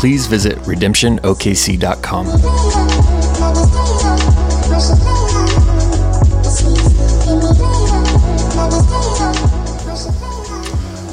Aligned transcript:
please 0.00 0.26
visit 0.26 0.56
redemptionokc.com. 0.60 2.26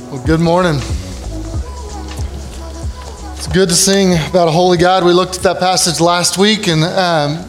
Well, 0.09 0.25
good 0.25 0.39
morning. 0.39 0.75
It's 3.35 3.47
good 3.47 3.67
to 3.67 3.75
sing 3.75 4.13
about 4.29 4.47
a 4.47 4.51
holy 4.51 4.77
God. 4.77 5.03
We 5.03 5.11
looked 5.11 5.35
at 5.35 5.43
that 5.43 5.59
passage 5.59 5.99
last 5.99 6.37
week, 6.37 6.69
and 6.69 6.81
um, 6.85 7.45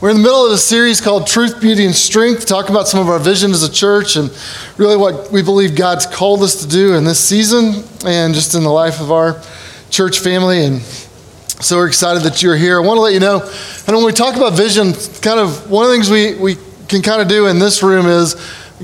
we're 0.00 0.10
in 0.10 0.16
the 0.16 0.22
middle 0.22 0.44
of 0.44 0.50
a 0.50 0.58
series 0.58 1.00
called 1.00 1.28
Truth, 1.28 1.60
Beauty, 1.60 1.86
and 1.86 1.94
Strength, 1.94 2.46
talking 2.46 2.74
about 2.74 2.88
some 2.88 2.98
of 2.98 3.08
our 3.08 3.20
vision 3.20 3.52
as 3.52 3.62
a 3.62 3.70
church 3.70 4.16
and 4.16 4.28
really 4.76 4.96
what 4.96 5.30
we 5.30 5.40
believe 5.40 5.76
God's 5.76 6.06
called 6.06 6.42
us 6.42 6.60
to 6.62 6.68
do 6.68 6.94
in 6.94 7.04
this 7.04 7.20
season 7.20 7.84
and 8.04 8.34
just 8.34 8.56
in 8.56 8.64
the 8.64 8.70
life 8.70 9.00
of 9.00 9.12
our 9.12 9.40
church 9.90 10.20
family. 10.20 10.64
And 10.64 10.80
so 10.80 11.76
we're 11.76 11.88
excited 11.88 12.22
that 12.22 12.42
you're 12.42 12.56
here. 12.56 12.80
I 12.80 12.86
want 12.86 12.96
to 12.96 13.02
let 13.02 13.12
you 13.12 13.20
know, 13.20 13.40
and 13.40 13.96
when 13.96 14.04
we 14.04 14.12
talk 14.12 14.36
about 14.36 14.54
vision, 14.54 14.92
kind 15.20 15.38
of 15.38 15.70
one 15.70 15.84
of 15.84 15.90
the 15.90 15.96
things 15.96 16.10
we, 16.10 16.34
we 16.34 16.56
can 16.88 17.02
kind 17.02 17.20
of 17.20 17.28
do 17.28 17.46
in 17.46 17.58
this 17.58 17.82
room 17.82 18.06
is 18.06 18.34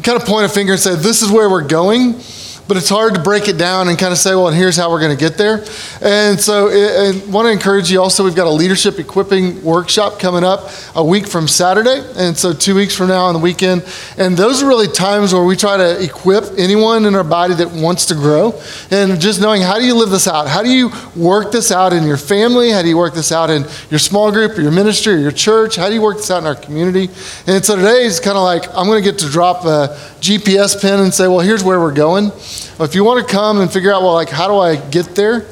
kind 0.02 0.20
of 0.20 0.26
point 0.26 0.44
a 0.44 0.48
finger 0.48 0.72
and 0.72 0.80
say, 0.80 0.94
this 0.94 1.22
is 1.22 1.30
where 1.30 1.48
we're 1.48 1.66
going 1.66 2.20
but 2.68 2.76
it's 2.76 2.88
hard 2.88 3.14
to 3.14 3.22
break 3.22 3.48
it 3.48 3.58
down 3.58 3.88
and 3.88 3.98
kind 3.98 4.12
of 4.12 4.18
say, 4.18 4.34
well, 4.34 4.48
and 4.48 4.56
here's 4.56 4.76
how 4.76 4.90
we're 4.90 5.00
going 5.00 5.16
to 5.16 5.20
get 5.20 5.38
there. 5.38 5.64
And 6.00 6.40
so 6.40 6.68
I 6.68 7.12
want 7.28 7.46
to 7.46 7.52
encourage 7.52 7.90
you 7.90 8.00
also, 8.00 8.24
we've 8.24 8.34
got 8.34 8.46
a 8.46 8.50
leadership 8.50 8.98
equipping 8.98 9.62
workshop 9.62 10.18
coming 10.18 10.44
up 10.44 10.70
a 10.94 11.04
week 11.04 11.28
from 11.28 11.46
Saturday. 11.48 12.02
And 12.16 12.36
so 12.36 12.52
two 12.52 12.74
weeks 12.74 12.94
from 12.94 13.08
now 13.08 13.26
on 13.26 13.34
the 13.34 13.40
weekend. 13.40 13.84
And 14.18 14.36
those 14.36 14.62
are 14.62 14.66
really 14.66 14.88
times 14.88 15.32
where 15.32 15.44
we 15.44 15.56
try 15.56 15.76
to 15.76 16.02
equip 16.02 16.44
anyone 16.58 17.04
in 17.04 17.14
our 17.14 17.24
body 17.24 17.54
that 17.54 17.70
wants 17.70 18.06
to 18.06 18.14
grow. 18.14 18.60
And 18.90 19.20
just 19.20 19.40
knowing 19.40 19.62
how 19.62 19.78
do 19.78 19.84
you 19.84 19.94
live 19.94 20.10
this 20.10 20.26
out? 20.26 20.48
How 20.48 20.62
do 20.62 20.70
you 20.70 20.90
work 21.14 21.52
this 21.52 21.70
out 21.70 21.92
in 21.92 22.04
your 22.04 22.16
family? 22.16 22.70
How 22.70 22.82
do 22.82 22.88
you 22.88 22.96
work 22.96 23.14
this 23.14 23.30
out 23.30 23.50
in 23.50 23.64
your 23.90 23.98
small 23.98 24.32
group, 24.32 24.58
or 24.58 24.62
your 24.62 24.72
ministry, 24.72 25.14
or 25.14 25.18
your 25.18 25.30
church? 25.30 25.76
How 25.76 25.88
do 25.88 25.94
you 25.94 26.02
work 26.02 26.16
this 26.16 26.30
out 26.30 26.38
in 26.38 26.46
our 26.46 26.54
community? 26.54 27.08
And 27.46 27.64
so 27.64 27.76
today 27.76 28.04
is 28.04 28.18
kind 28.18 28.36
of 28.36 28.42
like, 28.42 28.66
I'm 28.74 28.86
going 28.86 29.02
to 29.02 29.10
get 29.10 29.20
to 29.20 29.30
drop 29.30 29.64
a 29.64 29.96
GPS 30.26 30.80
pin 30.80 30.98
and 30.98 31.14
say, 31.14 31.28
well, 31.28 31.38
here's 31.38 31.62
where 31.62 31.78
we're 31.78 31.94
going. 31.94 32.26
If 32.26 32.96
you 32.96 33.04
want 33.04 33.26
to 33.26 33.32
come 33.32 33.60
and 33.60 33.72
figure 33.72 33.94
out, 33.94 34.02
well, 34.02 34.14
like, 34.14 34.28
how 34.28 34.48
do 34.48 34.58
I 34.58 34.74
get 34.74 35.14
there? 35.14 35.46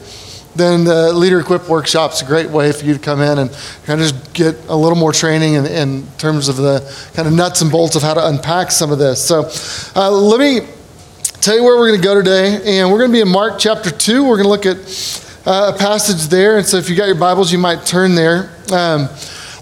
Then 0.56 0.84
the 0.84 1.12
Leader 1.12 1.40
Equip 1.40 1.68
Workshop's 1.68 2.16
is 2.16 2.22
a 2.22 2.24
great 2.24 2.50
way 2.50 2.72
for 2.72 2.84
you 2.84 2.92
to 2.92 2.98
come 2.98 3.20
in 3.20 3.38
and 3.38 3.50
kind 3.84 4.00
of 4.00 4.08
just 4.08 4.34
get 4.34 4.56
a 4.68 4.74
little 4.74 4.98
more 4.98 5.12
training 5.12 5.54
in, 5.54 5.66
in 5.66 6.06
terms 6.18 6.48
of 6.48 6.56
the 6.56 6.80
kind 7.14 7.28
of 7.28 7.34
nuts 7.34 7.60
and 7.60 7.70
bolts 7.70 7.94
of 7.94 8.02
how 8.02 8.14
to 8.14 8.26
unpack 8.26 8.72
some 8.72 8.90
of 8.90 8.98
this. 8.98 9.24
So 9.24 9.48
uh, 9.94 10.10
let 10.10 10.40
me 10.40 10.66
tell 11.40 11.56
you 11.56 11.62
where 11.62 11.76
we're 11.76 11.88
going 11.88 12.00
to 12.00 12.04
go 12.04 12.14
today. 12.14 12.78
And 12.78 12.90
we're 12.90 12.98
going 12.98 13.10
to 13.10 13.16
be 13.16 13.20
in 13.20 13.28
Mark 13.28 13.58
chapter 13.60 13.90
2. 13.90 14.24
We're 14.24 14.42
going 14.42 14.44
to 14.44 14.48
look 14.48 14.66
at 14.66 15.42
uh, 15.46 15.72
a 15.74 15.78
passage 15.78 16.28
there. 16.28 16.58
And 16.58 16.66
so 16.66 16.78
if 16.78 16.90
you 16.90 16.96
got 16.96 17.06
your 17.06 17.18
Bibles, 17.18 17.52
you 17.52 17.58
might 17.58 17.86
turn 17.86 18.14
there. 18.16 18.50
Um, 18.72 19.08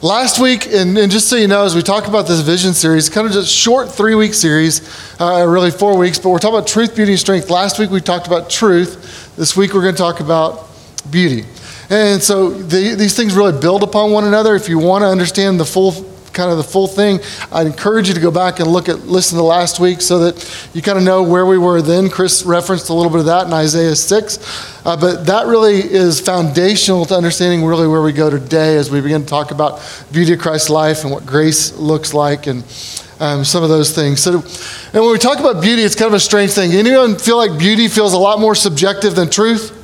Last 0.02 0.40
week, 0.40 0.66
and, 0.66 0.98
and, 0.98 1.12
just 1.12 1.28
so 1.28 1.36
you 1.36 1.46
know, 1.46 1.64
as 1.64 1.76
we 1.76 1.80
talk 1.80 2.08
about 2.08 2.26
this 2.26 2.40
vision 2.40 2.74
series, 2.74 3.08
kind 3.08 3.24
of 3.24 3.32
just 3.32 3.54
short 3.54 3.88
three 3.88 4.16
week 4.16 4.34
series, 4.34 4.80
uh, 5.20 5.46
really 5.46 5.70
four 5.70 5.96
weeks, 5.96 6.18
but 6.18 6.30
we're 6.30 6.40
talking 6.40 6.58
about 6.58 6.66
truth, 6.66 6.96
beauty, 6.96 7.12
and 7.12 7.20
strength. 7.20 7.50
Last 7.50 7.78
week 7.78 7.90
we 7.90 8.00
talked 8.00 8.26
about 8.26 8.50
truth. 8.50 9.36
This 9.36 9.56
week 9.56 9.74
we're 9.74 9.82
going 9.82 9.94
to 9.94 10.02
talk 10.02 10.18
about 10.18 10.68
beauty. 11.08 11.44
And 11.88 12.20
so 12.20 12.50
the, 12.50 12.96
these 12.96 13.16
things 13.16 13.36
really 13.36 13.60
build 13.60 13.84
upon 13.84 14.10
one 14.10 14.24
another. 14.24 14.56
If 14.56 14.68
you 14.68 14.80
want 14.80 15.02
to 15.02 15.06
understand 15.06 15.60
the 15.60 15.64
full 15.64 15.92
kind 16.32 16.50
of 16.50 16.56
the 16.56 16.64
full 16.64 16.86
thing, 16.86 17.20
I'd 17.50 17.66
encourage 17.66 18.08
you 18.08 18.14
to 18.14 18.20
go 18.20 18.30
back 18.30 18.60
and 18.60 18.68
look 18.68 18.88
at 18.88 19.00
listen 19.00 19.38
to 19.38 19.44
last 19.44 19.80
week 19.80 20.00
so 20.00 20.18
that 20.20 20.70
you 20.74 20.82
kind 20.82 20.98
of 20.98 21.04
know 21.04 21.22
where 21.22 21.46
we 21.46 21.58
were 21.58 21.82
then. 21.82 22.08
Chris 22.08 22.44
referenced 22.44 22.88
a 22.88 22.94
little 22.94 23.10
bit 23.10 23.20
of 23.20 23.26
that 23.26 23.46
in 23.46 23.52
Isaiah 23.52 23.94
6. 23.94 24.38
Uh, 24.84 24.96
but 24.96 25.26
that 25.26 25.46
really 25.46 25.78
is 25.78 26.20
foundational 26.20 27.04
to 27.06 27.14
understanding 27.14 27.64
really 27.64 27.86
where 27.86 28.02
we 28.02 28.12
go 28.12 28.28
today 28.30 28.76
as 28.76 28.90
we 28.90 29.00
begin 29.00 29.22
to 29.22 29.28
talk 29.28 29.50
about 29.50 29.80
beauty 30.10 30.32
of 30.32 30.40
Christ's 30.40 30.70
life 30.70 31.02
and 31.04 31.12
what 31.12 31.24
grace 31.24 31.72
looks 31.76 32.12
like 32.12 32.46
and 32.46 32.64
um, 33.20 33.44
some 33.44 33.62
of 33.62 33.68
those 33.68 33.94
things. 33.94 34.20
So, 34.20 34.34
and 34.34 35.02
when 35.02 35.12
we 35.12 35.18
talk 35.18 35.38
about 35.38 35.62
beauty, 35.62 35.82
it's 35.82 35.94
kind 35.94 36.08
of 36.08 36.14
a 36.14 36.20
strange 36.20 36.50
thing. 36.50 36.72
Anyone 36.72 37.16
feel 37.16 37.36
like 37.36 37.56
beauty 37.58 37.86
feels 37.86 38.12
a 38.12 38.18
lot 38.18 38.40
more 38.40 38.56
subjective 38.56 39.14
than 39.14 39.30
truth? 39.30 39.78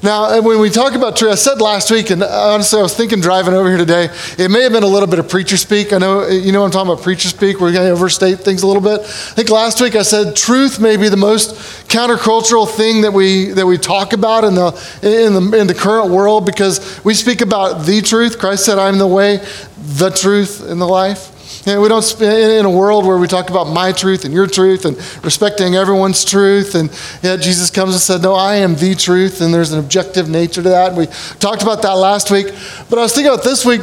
Now, 0.00 0.40
when 0.42 0.60
we 0.60 0.70
talk 0.70 0.94
about 0.94 1.16
truth, 1.16 1.32
I 1.32 1.34
said 1.34 1.60
last 1.60 1.90
week, 1.90 2.10
and 2.10 2.22
honestly, 2.22 2.78
I 2.78 2.82
was 2.82 2.94
thinking 2.94 3.20
driving 3.20 3.52
over 3.52 3.68
here 3.68 3.78
today, 3.78 4.08
it 4.38 4.48
may 4.48 4.62
have 4.62 4.70
been 4.70 4.84
a 4.84 4.88
little 4.88 5.08
bit 5.08 5.18
of 5.18 5.28
preacher 5.28 5.56
speak. 5.56 5.92
I 5.92 5.98
know, 5.98 6.24
you 6.28 6.52
know, 6.52 6.64
I'm 6.64 6.70
talking 6.70 6.92
about 6.92 7.02
preacher 7.02 7.28
speak. 7.28 7.60
We're 7.60 7.72
going 7.72 7.86
to 7.86 7.92
overstate 7.92 8.38
things 8.38 8.62
a 8.62 8.68
little 8.68 8.82
bit. 8.82 9.00
I 9.00 9.34
think 9.34 9.50
last 9.50 9.80
week 9.80 9.96
I 9.96 10.02
said 10.02 10.36
truth 10.36 10.78
may 10.78 10.96
be 10.96 11.08
the 11.08 11.16
most 11.16 11.56
countercultural 11.88 12.68
thing 12.68 13.00
that 13.00 13.12
we 13.12 13.46
that 13.46 13.66
we 13.66 13.76
talk 13.76 14.12
about 14.12 14.44
in 14.44 14.54
the 14.54 14.68
in 15.02 15.34
the 15.34 15.58
in 15.58 15.66
the 15.66 15.74
current 15.74 16.12
world 16.12 16.46
because 16.46 17.04
we 17.04 17.12
speak 17.12 17.40
about 17.40 17.84
the 17.84 18.00
truth. 18.00 18.38
Christ 18.38 18.64
said, 18.66 18.78
"I'm 18.78 18.98
the 18.98 19.06
way, 19.06 19.38
the 19.78 20.10
truth, 20.10 20.62
and 20.62 20.80
the 20.80 20.86
life." 20.86 21.32
And 21.66 21.82
we 21.82 21.88
don't 21.88 22.20
in 22.20 22.64
a 22.64 22.70
world 22.70 23.06
where 23.06 23.18
we 23.18 23.26
talk 23.26 23.50
about 23.50 23.64
my 23.64 23.92
truth 23.92 24.24
and 24.24 24.32
your 24.32 24.46
truth 24.46 24.84
and 24.84 24.96
respecting 25.24 25.74
everyone's 25.74 26.24
truth. 26.24 26.74
And 26.74 26.90
yet 27.22 27.40
Jesus 27.40 27.70
comes 27.70 27.94
and 27.94 28.00
said, 28.00 28.22
No, 28.22 28.34
I 28.34 28.56
am 28.56 28.74
the 28.74 28.94
truth. 28.94 29.40
And 29.40 29.52
there's 29.52 29.72
an 29.72 29.78
objective 29.78 30.28
nature 30.28 30.62
to 30.62 30.68
that. 30.70 30.88
And 30.90 30.98
we 30.98 31.06
talked 31.38 31.62
about 31.62 31.82
that 31.82 31.94
last 31.94 32.30
week. 32.30 32.46
But 32.88 32.98
I 32.98 33.02
was 33.02 33.14
thinking 33.14 33.32
about 33.32 33.44
this 33.44 33.64
week, 33.64 33.82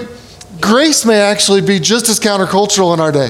grace 0.61 1.05
may 1.05 1.19
actually 1.19 1.61
be 1.61 1.79
just 1.79 2.09
as 2.09 2.19
countercultural 2.19 2.93
in 2.93 2.99
our 2.99 3.11
day. 3.11 3.29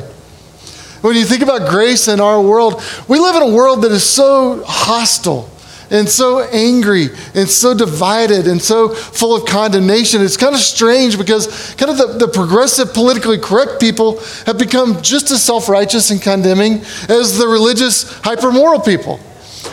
When 1.01 1.16
you 1.16 1.25
think 1.25 1.44
about 1.44 1.69
grace 1.69 2.07
in 2.07 2.19
our 2.19 2.41
world, 2.41 2.81
we 3.07 3.19
live 3.19 3.35
in 3.35 3.44
a 3.44 3.53
world 3.56 3.84
that 3.84 3.91
is 3.91 4.03
so 4.03 4.63
hostile 4.66 5.50
and 5.90 6.07
so 6.09 6.41
angry 6.51 7.09
and 7.34 7.50
so 7.50 7.73
divided 7.73 8.47
and 8.47 8.62
so 8.62 8.90
full 8.90 9.35
of 9.35 9.46
condemnation. 9.46 10.22
It's 10.22 10.38
kind 10.38 10.56
of 10.56 10.62
strange 10.62 11.18
because 11.18 11.75
kind 11.75 11.91
of 11.91 11.97
the, 11.97 12.25
the 12.25 12.28
progressive, 12.28 12.94
politically 12.94 13.38
correct 13.38 13.79
people 13.79 14.19
have 14.45 14.57
become 14.57 15.01
just 15.01 15.31
as 15.31 15.44
self 15.44 15.69
righteous 15.69 16.12
and 16.12 16.22
condemning 16.22 16.81
as 17.09 17.38
the 17.38 17.47
religious, 17.47 18.12
hyper 18.19 18.51
moral 18.51 18.79
people. 18.79 19.19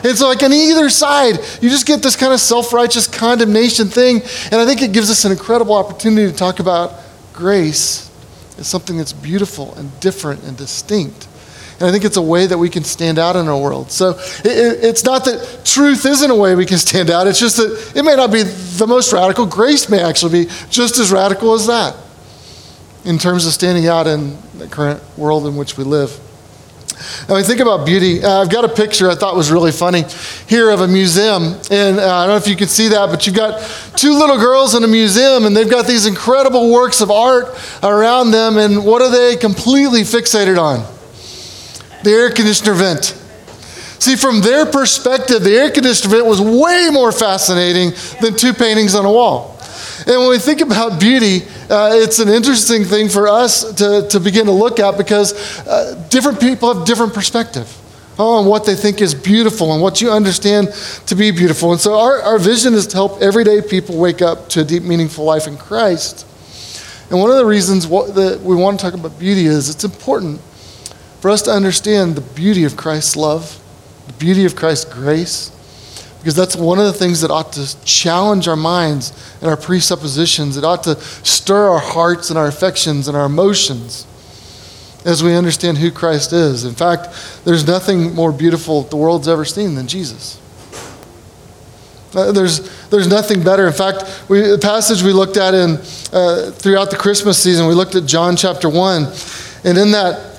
And 0.04 0.16
so, 0.16 0.28
like 0.28 0.42
on 0.42 0.52
either 0.52 0.90
side, 0.90 1.38
you 1.60 1.68
just 1.68 1.86
get 1.86 2.02
this 2.02 2.16
kind 2.16 2.32
of 2.32 2.40
self 2.40 2.72
righteous 2.72 3.06
condemnation 3.06 3.88
thing. 3.88 4.22
And 4.50 4.54
I 4.54 4.66
think 4.66 4.82
it 4.82 4.92
gives 4.92 5.10
us 5.10 5.24
an 5.24 5.32
incredible 5.32 5.74
opportunity 5.74 6.30
to 6.30 6.36
talk 6.36 6.60
about 6.60 6.94
grace 7.32 8.10
as 8.58 8.66
something 8.66 8.96
that's 8.96 9.12
beautiful 9.12 9.74
and 9.74 9.98
different 10.00 10.42
and 10.44 10.56
distinct. 10.56 11.28
And 11.82 11.88
I 11.88 11.90
think 11.90 12.04
it's 12.04 12.16
a 12.16 12.22
way 12.22 12.46
that 12.46 12.56
we 12.56 12.68
can 12.68 12.84
stand 12.84 13.18
out 13.18 13.34
in 13.34 13.48
our 13.48 13.58
world. 13.58 13.90
So 13.90 14.10
it, 14.44 14.84
it's 14.84 15.02
not 15.02 15.24
that 15.24 15.62
truth 15.64 16.06
isn't 16.06 16.30
a 16.30 16.34
way 16.34 16.54
we 16.54 16.64
can 16.64 16.78
stand 16.78 17.10
out, 17.10 17.26
it's 17.26 17.40
just 17.40 17.56
that 17.56 17.94
it 17.96 18.04
may 18.04 18.14
not 18.14 18.30
be 18.30 18.44
the 18.44 18.86
most 18.86 19.12
radical. 19.12 19.46
Grace 19.46 19.88
may 19.88 20.00
actually 20.00 20.44
be 20.44 20.50
just 20.70 21.00
as 21.00 21.10
radical 21.10 21.54
as 21.54 21.66
that 21.66 21.96
in 23.04 23.18
terms 23.18 23.48
of 23.48 23.52
standing 23.52 23.88
out 23.88 24.06
in 24.06 24.38
the 24.58 24.68
current 24.68 25.02
world 25.18 25.44
in 25.44 25.56
which 25.56 25.76
we 25.76 25.82
live. 25.82 26.16
Now, 27.28 27.34
we 27.34 27.42
think 27.42 27.58
about 27.58 27.84
beauty. 27.84 28.22
Uh, 28.22 28.42
I've 28.42 28.50
got 28.50 28.64
a 28.64 28.68
picture 28.68 29.10
I 29.10 29.16
thought 29.16 29.34
was 29.34 29.50
really 29.50 29.72
funny 29.72 30.04
here 30.46 30.70
of 30.70 30.82
a 30.82 30.86
museum. 30.86 31.58
And 31.68 31.98
uh, 31.98 32.16
I 32.16 32.26
don't 32.26 32.28
know 32.28 32.36
if 32.36 32.46
you 32.46 32.54
can 32.54 32.68
see 32.68 32.86
that, 32.90 33.10
but 33.10 33.26
you've 33.26 33.34
got 33.34 33.60
two 33.96 34.12
little 34.12 34.38
girls 34.38 34.76
in 34.76 34.84
a 34.84 34.86
museum, 34.86 35.46
and 35.46 35.56
they've 35.56 35.68
got 35.68 35.88
these 35.88 36.06
incredible 36.06 36.72
works 36.72 37.00
of 37.00 37.10
art 37.10 37.58
around 37.82 38.30
them. 38.30 38.56
And 38.56 38.84
what 38.84 39.02
are 39.02 39.10
they 39.10 39.34
completely 39.34 40.02
fixated 40.02 40.62
on? 40.62 40.86
The 42.02 42.10
air 42.10 42.30
conditioner 42.30 42.74
vent. 42.74 43.18
See, 43.98 44.16
from 44.16 44.40
their 44.40 44.66
perspective, 44.66 45.44
the 45.44 45.54
air 45.54 45.70
conditioner 45.70 46.16
vent 46.16 46.26
was 46.26 46.40
way 46.40 46.88
more 46.90 47.12
fascinating 47.12 47.92
than 48.20 48.36
two 48.36 48.52
paintings 48.52 48.94
on 48.94 49.04
a 49.04 49.12
wall. 49.12 49.56
And 50.06 50.18
when 50.18 50.30
we 50.30 50.38
think 50.38 50.60
about 50.60 50.98
beauty, 50.98 51.42
uh, 51.70 51.92
it's 51.94 52.18
an 52.18 52.28
interesting 52.28 52.84
thing 52.84 53.08
for 53.08 53.28
us 53.28 53.72
to, 53.74 54.08
to 54.08 54.18
begin 54.18 54.46
to 54.46 54.52
look 54.52 54.80
at 54.80 54.98
because 54.98 55.32
uh, 55.68 56.04
different 56.10 56.40
people 56.40 56.74
have 56.74 56.84
different 56.84 57.14
perspective 57.14 57.78
on 58.18 58.46
what 58.46 58.66
they 58.66 58.74
think 58.74 59.00
is 59.00 59.14
beautiful 59.14 59.72
and 59.72 59.80
what 59.80 60.00
you 60.00 60.10
understand 60.10 60.68
to 61.06 61.14
be 61.14 61.30
beautiful. 61.30 61.72
And 61.72 61.80
so 61.80 61.98
our, 61.98 62.20
our 62.22 62.38
vision 62.38 62.74
is 62.74 62.86
to 62.88 62.96
help 62.96 63.22
everyday 63.22 63.62
people 63.62 63.96
wake 63.96 64.20
up 64.20 64.48
to 64.50 64.60
a 64.60 64.64
deep, 64.64 64.82
meaningful 64.82 65.24
life 65.24 65.46
in 65.46 65.56
Christ. 65.56 66.26
And 67.10 67.20
one 67.20 67.30
of 67.30 67.36
the 67.36 67.46
reasons 67.46 67.88
that 67.88 68.40
we 68.42 68.56
want 68.56 68.80
to 68.80 68.84
talk 68.84 68.94
about 68.94 69.18
beauty 69.18 69.46
is 69.46 69.70
it's 69.70 69.84
important 69.84 70.40
for 71.22 71.30
us 71.30 71.40
to 71.42 71.52
understand 71.52 72.16
the 72.16 72.20
beauty 72.20 72.64
of 72.64 72.76
Christ's 72.76 73.14
love, 73.14 73.62
the 74.08 74.12
beauty 74.14 74.44
of 74.44 74.56
Christ's 74.56 74.92
grace, 74.92 75.52
Because 76.18 76.34
that's 76.34 76.56
one 76.56 76.80
of 76.80 76.84
the 76.84 76.92
things 76.92 77.20
that 77.20 77.30
ought 77.30 77.52
to 77.52 77.84
challenge 77.84 78.48
our 78.48 78.56
minds 78.56 79.12
and 79.40 79.48
our 79.48 79.56
presuppositions. 79.56 80.56
It 80.56 80.64
ought 80.64 80.82
to 80.82 81.00
stir 81.00 81.68
our 81.68 81.78
hearts 81.78 82.30
and 82.30 82.38
our 82.38 82.48
affections 82.48 83.06
and 83.06 83.16
our 83.16 83.26
emotions 83.26 84.04
as 85.04 85.22
we 85.22 85.36
understand 85.36 85.78
who 85.78 85.92
Christ 85.92 86.32
is. 86.32 86.64
In 86.64 86.74
fact, 86.74 87.08
there's 87.44 87.68
nothing 87.68 88.16
more 88.16 88.32
beautiful 88.32 88.82
the 88.82 88.96
world's 88.96 89.28
ever 89.28 89.44
seen 89.44 89.76
than 89.76 89.86
Jesus. 89.86 90.40
Uh, 92.14 92.32
there's, 92.32 92.88
there's 92.88 93.08
nothing 93.08 93.44
better. 93.44 93.68
In 93.68 93.72
fact, 93.72 94.24
we, 94.28 94.40
the 94.40 94.58
passage 94.58 95.04
we 95.04 95.12
looked 95.12 95.36
at 95.36 95.54
in, 95.54 95.78
uh, 96.12 96.50
throughout 96.50 96.90
the 96.90 96.98
Christmas 96.98 97.40
season, 97.40 97.68
we 97.68 97.74
looked 97.74 97.94
at 97.94 98.06
John 98.06 98.34
chapter 98.34 98.68
1. 98.68 99.04
And 99.64 99.78
in 99.78 99.92
that, 99.92 100.31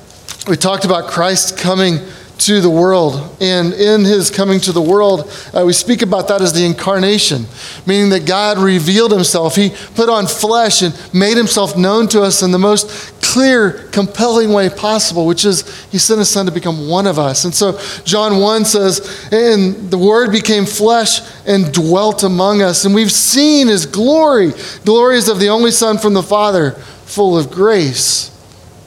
we 0.47 0.57
talked 0.57 0.83
about 0.83 1.09
Christ 1.09 1.57
coming 1.57 1.99
to 2.39 2.59
the 2.59 2.69
world. 2.69 3.37
And 3.39 3.73
in 3.73 4.03
his 4.03 4.29
coming 4.29 4.59
to 4.61 4.73
the 4.73 4.81
world, 4.81 5.31
uh, 5.53 5.63
we 5.65 5.71
speak 5.71 6.01
about 6.01 6.27
that 6.27 6.41
as 6.41 6.51
the 6.51 6.65
incarnation, 6.65 7.45
meaning 7.85 8.09
that 8.09 8.25
God 8.25 8.57
revealed 8.57 9.13
himself. 9.13 9.55
He 9.55 9.69
put 9.95 10.09
on 10.09 10.27
flesh 10.27 10.81
and 10.81 10.93
made 11.13 11.37
himself 11.37 11.77
known 11.77 12.07
to 12.09 12.21
us 12.21 12.41
in 12.43 12.51
the 12.51 12.59
most 12.59 13.21
clear, 13.21 13.87
compelling 13.91 14.51
way 14.51 14.69
possible, 14.69 15.25
which 15.25 15.45
is 15.45 15.85
he 15.85 15.97
sent 15.97 16.19
his 16.19 16.29
son 16.29 16.45
to 16.45 16.51
become 16.51 16.89
one 16.89 17.07
of 17.07 17.17
us. 17.17 17.45
And 17.45 17.53
so 17.53 17.79
John 18.03 18.39
1 18.39 18.65
says, 18.65 19.29
And 19.31 19.89
the 19.89 19.97
word 19.97 20.31
became 20.31 20.65
flesh 20.65 21.21
and 21.47 21.71
dwelt 21.73 22.23
among 22.23 22.61
us. 22.61 22.83
And 22.83 22.93
we've 22.93 23.11
seen 23.11 23.67
his 23.67 23.85
glory, 23.85 24.51
glories 24.83 25.29
of 25.29 25.39
the 25.39 25.49
only 25.49 25.71
Son 25.71 25.97
from 25.97 26.13
the 26.13 26.23
Father, 26.23 26.71
full 27.05 27.37
of 27.37 27.49
grace 27.49 28.29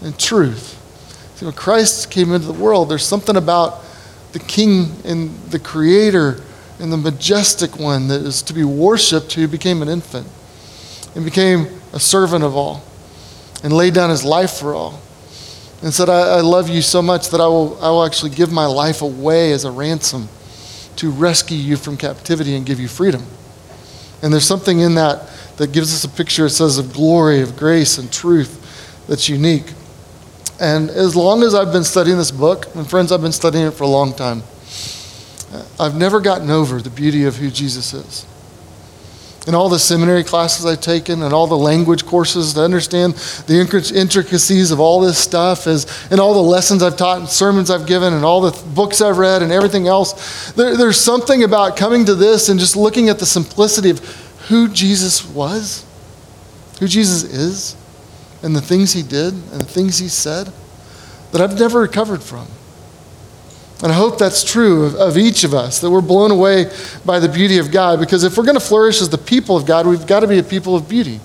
and 0.03 0.19
truth. 0.19 0.76
See, 1.37 1.45
when 1.45 1.55
Christ 1.55 2.11
came 2.11 2.33
into 2.33 2.47
the 2.47 2.55
world, 2.55 2.89
there's 2.89 3.05
something 3.05 3.37
about 3.37 3.85
the 4.33 4.39
King 4.39 4.91
and 5.05 5.39
the 5.51 5.59
Creator 5.59 6.41
and 6.79 6.91
the 6.91 6.97
majestic 6.97 7.79
one 7.79 8.09
that 8.09 8.23
is 8.23 8.41
to 8.43 8.55
be 8.55 8.65
worshiped 8.65 9.35
who 9.35 9.47
became 9.47 9.83
an 9.83 9.89
infant 9.89 10.27
and 11.15 11.27
became 11.27 11.69
a 11.93 12.01
servant 12.01 12.43
of 12.43 12.57
all 12.57 12.83
and 13.63 13.71
laid 13.71 13.93
down 13.93 14.09
his 14.09 14.25
life 14.25 14.53
for 14.53 14.75
all 14.75 14.99
and 15.83 15.93
said, 15.93 16.09
I, 16.09 16.39
I 16.39 16.41
love 16.41 16.71
you 16.71 16.81
so 16.81 17.03
much 17.03 17.29
that 17.29 17.41
I 17.41 17.47
will, 17.47 17.79
I 17.85 17.91
will 17.91 18.05
actually 18.05 18.31
give 18.31 18.51
my 18.51 18.65
life 18.65 19.03
away 19.03 19.53
as 19.53 19.65
a 19.65 19.71
ransom 19.71 20.31
to 20.97 21.11
rescue 21.11 21.59
you 21.59 21.77
from 21.77 21.99
captivity 21.99 22.57
and 22.57 22.65
give 22.65 22.81
you 22.81 22.89
freedom. 22.89 23.23
And 24.23 24.33
there's 24.33 24.47
something 24.47 24.81
in 24.81 24.95
that 24.95 25.29
that 25.59 25.73
gives 25.73 25.93
us 25.93 26.05
a 26.11 26.15
picture, 26.17 26.47
it 26.47 26.51
says, 26.51 26.79
of 26.79 26.95
glory, 26.95 27.43
of 27.43 27.59
grace, 27.59 27.99
and 27.99 28.11
truth 28.11 29.05
that's 29.07 29.29
unique. 29.29 29.75
And 30.59 30.89
as 30.89 31.15
long 31.15 31.43
as 31.43 31.55
I've 31.55 31.73
been 31.73 31.85
studying 31.85 32.17
this 32.17 32.31
book, 32.31 32.75
and 32.75 32.89
friends, 32.89 33.13
I've 33.13 33.21
been 33.21 33.33
studying 33.33 33.67
it 33.67 33.73
for 33.73 33.85
a 33.85 33.89
long 33.89 34.15
time, 34.15 34.43
I've 35.79 35.95
never 35.95 36.21
gotten 36.21 36.51
over 36.51 36.81
the 36.81 36.91
beauty 36.91 37.25
of 37.25 37.37
who 37.37 37.51
Jesus 37.51 37.93
is. 37.93 38.27
In 39.47 39.55
all 39.55 39.69
the 39.69 39.79
seminary 39.79 40.25
classes 40.25 40.67
I've 40.67 40.81
taken 40.81 41.23
and 41.23 41.33
all 41.33 41.47
the 41.47 41.57
language 41.57 42.05
courses 42.05 42.55
to 42.55 42.63
understand 42.63 43.15
the 43.47 43.61
intricacies 43.95 44.73
of 44.73 44.81
all 44.81 45.01
this 45.01 45.19
stuff, 45.19 45.69
is, 45.69 45.87
and 46.11 46.19
all 46.19 46.35
the 46.35 46.41
lessons 46.41 46.83
I've 46.83 46.97
taught 46.97 47.19
and 47.19 47.29
sermons 47.29 47.71
I've 47.71 47.87
given 47.87 48.13
and 48.13 48.25
all 48.25 48.41
the 48.41 48.67
books 48.71 49.01
I've 49.01 49.19
read 49.19 49.43
and 49.43 49.53
everything 49.53 49.87
else, 49.87 50.51
there, 50.53 50.77
there's 50.77 50.99
something 50.99 51.45
about 51.45 51.77
coming 51.77 52.07
to 52.07 52.15
this 52.15 52.49
and 52.49 52.59
just 52.59 52.77
looking 52.77 53.09
at 53.09 53.21
the 53.21 53.27
simplicity 53.27 53.91
of 53.91 54.01
who 54.49 54.69
Jesus 54.69 55.25
was, 55.25 55.85
who 56.81 56.89
Jesus 56.89 57.23
is 57.23 57.77
and 58.47 58.55
the 58.55 58.61
things 58.61 58.93
he 58.93 59.03
did 59.03 59.35
and 59.35 59.61
the 59.61 59.65
things 59.65 59.99
he 59.99 60.07
said 60.07 60.53
that 61.33 61.41
I've 61.41 61.59
never 61.59 61.81
recovered 61.81 62.23
from. 62.23 62.47
And 63.83 63.91
I 63.91 63.97
hope 63.97 64.19
that's 64.19 64.45
true 64.45 64.85
of, 64.85 64.95
of, 64.95 65.19
each 65.19 65.43
of 65.43 65.53
us, 65.53 65.81
that 65.81 65.91
we're 65.91 66.01
blown 66.01 66.31
away 66.31 66.71
by 67.05 67.19
the 67.19 67.29
beauty 67.29 67.59
of 67.59 67.73
God. 67.73 67.99
Because 67.99 68.23
if 68.23 68.39
we're 68.39 68.45
going 68.45 68.59
to 68.59 68.65
flourish 68.65 69.03
as 69.03 69.09
the 69.11 69.19
people 69.19 69.57
of 69.57 69.67
God, 69.67 69.85
we've 69.85 70.07
got 70.07 70.21
to 70.21 70.29
be 70.29 70.39
a 70.39 70.45
people 70.45 70.77
of 70.77 70.89
beauty. 70.89 71.19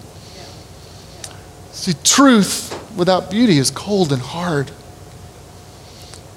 See, 1.73 1.93
truth 2.03 2.75
without 2.97 3.29
beauty 3.29 3.59
is 3.59 3.69
cold 3.69 4.11
and 4.11 4.21
hard. 4.21 4.71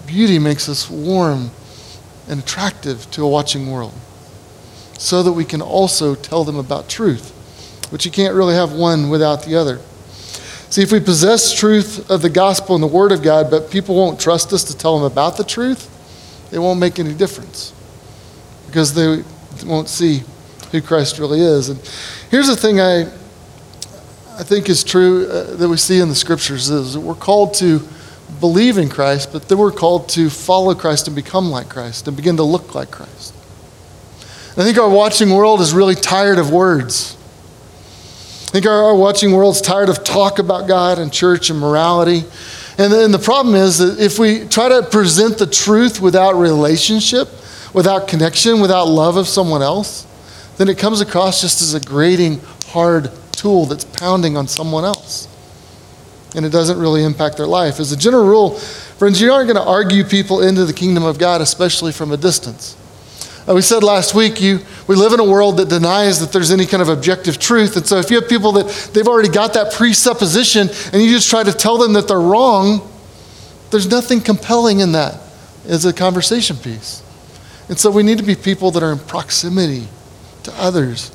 Beauty 0.06 0.38
makes 0.38 0.68
us 0.68 0.90
warm 0.90 1.50
and 2.28 2.40
attractive 2.40 3.10
to 3.12 3.24
a 3.24 3.28
watching 3.28 3.72
world 3.72 3.94
so 4.98 5.22
that 5.22 5.32
we 5.32 5.46
can 5.46 5.62
also 5.62 6.14
tell 6.14 6.44
them 6.44 6.58
about 6.58 6.90
truth, 6.90 7.88
but 7.90 8.04
you 8.04 8.10
can't 8.10 8.34
really 8.34 8.54
have 8.54 8.74
one 8.74 9.08
without 9.08 9.44
the 9.44 9.56
other. 9.56 9.80
See, 10.74 10.82
if 10.82 10.90
we 10.90 10.98
possess 10.98 11.52
truth 11.52 12.10
of 12.10 12.20
the 12.20 12.28
gospel 12.28 12.74
and 12.74 12.82
the 12.82 12.88
word 12.88 13.12
of 13.12 13.22
God, 13.22 13.48
but 13.48 13.70
people 13.70 13.94
won't 13.94 14.18
trust 14.18 14.52
us 14.52 14.64
to 14.64 14.76
tell 14.76 14.98
them 14.98 15.04
about 15.04 15.36
the 15.36 15.44
truth, 15.44 15.88
it 16.52 16.58
won't 16.58 16.80
make 16.80 16.98
any 16.98 17.14
difference 17.14 17.72
because 18.66 18.92
they 18.92 19.22
won't 19.64 19.88
see 19.88 20.24
who 20.72 20.82
Christ 20.82 21.20
really 21.20 21.40
is. 21.40 21.68
And 21.68 21.78
here's 22.28 22.48
the 22.48 22.56
thing 22.56 22.80
I, 22.80 23.02
I 24.36 24.42
think 24.42 24.68
is 24.68 24.82
true 24.82 25.28
uh, 25.28 25.54
that 25.54 25.68
we 25.68 25.76
see 25.76 26.00
in 26.00 26.08
the 26.08 26.14
scriptures 26.16 26.68
is 26.68 26.94
that 26.94 27.00
we're 27.00 27.14
called 27.14 27.54
to 27.54 27.80
believe 28.40 28.76
in 28.76 28.88
Christ, 28.88 29.32
but 29.32 29.48
then 29.48 29.58
we're 29.58 29.70
called 29.70 30.08
to 30.08 30.28
follow 30.28 30.74
Christ 30.74 31.06
and 31.06 31.14
become 31.14 31.50
like 31.50 31.68
Christ 31.68 32.08
and 32.08 32.16
begin 32.16 32.36
to 32.38 32.42
look 32.42 32.74
like 32.74 32.90
Christ. 32.90 33.32
I 34.58 34.64
think 34.64 34.76
our 34.78 34.90
watching 34.90 35.30
world 35.30 35.60
is 35.60 35.72
really 35.72 35.94
tired 35.94 36.40
of 36.40 36.50
words. 36.50 37.16
Think 38.54 38.66
our, 38.66 38.84
our 38.84 38.94
watching 38.94 39.32
world's 39.32 39.60
tired 39.60 39.88
of 39.88 40.04
talk 40.04 40.38
about 40.38 40.68
God 40.68 41.00
and 41.00 41.12
church 41.12 41.50
and 41.50 41.58
morality. 41.58 42.22
And 42.78 42.92
then 42.92 43.10
the 43.10 43.18
problem 43.18 43.56
is 43.56 43.78
that 43.78 43.98
if 43.98 44.16
we 44.16 44.46
try 44.46 44.68
to 44.68 44.84
present 44.84 45.38
the 45.38 45.46
truth 45.48 46.00
without 46.00 46.36
relationship, 46.36 47.26
without 47.72 48.06
connection, 48.06 48.60
without 48.60 48.84
love 48.84 49.16
of 49.16 49.26
someone 49.26 49.60
else, 49.60 50.06
then 50.56 50.68
it 50.68 50.78
comes 50.78 51.00
across 51.00 51.40
just 51.40 51.62
as 51.62 51.74
a 51.74 51.80
grating, 51.80 52.38
hard 52.68 53.10
tool 53.32 53.66
that's 53.66 53.84
pounding 53.86 54.36
on 54.36 54.46
someone 54.46 54.84
else. 54.84 55.26
And 56.36 56.46
it 56.46 56.50
doesn't 56.50 56.78
really 56.78 57.02
impact 57.02 57.36
their 57.36 57.48
life. 57.48 57.80
As 57.80 57.90
a 57.90 57.96
general 57.96 58.24
rule, 58.24 58.50
friends, 58.50 59.20
you 59.20 59.32
aren't 59.32 59.48
going 59.48 59.60
to 59.60 59.68
argue 59.68 60.04
people 60.04 60.42
into 60.42 60.64
the 60.64 60.72
kingdom 60.72 61.02
of 61.02 61.18
God, 61.18 61.40
especially 61.40 61.90
from 61.90 62.12
a 62.12 62.16
distance. 62.16 62.76
Uh, 63.46 63.54
we 63.54 63.60
said 63.60 63.82
last 63.82 64.14
week, 64.14 64.40
you, 64.40 64.58
we 64.86 64.96
live 64.96 65.12
in 65.12 65.20
a 65.20 65.24
world 65.24 65.58
that 65.58 65.68
denies 65.68 66.18
that 66.20 66.32
there's 66.32 66.50
any 66.50 66.64
kind 66.64 66.82
of 66.82 66.88
objective 66.88 67.38
truth. 67.38 67.76
And 67.76 67.86
so 67.86 67.98
if 67.98 68.10
you 68.10 68.18
have 68.18 68.28
people 68.28 68.52
that 68.52 68.90
they've 68.94 69.06
already 69.06 69.28
got 69.28 69.52
that 69.54 69.72
presupposition 69.72 70.68
and 70.92 71.02
you 71.02 71.10
just 71.10 71.28
try 71.28 71.42
to 71.42 71.52
tell 71.52 71.76
them 71.76 71.92
that 71.92 72.08
they're 72.08 72.20
wrong, 72.20 72.90
there's 73.70 73.90
nothing 73.90 74.20
compelling 74.20 74.80
in 74.80 74.92
that 74.92 75.20
as 75.66 75.84
a 75.84 75.92
conversation 75.92 76.56
piece. 76.56 77.02
And 77.68 77.78
so 77.78 77.90
we 77.90 78.02
need 78.02 78.18
to 78.18 78.24
be 78.24 78.34
people 78.34 78.70
that 78.72 78.82
are 78.82 78.92
in 78.92 78.98
proximity 78.98 79.88
to 80.44 80.52
others, 80.54 81.12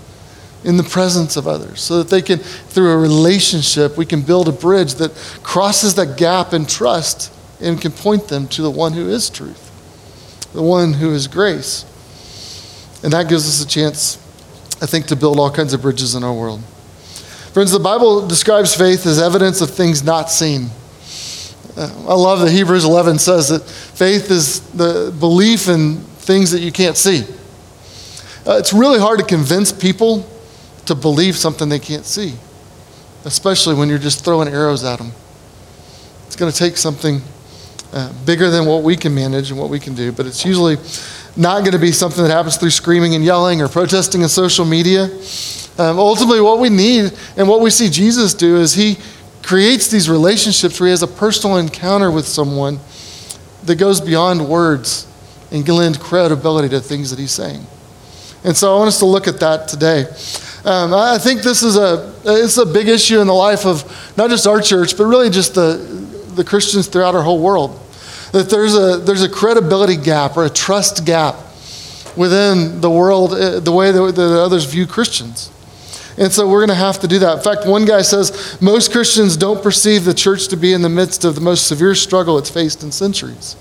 in 0.64 0.78
the 0.78 0.84
presence 0.84 1.36
of 1.36 1.48
others, 1.48 1.82
so 1.82 1.98
that 2.00 2.10
they 2.10 2.22
can, 2.22 2.38
through 2.38 2.92
a 2.92 2.98
relationship, 2.98 3.98
we 3.98 4.06
can 4.06 4.22
build 4.22 4.48
a 4.48 4.52
bridge 4.52 4.96
that 4.96 5.16
crosses 5.42 5.96
that 5.96 6.18
gap 6.18 6.54
in 6.54 6.66
trust 6.66 7.34
and 7.60 7.82
can 7.82 7.92
point 7.92 8.28
them 8.28 8.48
to 8.50 8.62
the 8.62 8.72
one 8.72 8.94
who 8.94 9.08
is 9.10 9.30
truth, 9.30 9.72
the 10.54 10.62
one 10.62 10.94
who 10.94 11.12
is 11.12 11.28
grace. 11.28 11.86
And 13.04 13.14
that 13.14 13.30
gives 13.30 13.48
us 13.48 13.64
a 13.64 13.68
chance, 13.68 14.18
I 14.82 14.86
think, 14.86 15.08
to 15.08 15.16
build 15.16 15.40
all 15.40 15.52
kinds 15.52 15.74
of 15.74 15.82
bridges 15.82 16.16
in 16.16 16.24
our 16.24 16.34
world. 16.34 16.62
Friends, 17.54 17.72
the 17.72 17.80
Bible 17.80 18.28
describes 18.28 18.76
faith 18.76 19.06
as 19.06 19.22
evidence 19.22 19.62
of 19.62 19.72
things 19.72 20.04
not 20.04 20.30
seen. 20.30 20.70
Uh, 21.76 21.88
I 22.08 22.14
love 22.14 22.42
that 22.42 22.52
Hebrews 22.52 22.86
11 22.86 23.20
says 23.20 23.50
that 23.50 23.64
faith 23.64 24.30
is 24.30 24.60
the 24.72 25.16
belief 25.20 25.68
in 25.68 25.98
things 25.98 26.52
that 26.52 26.60
you 26.60 26.72
can't 26.72 26.98
see. 26.98 27.24
Uh, 28.46 28.58
it's 28.58 28.74
really 28.74 29.00
hard 29.00 29.20
to 29.20 29.26
convince 29.26 29.72
people 29.72 30.30
to 30.86 30.96
believe 30.96 31.36
something 31.36 31.70
they 31.70 31.80
can't 31.80 32.06
see, 32.06 32.34
especially 33.26 33.76
when 33.76 33.90
you're 33.90 33.98
just 33.98 34.26
throwing 34.26 34.48
arrows 34.48 34.84
at 34.84 34.98
them. 34.98 35.12
It's 36.28 36.36
going 36.36 36.52
to 36.52 36.58
take 36.58 36.78
something 36.78 37.22
uh, 37.94 38.14
bigger 38.26 38.50
than 38.50 38.66
what 38.66 38.84
we 38.84 38.96
can 38.96 39.14
manage 39.14 39.52
and 39.52 39.60
what 39.60 39.70
we 39.70 39.80
can 39.80 39.96
do, 39.96 40.12
but 40.12 40.26
it's 40.26 40.46
usually 40.46 40.78
not 41.40 41.62
going 41.62 41.72
to 41.72 41.80
be 41.80 41.94
something 41.94 42.22
that 42.24 42.32
happens 42.32 42.58
through 42.58 42.70
screaming 42.70 43.16
and 43.16 43.24
yelling 43.24 43.62
or 43.62 43.70
protesting 43.70 44.22
on 44.24 44.30
social 44.30 44.66
media. 44.66 45.06
Um, 45.78 45.98
ultimately, 45.98 46.42
what 46.42 46.60
we 46.60 46.70
need 46.70 47.14
and 47.38 47.48
what 47.48 47.62
we 47.62 47.70
see 47.70 47.90
Jesus 47.90 48.34
do 48.34 48.58
is 48.58 48.74
he 48.74 48.98
creates 49.42 49.90
these 49.90 50.10
relationships 50.10 50.80
where 50.80 50.88
he 50.88 50.92
has 50.92 51.02
a 51.02 51.08
personal 51.08 51.56
encounter 51.56 52.12
with 52.12 52.28
someone 52.28 52.78
that 53.64 53.78
goes 53.78 54.02
beyond 54.02 54.48
words 54.48 55.08
and 55.52 55.66
can 55.66 55.76
lend 55.76 56.00
credibility 56.02 56.68
to 56.70 56.82
things 56.82 57.10
that 57.10 57.20
he's 57.20 57.32
saying. 57.32 57.66
And 58.44 58.56
so 58.56 58.76
I 58.76 58.78
want 58.78 58.90
us 58.90 59.00
to 59.00 59.06
look 59.06 59.28
at 59.28 59.40
that 59.40 59.70
today. 59.70 60.06
Um, 60.66 60.94
I 60.94 61.18
think 61.18 61.42
this 61.42 61.64
is 61.64 61.78
a, 61.78 62.14
it's 62.26 62.58
a 62.58 62.66
big 62.66 62.90
issue 62.90 63.22
in 63.22 63.28
the 63.28 63.34
life 63.34 63.66
of 63.66 63.86
not 64.18 64.30
just 64.30 64.46
our 64.46 64.60
church, 64.60 64.98
but 64.98 65.06
really 65.06 65.30
just 65.30 65.56
the, 65.56 65.78
the 66.36 66.44
Christians 66.44 66.88
throughout 66.88 67.16
our 67.16 67.24
whole 67.24 67.42
world. 67.42 67.80
That 68.32 68.50
there's 68.50 68.76
a, 68.76 68.98
there's 68.98 69.24
a 69.24 69.30
credibility 69.30 69.98
gap 69.98 70.38
or 70.38 70.46
a 70.46 70.50
trust 70.50 71.06
gap 71.06 71.36
within 72.16 72.82
the 72.82 72.90
world, 72.90 73.34
uh, 73.34 73.60
the 73.60 73.72
way 73.72 73.92
that, 73.92 74.16
that 74.16 74.42
others 74.42 74.66
view 74.66 74.86
Christians. 74.86 75.52
And 76.18 76.32
so 76.34 76.50
we're 76.50 76.60
going 76.60 76.70
to 76.70 76.76
have 76.76 77.00
to 77.00 77.08
do 77.08 77.20
that. 77.20 77.38
In 77.38 77.44
fact, 77.44 77.66
one 77.66 77.86
guy 77.86 78.02
says 78.02 78.58
most 78.62 78.92
Christians 78.92 79.38
don't 79.38 79.64
perceive 79.64 80.04
the 80.04 80.14
church 80.14 80.50
to 80.50 80.58
be 80.58 80.74
in 80.74 80.82
the 80.82 80.90
midst 80.90 81.24
of 81.24 81.36
the 81.36 81.42
most 81.42 81.66
severe 81.66 81.96
struggle 81.96 82.38
it's 82.38 82.50
faced 82.50 82.84
in 82.84 82.92
centuries. 82.92 83.56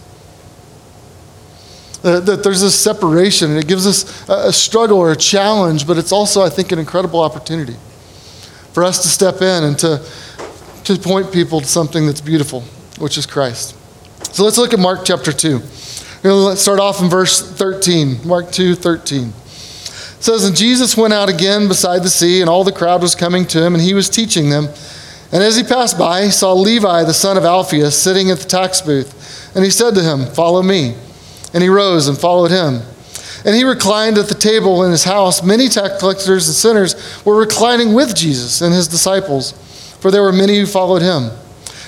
Uh, 2.03 2.21
that 2.21 2.43
there's 2.43 2.61
this 2.61 2.79
separation, 2.79 3.51
and 3.51 3.59
it 3.59 3.69
gives 3.69 3.87
us 3.87 4.29
a, 4.29 4.49
a 4.49 4.53
struggle 4.53 4.99
or 4.99 5.13
a 5.13 5.17
challenge, 5.17 5.87
but 5.87 5.99
it's 5.99 6.13
also, 6.13 6.43
I 6.43 6.49
think, 6.49 6.73
an 6.73 6.79
incredible 6.79 7.21
opportunity 7.21 7.77
for 8.73 8.85
us 8.85 9.03
to 9.03 9.09
step 9.09 9.37
in 9.37 9.65
and 9.65 9.79
to, 9.79 10.05
to 10.85 10.97
point 10.97 11.33
people 11.33 11.61
to 11.61 11.67
something 11.67 12.07
that's 12.07 12.21
beautiful, 12.21 12.63
which 12.99 13.19
is 13.19 13.27
Christ. 13.27 13.77
So 14.33 14.45
let's 14.45 14.59
look 14.59 14.73
at 14.73 14.79
Mark 14.79 15.01
chapter 15.05 15.33
2. 15.33 15.61
Let's 16.23 16.61
start 16.61 16.81
off 16.81 17.01
in 17.01 17.09
verse 17.09 17.41
13. 17.57 18.27
Mark 18.27 18.53
2 18.53 18.75
13. 18.75 19.29
It 19.29 19.33
says, 20.25 20.45
And 20.45 20.57
Jesus 20.57 20.97
went 20.97 21.15
out 21.15 21.29
again 21.29 21.67
beside 21.67 22.03
the 22.03 22.11
sea, 22.11 22.41
and 22.41 22.51
all 22.51 22.63
the 22.63 22.73
crowd 22.73 23.03
was 23.03 23.15
coming 23.15 23.47
to 23.47 23.65
him, 23.65 23.75
and 23.75 23.83
he 23.83 23.95
was 23.95 24.09
teaching 24.09 24.51
them. 24.51 24.67
And 25.33 25.43
as 25.43 25.57
he 25.57 25.63
passed 25.63 25.99
by, 25.99 26.25
he 26.25 26.31
saw 26.31 26.53
Levi, 26.53 27.05
the 27.05 27.15
son 27.15 27.37
of 27.37 27.45
Alphaeus, 27.45 28.01
sitting 28.01 28.31
at 28.31 28.39
the 28.39 28.49
tax 28.49 28.81
booth. 28.81 29.55
And 29.55 29.65
he 29.65 29.71
said 29.71 29.95
to 29.95 30.03
him, 30.03 30.27
Follow 30.27 30.63
me. 30.63 30.95
And 31.55 31.63
he 31.63 31.69
rose 31.69 32.09
and 32.09 32.17
followed 32.19 32.51
him. 32.51 32.83
And 33.45 33.55
he 33.55 33.65
reclined 33.65 34.19
at 34.19 34.29
the 34.29 34.35
table 34.35 34.85
in 34.85 34.91
his 34.91 35.05
house. 35.05 35.43
Many 35.43 35.69
tax 35.69 35.99
collectors 35.99 36.49
and 36.49 36.57
sinners 36.57 37.25
were 37.25 37.39
reclining 37.39 37.95
with 37.95 38.15
Jesus 38.15 38.61
and 38.61 38.75
his 38.75 38.89
disciples, 38.89 39.53
for 40.01 40.11
there 40.11 40.23
were 40.23 40.33
many 40.33 40.59
who 40.59 40.67
followed 40.67 41.03
him. 41.03 41.31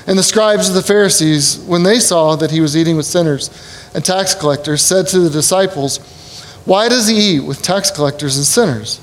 And 0.06 0.18
the 0.18 0.22
scribes 0.22 0.68
of 0.68 0.74
the 0.74 0.82
Pharisees, 0.82 1.58
when 1.60 1.82
they 1.82 2.00
saw 2.00 2.36
that 2.36 2.50
he 2.50 2.60
was 2.60 2.76
eating 2.76 2.96
with 2.96 3.06
sinners 3.06 3.50
and 3.94 4.04
tax 4.04 4.34
collectors, 4.34 4.82
said 4.82 5.06
to 5.08 5.20
the 5.20 5.30
disciples, 5.30 5.98
Why 6.64 6.88
does 6.88 7.08
he 7.08 7.36
eat 7.36 7.40
with 7.40 7.62
tax 7.62 7.90
collectors 7.90 8.36
and 8.36 8.46
sinners? 8.46 9.00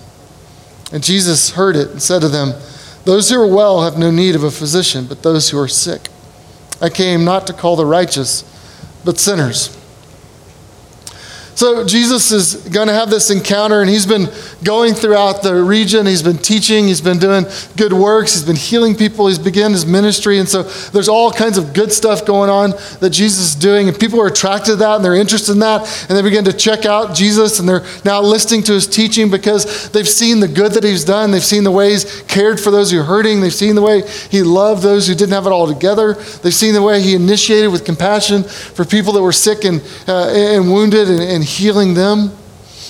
And 0.91 1.03
Jesus 1.03 1.51
heard 1.51 1.75
it 1.75 1.91
and 1.91 2.01
said 2.01 2.21
to 2.21 2.29
them, 2.29 2.53
Those 3.05 3.29
who 3.29 3.39
are 3.39 3.53
well 3.53 3.83
have 3.83 3.97
no 3.97 4.09
need 4.09 4.35
of 4.35 4.43
a 4.43 4.51
physician, 4.51 5.05
but 5.05 5.23
those 5.23 5.49
who 5.49 5.59
are 5.59 5.67
sick. 5.67 6.09
I 6.81 6.89
came 6.89 7.25
not 7.25 7.47
to 7.47 7.53
call 7.53 7.75
the 7.75 7.85
righteous, 7.85 8.43
but 9.03 9.19
sinners. 9.19 9.76
So 11.57 11.83
Jesus 11.83 12.31
is 12.31 12.53
going 12.69 12.87
to 12.87 12.93
have 12.93 13.09
this 13.09 13.31
encounter, 13.31 13.81
and 13.81 13.89
he's 13.89 14.05
been 14.05 14.27
going 14.63 14.93
throughout 14.93 15.41
the 15.41 15.55
region. 15.55 16.05
He's 16.05 16.21
been 16.21 16.37
teaching, 16.37 16.85
he's 16.85 17.01
been 17.01 17.17
doing 17.17 17.45
good 17.75 17.93
works, 17.93 18.35
he's 18.35 18.45
been 18.45 18.55
healing 18.55 18.93
people, 18.93 19.25
he's 19.25 19.39
begun 19.39 19.71
his 19.71 19.83
ministry. 19.83 20.37
And 20.37 20.47
so 20.47 20.61
there's 20.61 21.09
all 21.09 21.31
kinds 21.31 21.57
of 21.57 21.73
good 21.73 21.91
stuff 21.91 22.27
going 22.27 22.51
on 22.51 22.73
that 22.99 23.09
Jesus 23.09 23.39
is 23.39 23.55
doing, 23.55 23.87
and 23.87 23.99
people 23.99 24.21
are 24.21 24.27
attracted 24.27 24.67
to 24.67 24.75
that 24.75 24.97
and 24.97 25.03
they're 25.03 25.15
interested 25.15 25.53
in 25.53 25.59
that, 25.61 25.81
and 26.07 26.15
they 26.15 26.21
begin 26.21 26.45
to 26.45 26.53
check 26.53 26.85
out 26.85 27.15
Jesus, 27.15 27.57
and 27.57 27.67
they're 27.67 27.83
now 28.05 28.21
listening 28.21 28.61
to 28.61 28.73
his 28.73 28.85
teaching 28.85 29.31
because 29.31 29.89
they've 29.89 30.07
seen 30.07 30.39
the 30.39 30.47
good 30.47 30.73
that 30.73 30.83
he's 30.83 31.05
done. 31.05 31.31
They've 31.31 31.43
seen 31.43 31.63
the 31.63 31.71
ways 31.71 32.21
cared 32.27 32.59
for 32.59 32.69
those 32.69 32.91
who 32.91 32.99
are 32.99 33.03
hurting, 33.03 33.41
they've 33.41 33.51
seen 33.51 33.73
the 33.73 33.81
way 33.81 34.07
he 34.29 34.43
loved 34.43 34.83
those 34.83 35.07
who 35.07 35.15
didn't 35.15 35.33
have 35.33 35.47
it 35.47 35.51
all 35.51 35.65
together, 35.65 36.13
they've 36.43 36.53
seen 36.53 36.75
the 36.75 36.83
way 36.83 37.01
he 37.01 37.15
initiated 37.15 37.71
with 37.71 37.83
compassion 37.83 38.43
for 38.43 38.85
people 38.85 39.11
that 39.13 39.23
were 39.23 39.31
sick 39.31 39.63
and, 39.63 39.81
uh, 40.07 40.29
and 40.29 40.71
wounded 40.71 41.09
and, 41.09 41.19
and 41.19 41.46
healing 41.47 41.93
them. 41.93 42.31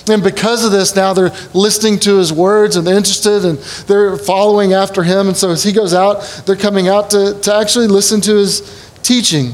And 0.10 0.24
because 0.24 0.64
of 0.64 0.72
this, 0.72 0.96
now 0.96 1.14
they're 1.14 1.34
listening 1.54 2.00
to 2.00 2.18
his 2.18 2.32
words 2.32 2.76
and 2.76 2.88
they're 2.88 2.98
interested 2.98 3.44
and 3.44 3.58
they're 3.88 4.18
following 4.18 4.74
after 4.74 5.04
him. 5.04 5.28
And 5.28 5.36
so 5.36 5.52
as 5.52 5.64
he 5.64 5.74
goes 5.74 5.94
out, 5.94 6.22
they're 6.46 6.56
coming 6.56 6.88
out 6.88 7.10
to, 7.12 7.38
to 7.42 7.54
actually 7.54 7.88
listen 7.88 8.22
to 8.22 8.36
his 8.36 8.92
teaching. 9.04 9.54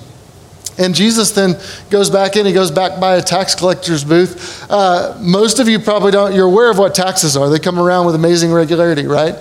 And 0.77 0.95
Jesus 0.95 1.31
then 1.31 1.55
goes 1.89 2.10
back 2.10 2.36
in, 2.36 2.45
he 2.45 2.53
goes 2.53 2.72
back 2.72 3.00
by 3.00 3.15
a 3.15 3.22
tax 3.22 3.53
collector's 3.55 4.03
booth. 4.03 4.65
Uh, 4.69 5.15
most 5.19 5.60
of 5.60 5.67
you 5.67 5.79
probably 5.79 6.12
don't, 6.12 6.33
you're 6.33 6.48
aware 6.48 6.69
of 6.69 6.77
what 6.77 6.95
taxes 6.95 7.38
are. 7.38 7.50
They 7.50 7.60
come 7.60 7.79
around 7.79 8.05
with 8.05 8.15
amazing 8.15 8.51
regularity, 8.51 9.05
right? 9.05 9.36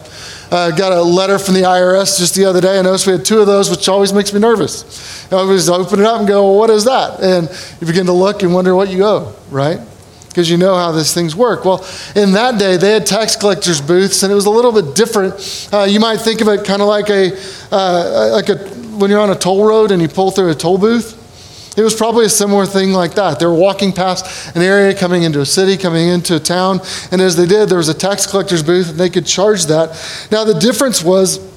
Uh, 0.53 0.71
got 0.71 0.93
a 0.93 1.01
letter 1.01 1.39
from 1.39 1.55
the 1.55 1.63
IRS 1.63 2.19
just 2.19 2.35
the 2.35 2.45
other 2.45 2.61
day. 2.61 2.79
I 2.79 2.83
noticed 2.83 3.07
we 3.07 3.15
had 3.15 3.25
two 3.25 3.41
of 3.41 3.47
those, 3.47 3.71
which 3.71 3.89
always 3.89 4.13
makes 4.13 4.35
me 4.35 4.39
nervous. 4.39 5.27
I 5.33 5.37
always 5.37 5.67
open 5.71 5.99
it 5.99 6.05
up 6.05 6.19
and 6.19 6.29
go, 6.29 6.45
well, 6.45 6.59
what 6.59 6.69
is 6.69 6.85
that? 6.85 7.21
And 7.21 7.49
you 7.81 7.87
begin 7.87 8.05
to 8.05 8.13
look 8.13 8.43
and 8.43 8.53
wonder 8.53 8.75
what 8.75 8.91
you 8.91 9.03
owe, 9.03 9.35
right? 9.51 9.81
Because 10.29 10.51
you 10.51 10.59
know 10.59 10.75
how 10.75 10.93
these 10.93 11.15
things 11.15 11.35
work. 11.35 11.65
Well, 11.65 11.83
in 12.15 12.33
that 12.33 12.59
day, 12.59 12.77
they 12.77 12.93
had 12.93 13.07
tax 13.07 13.35
collectors' 13.35 13.81
booths, 13.81 14.23
and 14.25 14.31
it 14.31 14.35
was 14.35 14.45
a 14.45 14.51
little 14.51 14.73
bit 14.73 14.95
different. 14.95 15.71
Uh, 15.73 15.85
you 15.85 16.01
might 16.01 16.19
think 16.19 16.43
of 16.43 16.49
it 16.49 16.67
kind 16.67 16.83
of 16.83 16.89
like 16.89 17.09
a, 17.09 17.33
uh, 17.71 18.33
like 18.33 18.51
a, 18.51 18.59
when 18.99 19.09
you're 19.09 19.21
on 19.21 19.31
a 19.31 19.35
toll 19.35 19.65
road 19.65 19.91
and 19.91 20.03
you 20.03 20.09
pull 20.09 20.31
through 20.31 20.51
a 20.51 20.55
toll 20.55 20.77
booth. 20.77 21.19
It 21.77 21.83
was 21.83 21.95
probably 21.95 22.27
a 22.27 22.31
similar 22.31 22.67
thing 22.67 22.93
like 22.93 23.15
that. 23.15 23.39
They 23.39 23.47
were 23.47 23.55
walking 23.55 23.93
past 23.93 24.55
an 24.55 24.63
area, 24.63 24.95
coming 24.95 25.23
into 25.23 25.41
a 25.41 25.47
city, 25.47 25.77
coming 25.77 26.09
into 26.09 26.37
a 26.37 26.41
town, 26.41 26.81
and 27.11 27.21
as 27.21 27.37
they 27.37 27.47
did, 27.47 27.69
there 27.69 27.79
was 27.79 27.89
a 27.89 27.95
tax 27.95 28.27
collector's 28.27 28.63
booth, 28.63 28.91
and 28.91 28.99
they 28.99 29.11
could 29.11 29.27
charge 29.27 29.67
that. 29.67 29.91
Now, 30.31 30.45
the 30.45 30.59
difference 30.59 31.03
was 31.03 31.52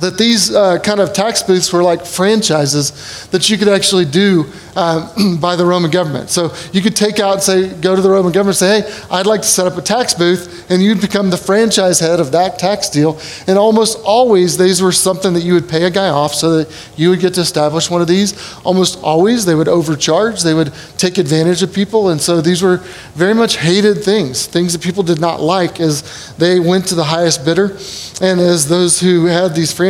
that 0.00 0.18
these 0.18 0.54
uh, 0.54 0.78
kind 0.80 1.00
of 1.00 1.12
tax 1.12 1.42
booths 1.42 1.72
were 1.72 1.82
like 1.82 2.04
franchises 2.04 3.26
that 3.28 3.48
you 3.48 3.56
could 3.56 3.68
actually 3.68 4.04
do 4.04 4.44
um, 4.76 5.38
by 5.40 5.56
the 5.56 5.64
Roman 5.64 5.90
government. 5.90 6.30
So 6.30 6.54
you 6.72 6.82
could 6.82 6.94
take 6.94 7.18
out 7.18 7.34
and 7.34 7.42
say, 7.42 7.68
go 7.80 7.96
to 7.96 8.02
the 8.02 8.10
Roman 8.10 8.32
government 8.32 8.60
and 8.60 8.68
say, 8.68 8.80
hey, 8.82 9.06
I'd 9.10 9.26
like 9.26 9.40
to 9.40 9.46
set 9.46 9.66
up 9.66 9.76
a 9.78 9.82
tax 9.82 10.14
booth, 10.14 10.70
and 10.70 10.82
you'd 10.82 11.00
become 11.00 11.30
the 11.30 11.36
franchise 11.36 11.98
head 11.98 12.20
of 12.20 12.32
that 12.32 12.58
tax 12.58 12.90
deal. 12.90 13.18
And 13.46 13.58
almost 13.58 13.98
always, 14.04 14.58
these 14.58 14.82
were 14.82 14.92
something 14.92 15.32
that 15.32 15.42
you 15.42 15.54
would 15.54 15.68
pay 15.68 15.84
a 15.84 15.90
guy 15.90 16.08
off 16.08 16.34
so 16.34 16.58
that 16.58 16.90
you 16.96 17.10
would 17.10 17.20
get 17.20 17.34
to 17.34 17.40
establish 17.40 17.90
one 17.90 18.02
of 18.02 18.08
these. 18.08 18.34
Almost 18.64 19.02
always, 19.02 19.44
they 19.44 19.54
would 19.54 19.68
overcharge, 19.68 20.42
they 20.42 20.54
would 20.54 20.72
take 20.98 21.18
advantage 21.18 21.62
of 21.62 21.72
people. 21.72 22.10
And 22.10 22.20
so 22.20 22.40
these 22.40 22.62
were 22.62 22.78
very 23.14 23.34
much 23.34 23.56
hated 23.56 24.04
things, 24.04 24.46
things 24.46 24.72
that 24.74 24.82
people 24.82 25.02
did 25.02 25.20
not 25.20 25.40
like 25.40 25.80
as 25.80 26.34
they 26.36 26.60
went 26.60 26.86
to 26.88 26.94
the 26.94 27.04
highest 27.04 27.44
bidder. 27.44 27.76
And 28.20 28.40
as 28.40 28.68
those 28.68 29.00
who 29.00 29.26
had 29.26 29.54
these 29.54 29.72
franchises 29.72 29.85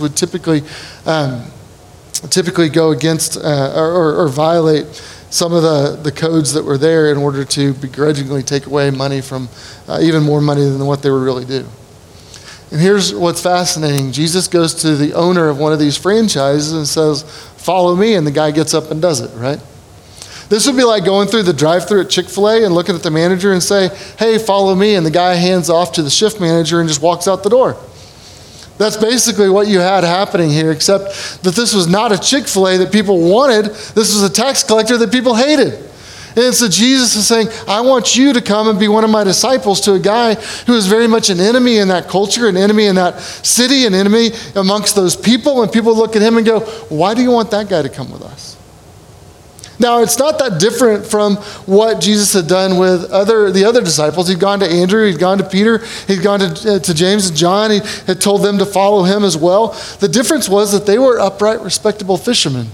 would 0.00 0.16
typically. 0.16 0.62
Um, 1.06 1.44
typically 2.30 2.68
go 2.68 2.92
against 2.92 3.36
uh, 3.36 3.72
or, 3.74 4.14
or, 4.14 4.28
violate 4.28 4.86
some 5.30 5.52
of 5.52 5.62
the, 5.62 5.98
the 6.02 6.12
codes 6.12 6.52
that 6.52 6.62
were 6.62 6.78
there 6.78 7.10
in 7.10 7.18
order 7.18 7.44
to 7.44 7.74
begrudgingly 7.74 8.42
take 8.42 8.66
away 8.66 8.90
money 8.90 9.20
from 9.20 9.48
uh, 9.88 9.98
even 10.00 10.22
more 10.22 10.40
money 10.40 10.62
than 10.62 10.86
what 10.86 11.02
they 11.02 11.10
were 11.10 11.22
really 11.22 11.44
due. 11.44 11.66
And 12.70 12.80
here's 12.80 13.14
what's 13.14 13.42
fascinating 13.42 14.12
Jesus 14.12 14.48
goes 14.48 14.74
to 14.76 14.96
the 14.96 15.14
owner 15.14 15.48
of 15.48 15.58
one 15.58 15.72
of 15.72 15.78
these 15.78 15.96
franchises 15.96 16.72
and 16.72 16.86
says, 16.86 17.22
Follow 17.56 17.94
me. 17.94 18.14
And 18.14 18.26
the 18.26 18.30
guy 18.30 18.50
gets 18.50 18.74
up 18.74 18.90
and 18.90 19.00
does 19.00 19.20
it, 19.20 19.30
right? 19.36 19.60
This 20.48 20.66
would 20.66 20.76
be 20.76 20.84
like 20.84 21.04
going 21.04 21.28
through 21.28 21.44
the 21.44 21.52
drive 21.52 21.88
through 21.88 22.02
at 22.02 22.10
Chick 22.10 22.28
fil 22.28 22.48
A 22.48 22.64
and 22.64 22.74
looking 22.74 22.94
at 22.94 23.02
the 23.02 23.10
manager 23.10 23.52
and 23.52 23.62
say, 23.62 23.88
Hey, 24.18 24.38
follow 24.38 24.74
me. 24.74 24.94
And 24.94 25.04
the 25.04 25.10
guy 25.10 25.34
hands 25.34 25.70
off 25.70 25.92
to 25.92 26.02
the 26.02 26.10
shift 26.10 26.40
manager 26.40 26.80
and 26.80 26.88
just 26.88 27.02
walks 27.02 27.28
out 27.28 27.42
the 27.42 27.50
door. 27.50 27.76
That's 28.82 28.96
basically 28.96 29.48
what 29.48 29.68
you 29.68 29.78
had 29.78 30.02
happening 30.02 30.50
here, 30.50 30.72
except 30.72 31.42
that 31.44 31.54
this 31.54 31.72
was 31.72 31.86
not 31.86 32.10
a 32.10 32.18
Chick 32.18 32.48
fil 32.48 32.66
A 32.66 32.78
that 32.78 32.92
people 32.92 33.30
wanted. 33.30 33.66
This 33.66 34.12
was 34.12 34.24
a 34.24 34.30
tax 34.30 34.64
collector 34.64 34.98
that 34.98 35.12
people 35.12 35.36
hated. 35.36 35.88
And 36.34 36.52
so 36.52 36.68
Jesus 36.68 37.14
is 37.14 37.28
saying, 37.28 37.48
I 37.68 37.82
want 37.82 38.16
you 38.16 38.32
to 38.32 38.40
come 38.40 38.66
and 38.66 38.80
be 38.80 38.88
one 38.88 39.04
of 39.04 39.10
my 39.10 39.22
disciples 39.22 39.80
to 39.82 39.92
a 39.92 40.00
guy 40.00 40.34
who 40.34 40.74
is 40.74 40.86
very 40.86 41.06
much 41.06 41.30
an 41.30 41.38
enemy 41.38 41.76
in 41.76 41.88
that 41.88 42.08
culture, 42.08 42.48
an 42.48 42.56
enemy 42.56 42.86
in 42.86 42.96
that 42.96 43.20
city, 43.20 43.86
an 43.86 43.94
enemy 43.94 44.30
amongst 44.56 44.96
those 44.96 45.14
people. 45.14 45.62
And 45.62 45.70
people 45.70 45.94
look 45.94 46.16
at 46.16 46.22
him 46.22 46.38
and 46.38 46.44
go, 46.44 46.60
Why 46.88 47.14
do 47.14 47.22
you 47.22 47.30
want 47.30 47.52
that 47.52 47.68
guy 47.68 47.82
to 47.82 47.88
come 47.88 48.10
with 48.10 48.22
us? 48.22 48.56
Now, 49.82 50.00
it's 50.00 50.16
not 50.16 50.38
that 50.38 50.60
different 50.60 51.04
from 51.04 51.36
what 51.66 52.00
Jesus 52.00 52.32
had 52.32 52.46
done 52.46 52.78
with 52.78 53.10
other, 53.10 53.50
the 53.50 53.64
other 53.64 53.80
disciples. 53.80 54.28
He'd 54.28 54.38
gone 54.38 54.60
to 54.60 54.66
Andrew, 54.66 55.10
he'd 55.10 55.18
gone 55.18 55.38
to 55.38 55.44
Peter, 55.44 55.78
he'd 56.06 56.22
gone 56.22 56.38
to, 56.38 56.76
uh, 56.76 56.78
to 56.78 56.94
James 56.94 57.26
and 57.26 57.36
John, 57.36 57.72
he 57.72 57.80
had 58.06 58.20
told 58.20 58.42
them 58.42 58.58
to 58.58 58.64
follow 58.64 59.02
him 59.02 59.24
as 59.24 59.36
well. 59.36 59.76
The 59.98 60.06
difference 60.06 60.48
was 60.48 60.70
that 60.70 60.86
they 60.86 60.98
were 60.98 61.18
upright, 61.18 61.60
respectable 61.62 62.16
fishermen. 62.16 62.68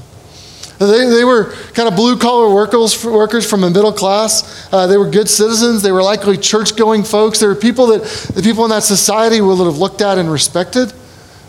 They, 0.79 1.07
they 1.07 1.25
were 1.25 1.53
kind 1.73 1.89
of 1.89 1.97
blue 1.97 2.19
collar 2.19 2.55
workers, 2.55 3.05
workers 3.05 3.49
from 3.49 3.65
a 3.65 3.71
middle 3.71 3.93
class. 3.93 4.69
Uh, 4.73 4.87
they 4.87 4.97
were 4.97 5.11
good 5.11 5.29
citizens. 5.29 5.83
They 5.83 5.91
were 5.91 6.03
likely 6.03 6.37
church 6.37 6.77
going 6.77 7.03
folks. 7.03 7.41
They 7.41 7.49
were 7.49 7.57
people 7.57 7.87
that 7.89 8.05
the 8.35 8.43
people 8.43 8.65
in 8.65 8.71
that 8.71 8.85
society 8.85 9.41
would 9.41 9.59
have 9.59 9.79
looked 9.79 10.03
at 10.03 10.19
and 10.19 10.31
respected. 10.31 10.93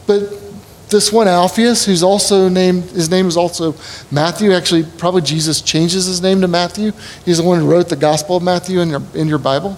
But 0.08 0.39
this 0.90 1.12
one 1.12 1.28
Alphaeus, 1.28 1.86
who's 1.86 2.04
also 2.04 2.50
named, 2.50 2.84
his 2.86 3.10
name 3.10 3.28
is 3.28 3.38
also 3.38 3.76
Matthew. 4.12 4.54
Actually, 4.54 4.84
probably 4.98 5.22
Jesus 5.22 5.62
changes 5.62 6.06
his 6.06 6.22
name 6.22 6.42
to 6.42 6.48
Matthew. 6.48 6.92
He's 7.26 7.38
the 7.38 7.44
one 7.44 7.60
who 7.60 7.70
wrote 7.70 7.90
the 7.90 7.96
Gospel 7.96 8.38
of 8.38 8.44
Matthew 8.44 8.80
in 8.80 8.90
your, 8.90 9.02
in 9.14 9.28
your 9.28 9.38
Bible. 9.38 9.78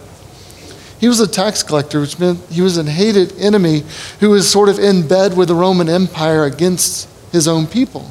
He 0.99 1.07
was 1.07 1.19
a 1.19 1.27
tax 1.27 1.63
collector, 1.63 1.99
which 1.99 2.19
meant 2.19 2.39
he 2.49 2.61
was 2.61 2.77
a 2.77 2.83
hated 2.83 3.37
enemy 3.39 3.83
who 4.19 4.29
was 4.29 4.49
sort 4.49 4.69
of 4.69 4.79
in 4.79 5.07
bed 5.07 5.35
with 5.35 5.47
the 5.47 5.55
Roman 5.55 5.89
Empire 5.89 6.45
against 6.45 7.09
his 7.31 7.47
own 7.47 7.67
people. 7.67 8.09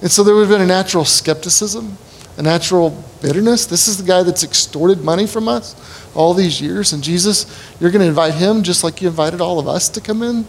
And 0.00 0.10
so 0.10 0.22
there 0.22 0.34
would 0.34 0.48
have 0.48 0.50
been 0.50 0.62
a 0.62 0.66
natural 0.66 1.04
skepticism, 1.04 1.98
a 2.38 2.42
natural 2.42 3.04
bitterness. 3.20 3.66
This 3.66 3.86
is 3.86 3.98
the 3.98 4.04
guy 4.04 4.22
that's 4.22 4.44
extorted 4.44 5.02
money 5.02 5.26
from 5.26 5.48
us 5.48 5.76
all 6.14 6.34
these 6.34 6.60
years. 6.60 6.92
And 6.92 7.02
Jesus, 7.02 7.46
you're 7.80 7.90
going 7.90 8.02
to 8.02 8.08
invite 8.08 8.34
him 8.34 8.62
just 8.62 8.82
like 8.82 9.02
you 9.02 9.08
invited 9.08 9.40
all 9.40 9.58
of 9.58 9.68
us 9.68 9.88
to 9.90 10.00
come 10.00 10.22
in 10.22 10.46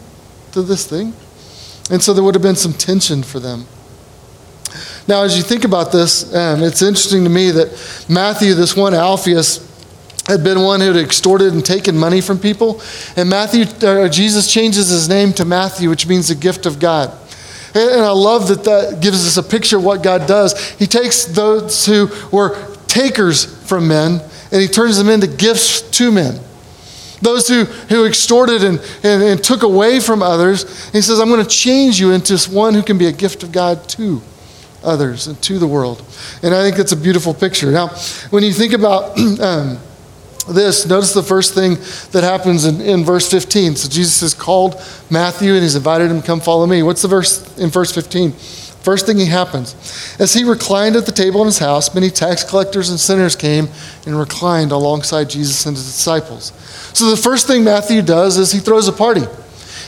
to 0.53 0.61
this 0.61 0.87
thing. 0.87 1.13
And 1.91 2.01
so 2.01 2.13
there 2.13 2.23
would 2.23 2.35
have 2.35 2.41
been 2.41 2.55
some 2.55 2.73
tension 2.73 3.23
for 3.23 3.39
them. 3.39 3.65
Now, 5.07 5.23
as 5.23 5.35
you 5.35 5.41
think 5.41 5.63
about 5.63 5.91
this, 5.91 6.33
um, 6.35 6.61
it's 6.61 6.83
interesting 6.83 7.23
to 7.23 7.29
me 7.29 7.49
that 7.51 8.05
Matthew, 8.07 8.53
this 8.53 8.75
one 8.75 8.93
Alphaeus, 8.93 9.67
had 10.27 10.43
been 10.43 10.61
one 10.61 10.79
who 10.79 10.93
had 10.93 11.03
extorted 11.03 11.53
and 11.53 11.65
taken 11.65 11.97
money 11.97 12.21
from 12.21 12.37
people. 12.37 12.79
And 13.15 13.27
Matthew, 13.27 13.65
Jesus 14.09 14.51
changes 14.51 14.89
his 14.89 15.09
name 15.09 15.33
to 15.33 15.45
Matthew, 15.45 15.89
which 15.89 16.05
means 16.05 16.27
the 16.27 16.35
gift 16.35 16.67
of 16.67 16.79
God. 16.79 17.11
And 17.73 18.01
I 18.01 18.11
love 18.11 18.47
that 18.49 18.63
that 18.65 19.01
gives 19.01 19.25
us 19.25 19.37
a 19.37 19.47
picture 19.47 19.77
of 19.77 19.83
what 19.83 20.03
God 20.03 20.27
does. 20.27 20.69
He 20.71 20.85
takes 20.85 21.25
those 21.25 21.85
who 21.85 22.09
were 22.31 22.55
takers 22.85 23.45
from 23.67 23.87
men, 23.87 24.21
and 24.51 24.61
he 24.61 24.67
turns 24.67 24.97
them 24.97 25.09
into 25.09 25.27
gifts 25.27 25.81
to 25.81 26.11
men. 26.11 26.39
Those 27.21 27.47
who, 27.47 27.65
who 27.65 28.05
extorted 28.05 28.63
and, 28.63 28.79
and, 29.03 29.21
and 29.21 29.43
took 29.43 29.63
away 29.63 29.99
from 29.99 30.21
others, 30.21 30.89
he 30.91 31.01
says, 31.01 31.19
I'm 31.19 31.29
going 31.29 31.43
to 31.43 31.49
change 31.49 31.99
you 31.99 32.11
into 32.11 32.37
one 32.49 32.73
who 32.73 32.83
can 32.83 32.97
be 32.97 33.07
a 33.07 33.11
gift 33.11 33.43
of 33.43 33.51
God 33.51 33.87
to 33.89 34.21
others 34.83 35.27
and 35.27 35.41
to 35.43 35.59
the 35.59 35.67
world. 35.67 36.03
And 36.43 36.53
I 36.53 36.63
think 36.63 36.77
that's 36.77 36.91
a 36.91 36.97
beautiful 36.97 37.33
picture. 37.33 37.71
Now, 37.71 37.89
when 38.29 38.43
you 38.43 38.53
think 38.53 38.73
about 38.73 39.17
um, 39.39 39.79
this, 40.49 40.85
notice 40.85 41.13
the 41.13 41.23
first 41.23 41.53
thing 41.53 41.75
that 42.11 42.23
happens 42.23 42.65
in, 42.65 42.81
in 42.81 43.03
verse 43.03 43.29
15. 43.29 43.75
So 43.75 43.89
Jesus 43.89 44.21
has 44.21 44.33
called 44.33 44.81
Matthew 45.09 45.53
and 45.53 45.61
he's 45.61 45.75
invited 45.75 46.09
him, 46.09 46.21
come 46.21 46.39
follow 46.39 46.65
me. 46.65 46.83
What's 46.83 47.01
the 47.01 47.07
verse 47.07 47.57
in 47.57 47.69
verse 47.69 47.93
15? 47.93 48.33
First 48.81 49.05
thing 49.05 49.17
he 49.17 49.25
happens. 49.25 49.75
As 50.19 50.33
he 50.33 50.43
reclined 50.43 50.95
at 50.95 51.05
the 51.05 51.11
table 51.11 51.41
in 51.41 51.47
his 51.47 51.59
house, 51.59 51.93
many 51.93 52.09
tax 52.09 52.43
collectors 52.43 52.89
and 52.89 52.99
sinners 52.99 53.35
came 53.35 53.67
and 54.05 54.17
reclined 54.17 54.71
alongside 54.71 55.29
Jesus 55.29 55.65
and 55.65 55.75
his 55.75 55.85
disciples. 55.85 56.53
So 56.93 57.09
the 57.09 57.17
first 57.17 57.45
thing 57.45 57.63
Matthew 57.63 58.01
does 58.01 58.37
is 58.37 58.51
he 58.51 58.59
throws 58.59 58.87
a 58.87 58.93
party 58.93 59.25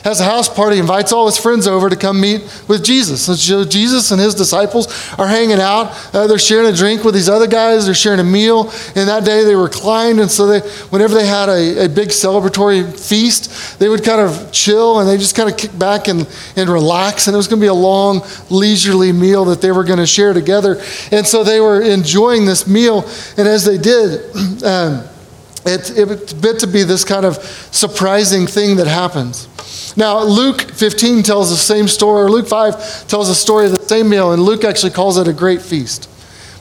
has 0.04 0.20
a 0.20 0.26
house 0.26 0.50
party, 0.50 0.78
invites 0.78 1.12
all 1.12 1.26
his 1.26 1.38
friends 1.38 1.68
over 1.68 1.90
to 1.90 1.96
come 1.96 2.20
meet 2.20 2.42
with 2.68 2.84
Jesus. 2.84 3.28
And 3.28 3.38
so 3.38 3.64
Jesus 3.64 4.12
and 4.12 4.20
his 4.20 4.36
disciples 4.36 4.88
are 5.18 5.28
hanging 5.28 5.60
out. 5.60 5.92
Uh, 6.14 6.28
they're 6.28 6.40
sharing 6.40 6.72
a 6.72 6.76
drink 6.76 7.04
with 7.04 7.14
these 7.14 7.30
other 7.30 7.48
guys. 7.48 7.86
They're 7.86 7.94
sharing 7.94 8.20
a 8.20 8.24
meal. 8.24 8.72
And 8.96 9.08
that 9.10 9.26
day 9.26 9.44
they 9.44 9.56
reclined. 9.56 10.20
And 10.20 10.30
so 10.30 10.48
they, 10.48 10.60
whenever 10.90 11.14
they 11.14 11.26
had 11.26 11.50
a, 11.50 11.86
a 11.86 11.90
big 11.90 12.10
celebratory 12.10 13.00
feast, 13.00 13.80
they 13.80 13.90
would 13.90 14.04
kind 14.04 14.22
of 14.22 14.52
chill 14.52 15.00
and 15.00 15.10
they 15.10 15.18
just 15.18 15.36
kind 15.36 15.50
of 15.50 15.58
kick 15.58 15.78
back 15.78 16.08
and, 16.08 16.28
and 16.56 16.70
relax. 16.70 17.28
And 17.28 17.34
it 17.34 17.38
was 17.38 17.48
going 17.48 17.60
to 17.60 17.64
be 17.64 17.70
a 17.70 17.74
long, 17.74 18.22
leisurely 18.50 19.12
meal 19.12 19.46
that 19.46 19.62
they 19.62 19.72
were 19.72 19.84
going 19.84 20.00
to 20.00 20.08
share 20.08 20.34
together. 20.34 20.82
And 21.12 21.26
so 21.26 21.44
they 21.44 21.60
were 21.60 21.82
enjoying 21.82 22.46
this 22.46 22.68
meal. 22.68 23.08
And 23.38 23.48
as 23.48 23.66
they 23.66 23.78
did, 23.78 24.36
um, 24.64 25.04
it, 25.66 25.92
it's 25.98 26.34
meant 26.34 26.60
to 26.62 26.68
be 26.68 26.84
this 26.84 27.04
kind 27.04 27.26
of 27.26 27.36
surprising 27.72 28.48
thing 28.48 28.78
that 28.78 28.88
happens. 28.88 29.48
Now, 29.98 30.24
Luke 30.24 30.62
15 30.62 31.24
tells 31.24 31.50
the 31.50 31.56
same 31.56 31.88
story, 31.88 32.24
or 32.24 32.30
Luke 32.30 32.48
5 32.48 33.08
tells 33.08 33.28
the 33.28 33.36
story 33.36 33.66
of 33.66 33.72
the 33.72 33.84
same 33.84 34.10
meal, 34.10 34.32
and 34.32 34.42
Luke 34.42 34.64
actually 34.64 34.92
calls 34.92 35.18
it 35.18 35.28
a 35.28 35.34
great 35.34 35.62
feast, 35.62 36.10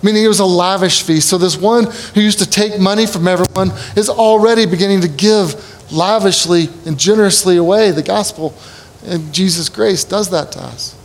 meaning 0.02 0.24
it 0.24 0.28
was 0.28 0.40
a 0.40 0.44
lavish 0.44 1.02
feast. 1.02 1.28
So, 1.28 1.38
this 1.38 1.56
one 1.56 1.84
who 2.14 2.20
used 2.20 2.40
to 2.40 2.48
take 2.48 2.80
money 2.80 3.06
from 3.06 3.28
everyone 3.28 3.70
is 3.96 4.08
already 4.08 4.66
beginning 4.66 5.00
to 5.02 5.08
give 5.08 5.54
lavishly 5.92 6.68
and 6.86 6.98
generously 6.98 7.56
away 7.56 7.90
the 7.90 8.02
gospel. 8.02 8.54
And 9.06 9.32
Jesus' 9.32 9.68
grace 9.68 10.04
does 10.04 10.30
that 10.30 10.52
to 10.52 10.60
us. 10.60 10.99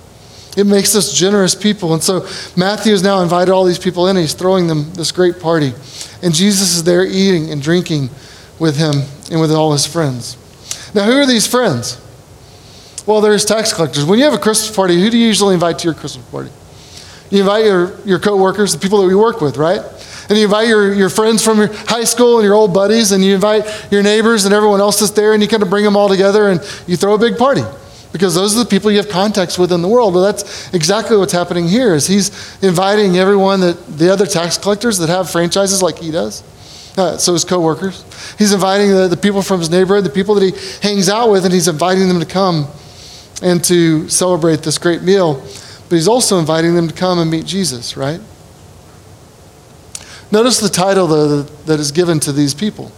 It 0.55 0.65
makes 0.65 0.95
us 0.95 1.13
generous 1.13 1.53
people. 1.53 1.93
And 1.93 2.01
so 2.01 2.27
Matthew 2.55 2.93
has 2.93 3.03
now 3.03 3.21
invited 3.21 3.51
all 3.51 3.65
these 3.65 3.79
people 3.79 4.07
in. 4.07 4.15
He's 4.15 4.33
throwing 4.33 4.67
them 4.67 4.93
this 4.93 5.11
great 5.11 5.39
party. 5.39 5.73
And 6.23 6.33
Jesus 6.33 6.75
is 6.75 6.83
there 6.83 7.05
eating 7.05 7.51
and 7.51 7.61
drinking 7.61 8.09
with 8.57 8.77
him 8.77 8.93
and 9.29 9.41
with 9.41 9.51
all 9.51 9.73
his 9.73 9.85
friends. 9.85 10.37
Now, 10.93 11.03
who 11.03 11.13
are 11.13 11.25
these 11.25 11.45
friends? 11.45 11.99
Well, 13.05 13.21
there's 13.21 13.43
tax 13.43 13.73
collectors. 13.73 14.05
When 14.05 14.17
you 14.17 14.25
have 14.25 14.33
a 14.33 14.39
Christmas 14.39 14.75
party, 14.75 14.99
who 14.99 15.09
do 15.09 15.17
you 15.17 15.27
usually 15.27 15.53
invite 15.53 15.79
to 15.79 15.85
your 15.85 15.93
Christmas 15.93 16.25
party? 16.29 16.49
You 17.29 17.39
invite 17.39 17.65
your, 17.65 17.99
your 18.01 18.19
coworkers, 18.19 18.71
the 18.73 18.79
people 18.79 19.01
that 19.01 19.07
we 19.07 19.15
work 19.15 19.41
with, 19.41 19.57
right? 19.57 19.81
And 20.29 20.37
you 20.37 20.45
invite 20.45 20.67
your, 20.67 20.93
your 20.93 21.09
friends 21.09 21.43
from 21.43 21.57
your 21.57 21.67
high 21.67 22.03
school 22.05 22.37
and 22.37 22.45
your 22.45 22.53
old 22.53 22.73
buddies, 22.73 23.11
and 23.11 23.23
you 23.23 23.35
invite 23.35 23.91
your 23.91 24.01
neighbors 24.01 24.45
and 24.45 24.53
everyone 24.53 24.79
else 24.79 24.99
that's 24.99 25.11
there, 25.11 25.33
and 25.33 25.43
you 25.43 25.49
kind 25.49 25.61
of 25.61 25.69
bring 25.69 25.83
them 25.83 25.97
all 25.97 26.07
together 26.07 26.49
and 26.49 26.61
you 26.87 26.95
throw 26.95 27.13
a 27.13 27.19
big 27.19 27.37
party. 27.37 27.61
Because 28.15 28.33
those 28.33 28.55
are 28.55 28.63
the 28.63 28.69
people 28.69 28.89
you 28.89 28.95
have 28.95 29.09
contacts 29.09 29.59
with 29.59 29.73
in 29.73 29.81
the 29.81 29.89
world. 29.89 30.13
Well, 30.13 30.23
that's 30.23 30.73
exactly 30.73 31.17
what's 31.17 31.33
happening 31.33 31.67
here 31.67 31.93
is 31.93 32.07
he's 32.07 32.29
inviting 32.63 33.17
everyone 33.17 33.59
that 33.59 33.73
the 33.97 34.09
other 34.09 34.25
tax 34.25 34.57
collectors 34.57 34.99
that 34.99 35.09
have 35.09 35.29
franchises 35.29 35.83
like 35.83 35.99
he 35.99 36.11
does. 36.11 36.41
Uh, 36.97 37.17
so 37.17 37.33
his 37.33 37.43
coworkers. 37.43 38.05
He's 38.37 38.53
inviting 38.53 38.91
the, 38.91 39.09
the 39.09 39.17
people 39.17 39.41
from 39.41 39.59
his 39.59 39.69
neighborhood, 39.69 40.05
the 40.05 40.09
people 40.09 40.33
that 40.35 40.45
he 40.45 40.87
hangs 40.87 41.09
out 41.09 41.29
with, 41.29 41.43
and 41.43 41.53
he's 41.53 41.67
inviting 41.67 42.07
them 42.07 42.21
to 42.21 42.25
come 42.25 42.67
and 43.41 43.61
to 43.65 44.07
celebrate 44.07 44.63
this 44.63 44.77
great 44.77 45.01
meal, 45.01 45.33
but 45.89 45.95
he's 45.95 46.07
also 46.07 46.39
inviting 46.39 46.73
them 46.73 46.87
to 46.87 46.93
come 46.93 47.19
and 47.19 47.29
meet 47.29 47.45
Jesus, 47.45 47.97
right? 47.97 48.21
Notice 50.31 50.61
the 50.61 50.69
title 50.69 51.07
that 51.65 51.79
is 51.81 51.91
given 51.91 52.21
to 52.21 52.31
these 52.31 52.53
people. 52.53 52.93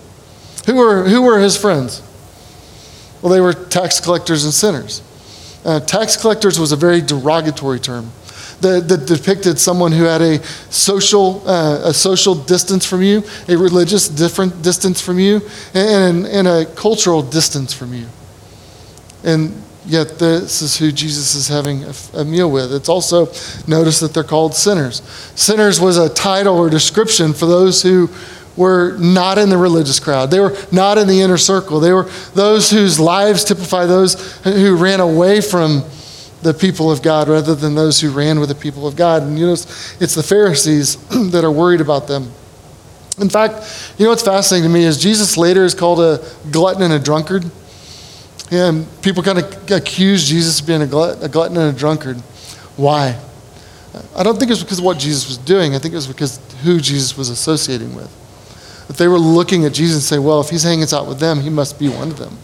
Who 0.67 0.75
were, 0.75 1.09
who 1.09 1.23
were 1.23 1.39
his 1.39 1.57
friends? 1.57 2.03
Well, 3.23 3.33
they 3.33 3.41
were 3.41 3.53
tax 3.53 3.99
collectors 3.99 4.43
and 4.43 4.53
sinners. 4.53 5.01
Uh, 5.65 5.79
tax 5.79 6.15
collectors 6.15 6.59
was 6.59 6.71
a 6.71 6.75
very 6.75 7.01
derogatory 7.01 7.79
term 7.79 8.11
that, 8.61 8.87
that 8.87 9.05
depicted 9.05 9.59
someone 9.59 9.91
who 9.91 10.03
had 10.03 10.21
a 10.21 10.43
social, 10.71 11.47
uh, 11.47 11.89
a 11.89 11.93
social 11.93 12.33
distance 12.33 12.85
from 12.85 13.01
you, 13.01 13.23
a 13.47 13.55
religious 13.55 14.07
different 14.07 14.61
distance 14.61 14.99
from 15.01 15.19
you, 15.19 15.41
and, 15.73 16.25
and 16.25 16.47
a 16.47 16.65
cultural 16.65 17.21
distance 17.21 17.73
from 17.73 17.93
you. 17.93 18.07
And 19.23 19.61
yet 19.85 20.19
this 20.19 20.61
is 20.61 20.77
who 20.77 20.91
Jesus 20.91 21.35
is 21.35 21.47
having 21.47 21.83
a, 21.83 21.93
a, 22.21 22.25
meal 22.25 22.49
with. 22.49 22.73
It's 22.73 22.89
also 22.89 23.27
notice 23.67 23.99
that 23.99 24.13
they're 24.13 24.23
called 24.23 24.55
sinners. 24.55 25.01
Sinners 25.35 25.79
was 25.79 25.97
a 25.97 26.09
title 26.09 26.57
or 26.57 26.69
description 26.69 27.33
for 27.33 27.45
those 27.45 27.81
who 27.83 28.09
were 28.57 28.97
not 28.97 29.37
in 29.37 29.49
the 29.49 29.57
religious 29.57 29.99
crowd. 29.99 30.31
They 30.31 30.39
were 30.39 30.57
not 30.71 30.97
in 30.97 31.07
the 31.07 31.21
inner 31.21 31.37
circle. 31.37 31.79
They 31.79 31.93
were 31.93 32.09
those 32.33 32.69
whose 32.69 32.99
lives 32.99 33.43
typify 33.43 33.85
those 33.85 34.37
who 34.43 34.75
ran 34.75 34.99
away 34.99 35.41
from 35.41 35.83
the 36.41 36.53
people 36.53 36.91
of 36.91 37.01
God 37.01 37.29
rather 37.29 37.55
than 37.55 37.75
those 37.75 38.01
who 38.01 38.11
ran 38.11 38.39
with 38.39 38.49
the 38.49 38.55
people 38.55 38.87
of 38.87 38.95
God. 38.95 39.23
And 39.23 39.37
you 39.39 39.45
know, 39.45 39.53
it's, 39.53 40.15
the 40.15 40.23
Pharisees 40.23 40.95
that 41.31 41.43
are 41.43 41.51
worried 41.51 41.81
about 41.81 42.07
them. 42.07 42.31
In 43.19 43.29
fact, 43.29 43.95
you 43.97 44.05
know 44.05 44.11
what's 44.11 44.23
fascinating 44.23 44.69
to 44.69 44.73
me 44.73 44.83
is 44.83 45.01
Jesus 45.01 45.37
later 45.37 45.63
is 45.63 45.73
called 45.73 45.99
a 45.99 46.23
glutton 46.51 46.83
and 46.83 46.93
a 46.93 46.99
drunkard. 46.99 47.49
And 48.51 48.87
people 49.01 49.23
kind 49.23 49.39
of 49.39 49.71
accuse 49.71 50.27
Jesus 50.27 50.61
of 50.61 50.67
being 50.67 50.81
a, 50.81 50.87
glut, 50.87 51.23
a 51.23 51.27
glutton 51.27 51.57
and 51.57 51.75
a 51.75 51.77
drunkard. 51.77 52.17
Why? 52.77 53.19
I 54.15 54.23
don't 54.23 54.37
think 54.37 54.51
it's 54.51 54.61
because 54.61 54.79
of 54.79 54.85
what 54.85 54.99
Jesus 54.99 55.27
was 55.27 55.37
doing. 55.37 55.75
I 55.75 55.79
think 55.79 55.93
it 55.93 55.97
was 55.97 56.07
because 56.07 56.39
who 56.63 56.79
Jesus 56.79 57.17
was 57.17 57.29
associating 57.29 57.95
with. 57.95 58.09
That 58.87 58.97
they 58.97 59.07
were 59.07 59.19
looking 59.19 59.65
at 59.65 59.73
Jesus 59.73 59.95
and 59.95 60.03
say, 60.03 60.19
well, 60.19 60.39
if 60.39 60.49
he's 60.49 60.63
hanging 60.63 60.87
out 60.93 61.07
with 61.07 61.19
them, 61.19 61.41
he 61.41 61.49
must 61.49 61.77
be 61.77 61.89
one 61.89 62.09
of 62.09 62.17
them. 62.17 62.37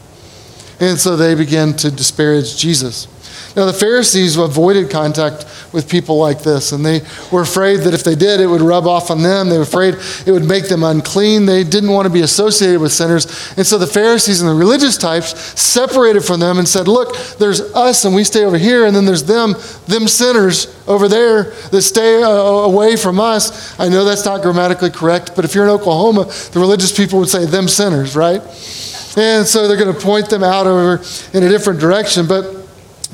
And 0.80 1.00
so 1.00 1.16
they 1.16 1.36
began 1.36 1.74
to 1.78 1.92
disparage 1.92 2.58
Jesus. 2.58 3.08
Now, 3.56 3.66
the 3.66 3.74
Pharisees 3.74 4.36
avoided 4.36 4.90
contact 4.90 5.46
with 5.72 5.88
people 5.88 6.18
like 6.18 6.42
this, 6.42 6.72
and 6.72 6.84
they 6.84 7.02
were 7.32 7.42
afraid 7.42 7.82
that 7.82 7.94
if 7.94 8.04
they 8.04 8.16
did, 8.16 8.40
it 8.40 8.48
would 8.48 8.62
rub 8.62 8.88
off 8.88 9.12
on 9.12 9.22
them. 9.22 9.50
They 9.50 9.58
were 9.58 9.64
afraid 9.64 9.96
it 10.26 10.32
would 10.32 10.46
make 10.46 10.70
them 10.70 10.84
unclean. 10.84 11.46
They 11.46 11.64
didn't 11.64 11.92
want 11.92 12.08
to 12.08 12.14
be 12.14 12.22
associated 12.22 12.82
with 12.82 12.92
sinners. 12.92 13.54
And 13.56 13.66
so 13.66 13.78
the 13.78 13.86
Pharisees 13.86 14.42
and 14.42 14.50
the 14.50 14.56
religious 14.56 14.98
types 14.98 15.40
separated 15.60 16.22
from 16.22 16.40
them 16.40 16.58
and 16.58 16.68
said, 16.68 16.88
Look, 16.88 17.16
there's 17.38 17.62
us, 17.74 18.06
and 18.06 18.16
we 18.16 18.24
stay 18.24 18.44
over 18.44 18.58
here, 18.58 18.86
and 18.86 18.96
then 18.96 19.06
there's 19.06 19.24
them, 19.24 19.54
them 19.88 20.08
sinners 20.08 20.76
over 20.88 21.08
there 21.08 21.52
that 21.72 21.82
stay 21.84 22.24
uh, 22.24 22.28
away 22.28 22.96
from 22.96 23.20
us. 23.20 23.80
I 23.80 23.88
know 23.88 24.04
that's 24.04 24.26
not 24.26 24.42
grammatically 24.42 24.90
correct, 24.90 25.34
but 25.36 25.46
if 25.46 25.54
you're 25.54 25.66
in 25.66 25.70
Oklahoma, 25.70 26.26
the 26.52 26.60
religious 26.60 26.96
people 26.96 27.20
would 27.20 27.30
say, 27.30 27.46
them 27.46 27.68
sinners, 27.68 28.16
right? 28.16 28.42
And 29.16 29.46
so 29.46 29.68
they're 29.68 29.78
going 29.78 29.94
to 29.94 30.02
point 30.02 30.30
them 30.30 30.44
out 30.44 30.66
over 30.66 31.04
in 31.34 31.44
a 31.44 31.50
different 31.50 31.80
direction. 31.80 32.28
But 32.28 32.63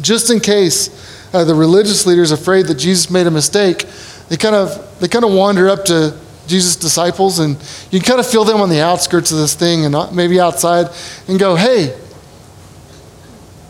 just 0.02 0.32
in 0.32 0.40
case 0.40 0.90
uh, 1.34 1.44
the 1.44 1.56
religious 1.56 2.06
leaders 2.06 2.32
afraid 2.32 2.66
that 2.68 2.76
Jesus 2.76 3.10
made 3.10 3.28
a 3.28 3.32
mistake, 3.32 3.86
they 4.30 4.38
kind 4.38 4.56
of 4.56 5.00
they 5.00 5.08
kind 5.08 5.26
of 5.26 5.32
wander 5.32 5.70
up 5.70 5.86
to 5.86 6.18
Jesus' 6.48 6.76
disciples, 6.76 7.40
and 7.40 7.58
you 7.92 8.02
kind 8.02 8.20
of 8.20 8.28
feel 8.28 8.44
them 8.44 8.62
on 8.62 8.70
the 8.70 8.82
outskirts 8.82 9.32
of 9.32 9.38
this 9.38 9.54
thing, 9.54 9.86
and 9.86 10.16
maybe 10.16 10.40
outside, 10.40 10.88
and 11.28 11.40
go, 11.40 11.56
"Hey, 11.56 11.96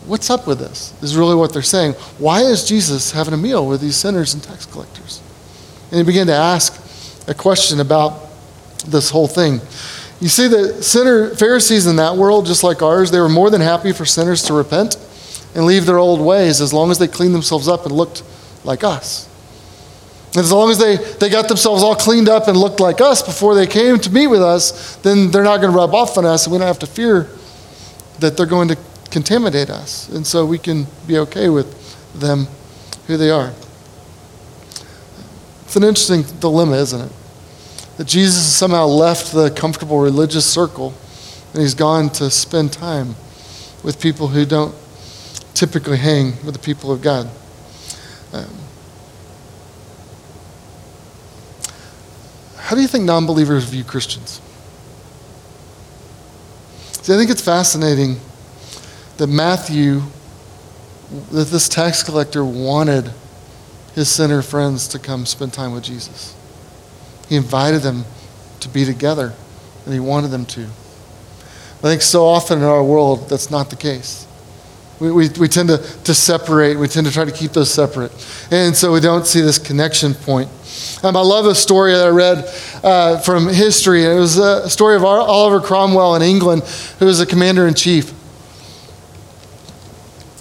what's 0.06 0.30
up 0.30 0.46
with 0.46 0.58
this?" 0.58 0.94
Is 1.02 1.16
really 1.16 1.34
what 1.34 1.52
they're 1.52 1.62
saying. 1.62 1.92
Why 2.18 2.42
is 2.42 2.64
Jesus 2.64 3.12
having 3.12 3.34
a 3.34 3.38
meal 3.38 3.66
with 3.66 3.80
these 3.80 3.96
sinners 3.96 4.34
and 4.34 4.42
tax 4.42 4.66
collectors? 4.66 5.20
And 5.90 5.98
he 5.98 6.04
began 6.04 6.26
to 6.28 6.34
ask 6.34 6.80
a 7.28 7.34
question 7.34 7.80
about 7.80 8.28
this 8.86 9.10
whole 9.10 9.28
thing. 9.28 9.60
You 10.20 10.28
see, 10.28 10.48
the 10.48 10.82
sinner 10.82 11.34
Pharisees 11.34 11.86
in 11.86 11.96
that 11.96 12.16
world, 12.16 12.46
just 12.46 12.62
like 12.62 12.82
ours, 12.82 13.10
they 13.10 13.20
were 13.20 13.28
more 13.28 13.50
than 13.50 13.60
happy 13.60 13.92
for 13.92 14.04
sinners 14.04 14.42
to 14.44 14.54
repent 14.54 14.96
and 15.54 15.64
leave 15.64 15.86
their 15.86 15.98
old 15.98 16.20
ways 16.20 16.60
as 16.60 16.72
long 16.72 16.90
as 16.90 16.98
they 16.98 17.08
cleaned 17.08 17.34
themselves 17.34 17.68
up 17.68 17.84
and 17.84 17.92
looked 17.92 18.22
like 18.64 18.84
us. 18.84 19.28
And 20.28 20.38
as 20.38 20.52
long 20.52 20.70
as 20.70 20.78
they, 20.78 20.96
they 20.96 21.28
got 21.28 21.48
themselves 21.48 21.82
all 21.82 21.96
cleaned 21.96 22.28
up 22.28 22.46
and 22.46 22.56
looked 22.56 22.78
like 22.78 23.00
us 23.00 23.20
before 23.20 23.54
they 23.54 23.66
came 23.66 23.98
to 23.98 24.10
meet 24.10 24.28
with 24.28 24.42
us, 24.42 24.96
then 24.96 25.30
they're 25.30 25.42
not 25.42 25.60
going 25.60 25.72
to 25.72 25.76
rub 25.76 25.92
off 25.92 26.16
on 26.18 26.24
us, 26.24 26.46
and 26.46 26.52
we 26.52 26.58
don't 26.58 26.68
have 26.68 26.78
to 26.78 26.86
fear 26.86 27.28
that 28.20 28.36
they're 28.36 28.46
going 28.46 28.68
to 28.68 28.78
contaminate 29.10 29.70
us. 29.70 30.08
And 30.08 30.24
so 30.24 30.46
we 30.46 30.58
can 30.58 30.86
be 31.06 31.18
okay 31.18 31.48
with 31.48 31.76
them 32.12 32.46
who 33.08 33.16
they 33.16 33.30
are. 33.30 33.52
It's 35.64 35.76
an 35.76 35.82
interesting 35.82 36.22
dilemma, 36.38 36.76
isn't 36.76 37.00
it? 37.00 37.12
That 37.96 38.06
Jesus 38.06 38.44
has 38.44 38.54
somehow 38.54 38.86
left 38.86 39.32
the 39.32 39.50
comfortable 39.50 39.98
religious 40.00 40.46
circle 40.46 40.94
and 41.52 41.62
he's 41.62 41.74
gone 41.74 42.10
to 42.10 42.30
spend 42.30 42.72
time 42.72 43.16
with 43.82 44.00
people 44.00 44.28
who 44.28 44.44
don't 44.44 44.74
typically 45.54 45.96
hang 45.96 46.32
with 46.44 46.54
the 46.54 46.60
people 46.60 46.92
of 46.92 47.02
God. 47.02 47.28
Um, 48.32 48.60
How 52.70 52.76
do 52.76 52.82
you 52.82 52.86
think 52.86 53.04
non 53.04 53.26
believers 53.26 53.64
view 53.64 53.82
Christians? 53.82 54.40
See, 57.02 57.12
I 57.12 57.16
think 57.16 57.28
it's 57.28 57.42
fascinating 57.42 58.20
that 59.16 59.26
Matthew, 59.26 60.02
that 61.32 61.48
this 61.48 61.68
tax 61.68 62.04
collector 62.04 62.44
wanted 62.44 63.10
his 63.96 64.08
sinner 64.08 64.40
friends 64.40 64.86
to 64.86 65.00
come 65.00 65.26
spend 65.26 65.52
time 65.52 65.72
with 65.72 65.82
Jesus. 65.82 66.36
He 67.28 67.34
invited 67.34 67.82
them 67.82 68.04
to 68.60 68.68
be 68.68 68.84
together, 68.84 69.34
and 69.84 69.92
he 69.92 69.98
wanted 69.98 70.28
them 70.28 70.46
to. 70.46 70.62
I 70.62 71.82
think 71.82 72.02
so 72.02 72.24
often 72.24 72.60
in 72.60 72.64
our 72.64 72.84
world, 72.84 73.28
that's 73.28 73.50
not 73.50 73.70
the 73.70 73.76
case. 73.76 74.28
We, 75.00 75.10
we, 75.10 75.28
we 75.40 75.48
tend 75.48 75.70
to, 75.70 75.78
to 75.78 76.14
separate, 76.14 76.76
we 76.76 76.86
tend 76.86 77.06
to 77.06 77.12
try 77.12 77.24
to 77.24 77.32
keep 77.32 77.52
those 77.52 77.72
separate. 77.72 78.12
And 78.50 78.76
so 78.76 78.92
we 78.92 79.00
don't 79.00 79.26
see 79.26 79.40
this 79.40 79.58
connection 79.58 80.14
point. 80.14 80.50
Um, 81.02 81.16
I 81.16 81.22
love 81.22 81.46
a 81.46 81.54
story 81.54 81.92
that 81.92 82.06
I 82.06 82.10
read 82.10 82.44
uh, 82.84 83.18
from 83.20 83.48
history. 83.48 84.04
It 84.04 84.18
was 84.18 84.36
a 84.36 84.68
story 84.68 84.96
of 84.96 85.04
Oliver 85.04 85.60
Cromwell 85.60 86.14
in 86.16 86.22
England, 86.22 86.62
who 86.98 87.06
was 87.06 87.20
a 87.20 87.26
commander 87.26 87.66
in 87.66 87.74
chief 87.74 88.12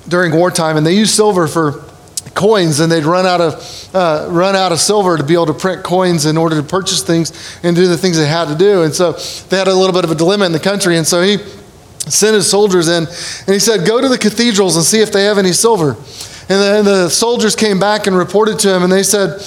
during 0.10 0.36
wartime, 0.36 0.76
and 0.76 0.86
they 0.86 0.96
used 0.96 1.16
silver 1.16 1.48
for 1.48 1.86
coins, 2.36 2.80
and 2.80 2.92
they'd 2.92 3.06
run 3.06 3.26
out 3.26 3.42
of 3.42 3.90
uh, 3.94 4.28
run 4.30 4.56
out 4.56 4.72
of 4.72 4.80
silver 4.80 5.18
to 5.18 5.24
be 5.24 5.34
able 5.34 5.48
to 5.48 5.54
print 5.54 5.84
coins 5.84 6.26
in 6.26 6.38
order 6.38 6.56
to 6.56 6.64
purchase 6.64 7.02
things 7.02 7.32
and 7.64 7.76
do 7.76 7.88
the 7.88 7.98
things 7.98 8.18
they 8.18 8.28
had 8.28 8.46
to 8.50 8.56
do. 8.56 8.84
And 8.84 8.94
so 8.94 9.14
they 9.50 9.58
had 9.58 9.68
a 9.68 9.74
little 9.74 9.94
bit 9.94 10.04
of 10.04 10.12
a 10.12 10.16
dilemma 10.16 10.46
in 10.46 10.52
the 10.52 10.60
country, 10.60 10.98
and 10.98 11.08
so 11.08 11.22
he 11.22 11.38
sent 12.12 12.36
his 12.36 12.50
soldiers 12.50 12.88
in, 12.88 13.06
and 13.06 13.54
he 13.54 13.60
said, 13.60 13.86
"Go 13.86 14.02
to 14.02 14.08
the 14.08 14.18
cathedrals 14.18 14.76
and 14.76 14.86
see 14.86 15.02
if 15.02 15.12
they 15.12 15.24
have 15.24 15.38
any 15.38 15.54
silver." 15.54 15.96
And 16.50 16.86
the, 16.86 16.92
the 16.92 17.10
soldiers 17.10 17.56
came 17.56 17.80
back 17.80 18.08
and 18.08 18.18
reported 18.18 18.60
to 18.60 18.76
him, 18.76 18.84
and 18.84 18.92
they 18.92 19.04
said. 19.04 19.42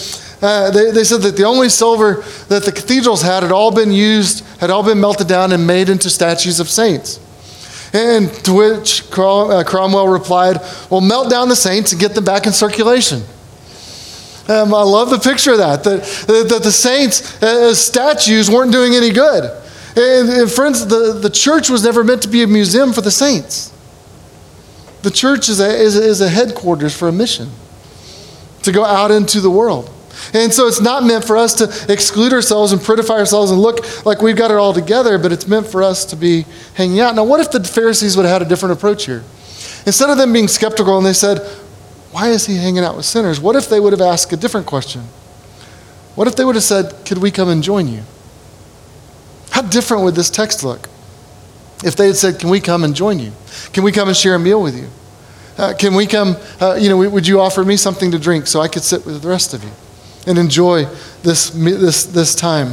Uh, 0.44 0.72
they, 0.72 0.90
they 0.90 1.05
said 1.05 1.20
that 1.20 1.37
the 1.37 1.44
only 1.44 1.68
silver 1.68 2.25
that 2.48 2.64
the 2.64 2.72
cathedrals 2.72 3.22
had 3.22 3.44
had 3.44 3.53
all 3.53 3.70
been 3.70 3.92
used, 3.92 4.44
had 4.59 4.70
all 4.70 4.83
been 4.83 5.01
melted 5.01 5.29
down 5.29 5.53
and 5.53 5.64
made 5.68 5.88
into 5.88 6.11
statues 6.11 6.59
of 6.59 6.68
saints. 6.68 7.20
And 7.94 8.33
to 8.44 8.53
which 8.53 9.05
uh, 9.16 9.62
Cromwell 9.64 10.09
replied, 10.09 10.57
Well, 10.90 11.01
melt 11.01 11.31
down 11.31 11.48
the 11.48 11.55
saints 11.55 11.92
and 11.92 12.01
get 12.01 12.16
them 12.16 12.25
back 12.25 12.46
in 12.46 12.53
circulation. 12.53 13.22
Um, 14.48 14.75
I 14.75 14.83
love 14.83 15.11
the 15.11 15.18
picture 15.18 15.53
of 15.53 15.59
that, 15.59 15.85
that, 15.85 16.03
that 16.27 16.62
the 16.64 16.72
saints 16.72 17.40
as 17.42 17.81
statues 17.81 18.51
weren't 18.51 18.72
doing 18.72 18.94
any 18.94 19.12
good. 19.12 19.62
And, 19.96 20.28
and 20.28 20.50
friends, 20.50 20.87
the, 20.87 21.12
the 21.12 21.31
church 21.31 21.68
was 21.68 21.85
never 21.85 22.02
meant 22.02 22.22
to 22.22 22.28
be 22.28 22.42
a 22.42 22.46
museum 22.46 22.92
for 22.92 23.02
the 23.02 23.11
saints. 23.11 23.72
The 25.02 25.11
church 25.11 25.48
is 25.48 25.61
a, 25.61 25.68
is, 25.68 25.96
a, 25.96 26.02
is 26.02 26.20
a 26.20 26.28
headquarters 26.28 26.96
for 26.96 27.09
a 27.09 27.12
mission 27.12 27.50
to 28.62 28.72
go 28.72 28.85
out 28.85 29.11
into 29.11 29.40
the 29.40 29.50
world. 29.50 29.90
And 30.33 30.52
so 30.52 30.66
it's 30.66 30.81
not 30.81 31.05
meant 31.05 31.24
for 31.24 31.37
us 31.37 31.55
to 31.55 31.92
exclude 31.92 32.33
ourselves 32.33 32.72
and 32.72 32.81
prettify 32.81 33.18
ourselves 33.18 33.50
and 33.50 33.61
look 33.61 34.07
like 34.07 34.22
we've 34.22 34.37
got 34.37 34.50
it 34.50 34.57
all 34.57 34.72
together, 34.72 35.18
but 35.18 35.33
it's 35.33 35.48
meant 35.48 35.66
for 35.66 35.83
us 35.83 36.05
to 36.07 36.16
be 36.16 36.46
hanging 36.74 37.00
out. 37.00 37.14
Now, 37.14 37.24
what 37.24 37.40
if 37.40 37.50
the 37.50 37.62
Pharisees 37.62 38.16
would 38.16 38.24
have 38.24 38.40
had 38.40 38.42
a 38.42 38.48
different 38.48 38.74
approach 38.78 39.07
here? 39.07 39.24
Instead 39.85 40.11
of 40.11 40.18
them 40.18 40.33
being 40.33 40.48
skeptical 40.48 40.96
and 40.96 41.05
they 41.05 41.12
said, 41.12 41.38
Why 42.12 42.28
is 42.28 42.46
he 42.46 42.57
hanging 42.57 42.85
out 42.85 42.96
with 42.96 43.05
sinners? 43.05 43.40
What 43.40 43.57
if 43.57 43.68
they 43.68 43.81
would 43.81 43.92
have 43.92 44.00
asked 44.00 44.33
a 44.33 44.37
different 44.37 44.66
question? 44.66 45.02
What 46.14 46.28
if 46.28 46.37
they 46.37 46.44
would 46.44 46.55
have 46.55 46.64
said, 46.64 47.05
Could 47.05 47.18
we 47.18 47.31
come 47.31 47.48
and 47.48 47.62
join 47.62 47.88
you? 47.88 48.02
How 49.62 49.68
different 49.68 50.03
would 50.05 50.14
this 50.14 50.31
text 50.31 50.64
look? 50.64 50.88
If 51.85 51.96
they 51.96 52.07
had 52.07 52.16
said, 52.16 52.38
Can 52.38 52.51
we 52.51 52.61
come 52.61 52.85
and 52.85 52.94
join 52.94 53.18
you? 53.18 53.33
Can 53.72 53.85
we 53.85 53.92
come 53.92 54.09
and 54.09 54.16
share 54.16 54.35
a 54.35 54.38
meal 54.38 54.62
with 54.62 54.77
you? 54.77 54.88
Uh, 55.59 55.75
can 55.79 55.94
we 55.94 56.07
come, 56.07 56.37
uh, 56.61 56.75
you 56.75 56.88
know, 56.88 56.96
would 57.11 57.27
you 57.27 57.40
offer 57.40 57.64
me 57.64 57.77
something 57.77 58.11
to 58.11 58.18
drink 58.18 58.46
so 58.46 58.61
I 58.61 58.68
could 58.68 58.83
sit 58.83 59.05
with 59.05 59.20
the 59.22 59.29
rest 59.29 59.53
of 59.53 59.62
you? 59.62 59.70
and 60.27 60.38
enjoy 60.38 60.85
this, 61.22 61.51
this, 61.51 62.05
this 62.05 62.35
time. 62.35 62.72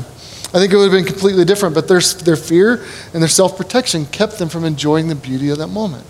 I 0.52 0.58
think 0.58 0.74
it 0.74 0.78
would 0.78 0.92
have 0.92 1.04
been 1.04 1.06
completely 1.06 1.46
different, 1.46 1.76
but 1.76 1.88
their, 1.88 2.00
their 2.00 2.36
fear 2.36 2.84
and 3.14 3.22
their 3.22 3.30
self 3.30 3.58
protection 3.58 4.06
kept 4.08 4.40
them 4.40 4.50
from 4.50 4.66
enjoying 4.66 5.08
the 5.08 5.16
beauty 5.16 5.50
of 5.50 5.58
that 5.60 5.68
moment. 5.68 6.06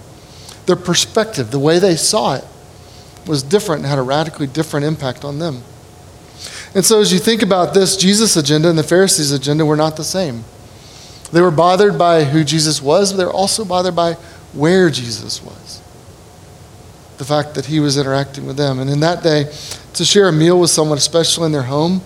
Their 0.66 0.76
perspective, 0.76 1.52
the 1.52 1.60
way 1.60 1.80
they 1.80 1.96
saw 1.96 2.36
it, 2.36 2.46
was 3.28 3.44
different 3.44 3.82
and 3.82 3.90
had 3.90 4.00
a 4.00 4.04
radically 4.04 4.48
different 4.48 4.86
impact 4.86 5.26
on 5.26 5.40
them. 5.40 5.62
And 6.74 6.86
so, 6.86 7.02
as 7.02 7.12
you 7.12 7.20
think 7.20 7.42
about 7.42 7.74
this, 7.74 7.98
Jesus' 7.98 8.38
agenda 8.38 8.70
and 8.70 8.78
the 8.78 8.84
Pharisees' 8.84 9.32
agenda 9.32 9.66
were 9.66 9.76
not 9.76 9.98
the 9.98 10.04
same. 10.04 10.46
They 11.32 11.42
were 11.42 11.52
bothered 11.52 11.98
by 11.98 12.24
who 12.24 12.44
Jesus 12.44 12.82
was, 12.82 13.12
but 13.12 13.18
they 13.18 13.26
were 13.26 13.34
also 13.34 13.64
bothered 13.64 13.96
by 13.96 14.14
where 14.54 14.90
Jesus 14.90 15.44
was. 15.44 15.82
The 17.18 17.26
fact 17.26 17.56
that 17.56 17.66
he 17.66 17.80
was 17.80 17.98
interacting 17.98 18.48
with 18.48 18.58
them. 18.58 18.80
And 18.80 18.90
in 18.90 19.02
that 19.02 19.22
day, 19.24 19.52
to 19.94 20.06
share 20.06 20.28
a 20.28 20.32
meal 20.32 20.60
with 20.60 20.70
someone, 20.70 20.98
especially 20.98 21.48
in 21.48 21.52
their 21.52 21.64
home, 21.64 22.02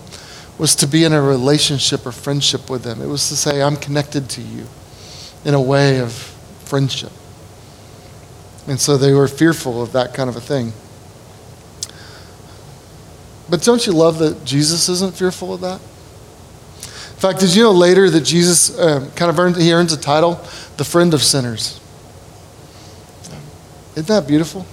was 0.58 0.74
to 0.76 0.86
be 0.86 1.04
in 1.04 1.12
a 1.12 1.22
relationship 1.22 2.06
or 2.06 2.12
friendship 2.12 2.68
with 2.68 2.82
them. 2.82 3.00
It 3.00 3.06
was 3.06 3.28
to 3.28 3.36
say, 3.36 3.62
I'm 3.62 3.76
connected 3.76 4.28
to 4.30 4.40
you 4.40 4.66
in 5.44 5.54
a 5.54 5.60
way 5.60 6.00
of 6.00 6.12
friendship. 6.64 7.12
And 8.66 8.80
so 8.80 8.96
they 8.96 9.12
were 9.12 9.28
fearful 9.28 9.82
of 9.82 9.92
that 9.92 10.14
kind 10.14 10.28
of 10.28 10.36
a 10.36 10.40
thing. 10.40 10.72
But 13.48 13.62
don't 13.62 13.86
you 13.86 13.92
love 13.92 14.18
that 14.18 14.44
Jesus 14.44 14.88
isn't 14.88 15.14
fearful 15.14 15.52
of 15.54 15.60
that? 15.60 15.80
In 17.14 17.20
fact, 17.20 17.40
did 17.40 17.54
you 17.54 17.62
know 17.62 17.72
later 17.72 18.10
that 18.10 18.20
Jesus 18.20 18.78
um, 18.78 19.10
kind 19.12 19.30
of 19.30 19.38
earned, 19.38 19.56
he 19.56 19.72
earns 19.72 19.92
a 19.92 19.96
title, 19.96 20.34
the 20.76 20.84
friend 20.84 21.14
of 21.14 21.22
sinners? 21.22 21.80
Isn't 23.92 24.08
that 24.08 24.26
beautiful? 24.26 24.66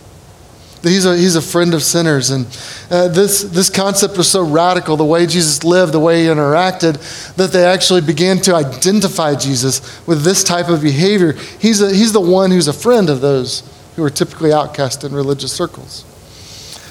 That 0.82 0.90
he's 0.90 1.06
a, 1.06 1.16
he's 1.16 1.36
a 1.36 1.42
friend 1.42 1.74
of 1.76 1.84
sinners. 1.84 2.32
And 2.32 2.48
uh, 2.90 3.08
this, 3.08 3.44
this 3.44 3.70
concept 3.70 4.18
was 4.18 4.30
so 4.30 4.44
radical, 4.44 4.98
the 4.98 5.06
way 5.06 5.28
Jesus 5.28 5.64
lived, 5.64 5.94
the 5.94 6.00
way 6.00 6.24
he 6.24 6.28
interacted, 6.30 7.36
that 7.36 7.52
they 7.52 7.64
actually 7.64 8.02
began 8.02 8.38
to 8.40 8.56
identify 8.56 9.36
Jesus 9.36 10.06
with 10.08 10.24
this 10.24 10.44
type 10.44 10.70
of 10.70 10.82
behavior. 10.82 11.34
He's, 11.60 11.82
a, 11.82 11.94
he's 11.94 12.14
the 12.14 12.20
one 12.20 12.50
who's 12.50 12.68
a 12.68 12.74
friend 12.74 13.10
of 13.10 13.22
those 13.22 13.62
who 13.96 14.04
are 14.04 14.10
typically 14.10 14.52
outcast 14.52 15.04
in 15.04 15.14
religious 15.14 15.54
circles. 15.54 16.04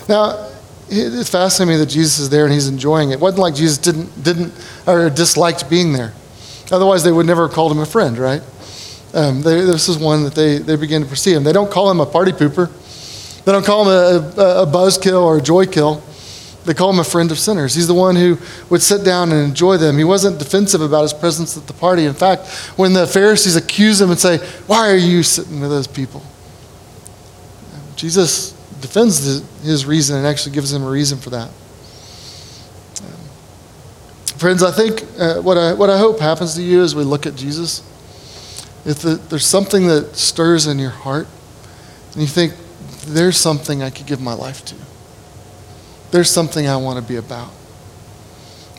Now, 0.08 0.49
it's 0.90 1.30
fascinating 1.30 1.78
me 1.78 1.84
that 1.84 1.90
Jesus 1.90 2.18
is 2.18 2.30
there 2.30 2.44
and 2.44 2.52
he's 2.52 2.68
enjoying 2.68 3.10
it. 3.10 3.14
It 3.14 3.20
wasn't 3.20 3.42
like 3.42 3.54
Jesus 3.54 3.78
didn't, 3.78 4.22
didn't 4.22 4.52
or 4.86 5.08
disliked 5.08 5.70
being 5.70 5.92
there. 5.92 6.12
Otherwise, 6.72 7.04
they 7.04 7.12
would 7.12 7.26
never 7.26 7.46
have 7.46 7.54
called 7.54 7.72
him 7.72 7.78
a 7.78 7.86
friend, 7.86 8.18
right? 8.18 8.42
Um, 9.14 9.42
they, 9.42 9.60
this 9.62 9.88
is 9.88 9.98
one 9.98 10.24
that 10.24 10.34
they, 10.34 10.58
they 10.58 10.76
begin 10.76 11.02
to 11.02 11.08
perceive 11.08 11.36
him. 11.36 11.44
They 11.44 11.52
don't 11.52 11.70
call 11.70 11.90
him 11.90 12.00
a 12.00 12.06
party 12.06 12.32
pooper. 12.32 12.70
They 13.44 13.52
don't 13.52 13.64
call 13.64 13.84
him 13.84 13.88
a, 13.88 14.40
a, 14.40 14.62
a 14.62 14.66
buzzkill 14.66 15.22
or 15.22 15.38
a 15.38 15.40
joy 15.40 15.66
kill. 15.66 16.02
They 16.64 16.74
call 16.74 16.90
him 16.90 16.98
a 16.98 17.04
friend 17.04 17.30
of 17.30 17.38
sinners. 17.38 17.74
He's 17.74 17.88
the 17.88 17.94
one 17.94 18.16
who 18.16 18.36
would 18.68 18.82
sit 18.82 19.04
down 19.04 19.32
and 19.32 19.48
enjoy 19.48 19.78
them. 19.78 19.96
He 19.96 20.04
wasn't 20.04 20.38
defensive 20.38 20.82
about 20.82 21.02
his 21.02 21.14
presence 21.14 21.56
at 21.56 21.66
the 21.66 21.72
party. 21.72 22.04
In 22.04 22.14
fact, 22.14 22.48
when 22.76 22.92
the 22.92 23.06
Pharisees 23.06 23.56
accuse 23.56 24.00
him 24.00 24.10
and 24.10 24.18
say, 24.18 24.38
Why 24.66 24.90
are 24.90 24.96
you 24.96 25.22
sitting 25.22 25.60
with 25.60 25.70
those 25.70 25.86
people? 25.86 26.22
Jesus 27.96 28.59
defends 28.80 29.42
his 29.62 29.86
reason 29.86 30.16
and 30.16 30.26
actually 30.26 30.54
gives 30.54 30.72
him 30.72 30.82
a 30.82 30.90
reason 30.90 31.18
for 31.18 31.30
that. 31.30 31.50
Friends, 34.38 34.62
I 34.62 34.70
think 34.70 35.02
uh, 35.18 35.42
what, 35.42 35.58
I, 35.58 35.74
what 35.74 35.90
I 35.90 35.98
hope 35.98 36.18
happens 36.18 36.54
to 36.54 36.62
you 36.62 36.82
as 36.82 36.94
we 36.94 37.04
look 37.04 37.26
at 37.26 37.36
Jesus, 37.36 37.80
if 38.86 39.00
the, 39.00 39.16
there's 39.16 39.44
something 39.44 39.86
that 39.88 40.16
stirs 40.16 40.66
in 40.66 40.78
your 40.78 40.90
heart, 40.90 41.26
and 42.12 42.22
you 42.22 42.26
think, 42.26 42.54
there's 43.06 43.36
something 43.36 43.82
I 43.82 43.90
could 43.90 44.06
give 44.06 44.20
my 44.20 44.32
life 44.32 44.64
to. 44.66 44.74
There's 46.10 46.30
something 46.30 46.66
I 46.66 46.76
want 46.76 46.98
to 46.98 47.06
be 47.06 47.16
about. 47.16 47.50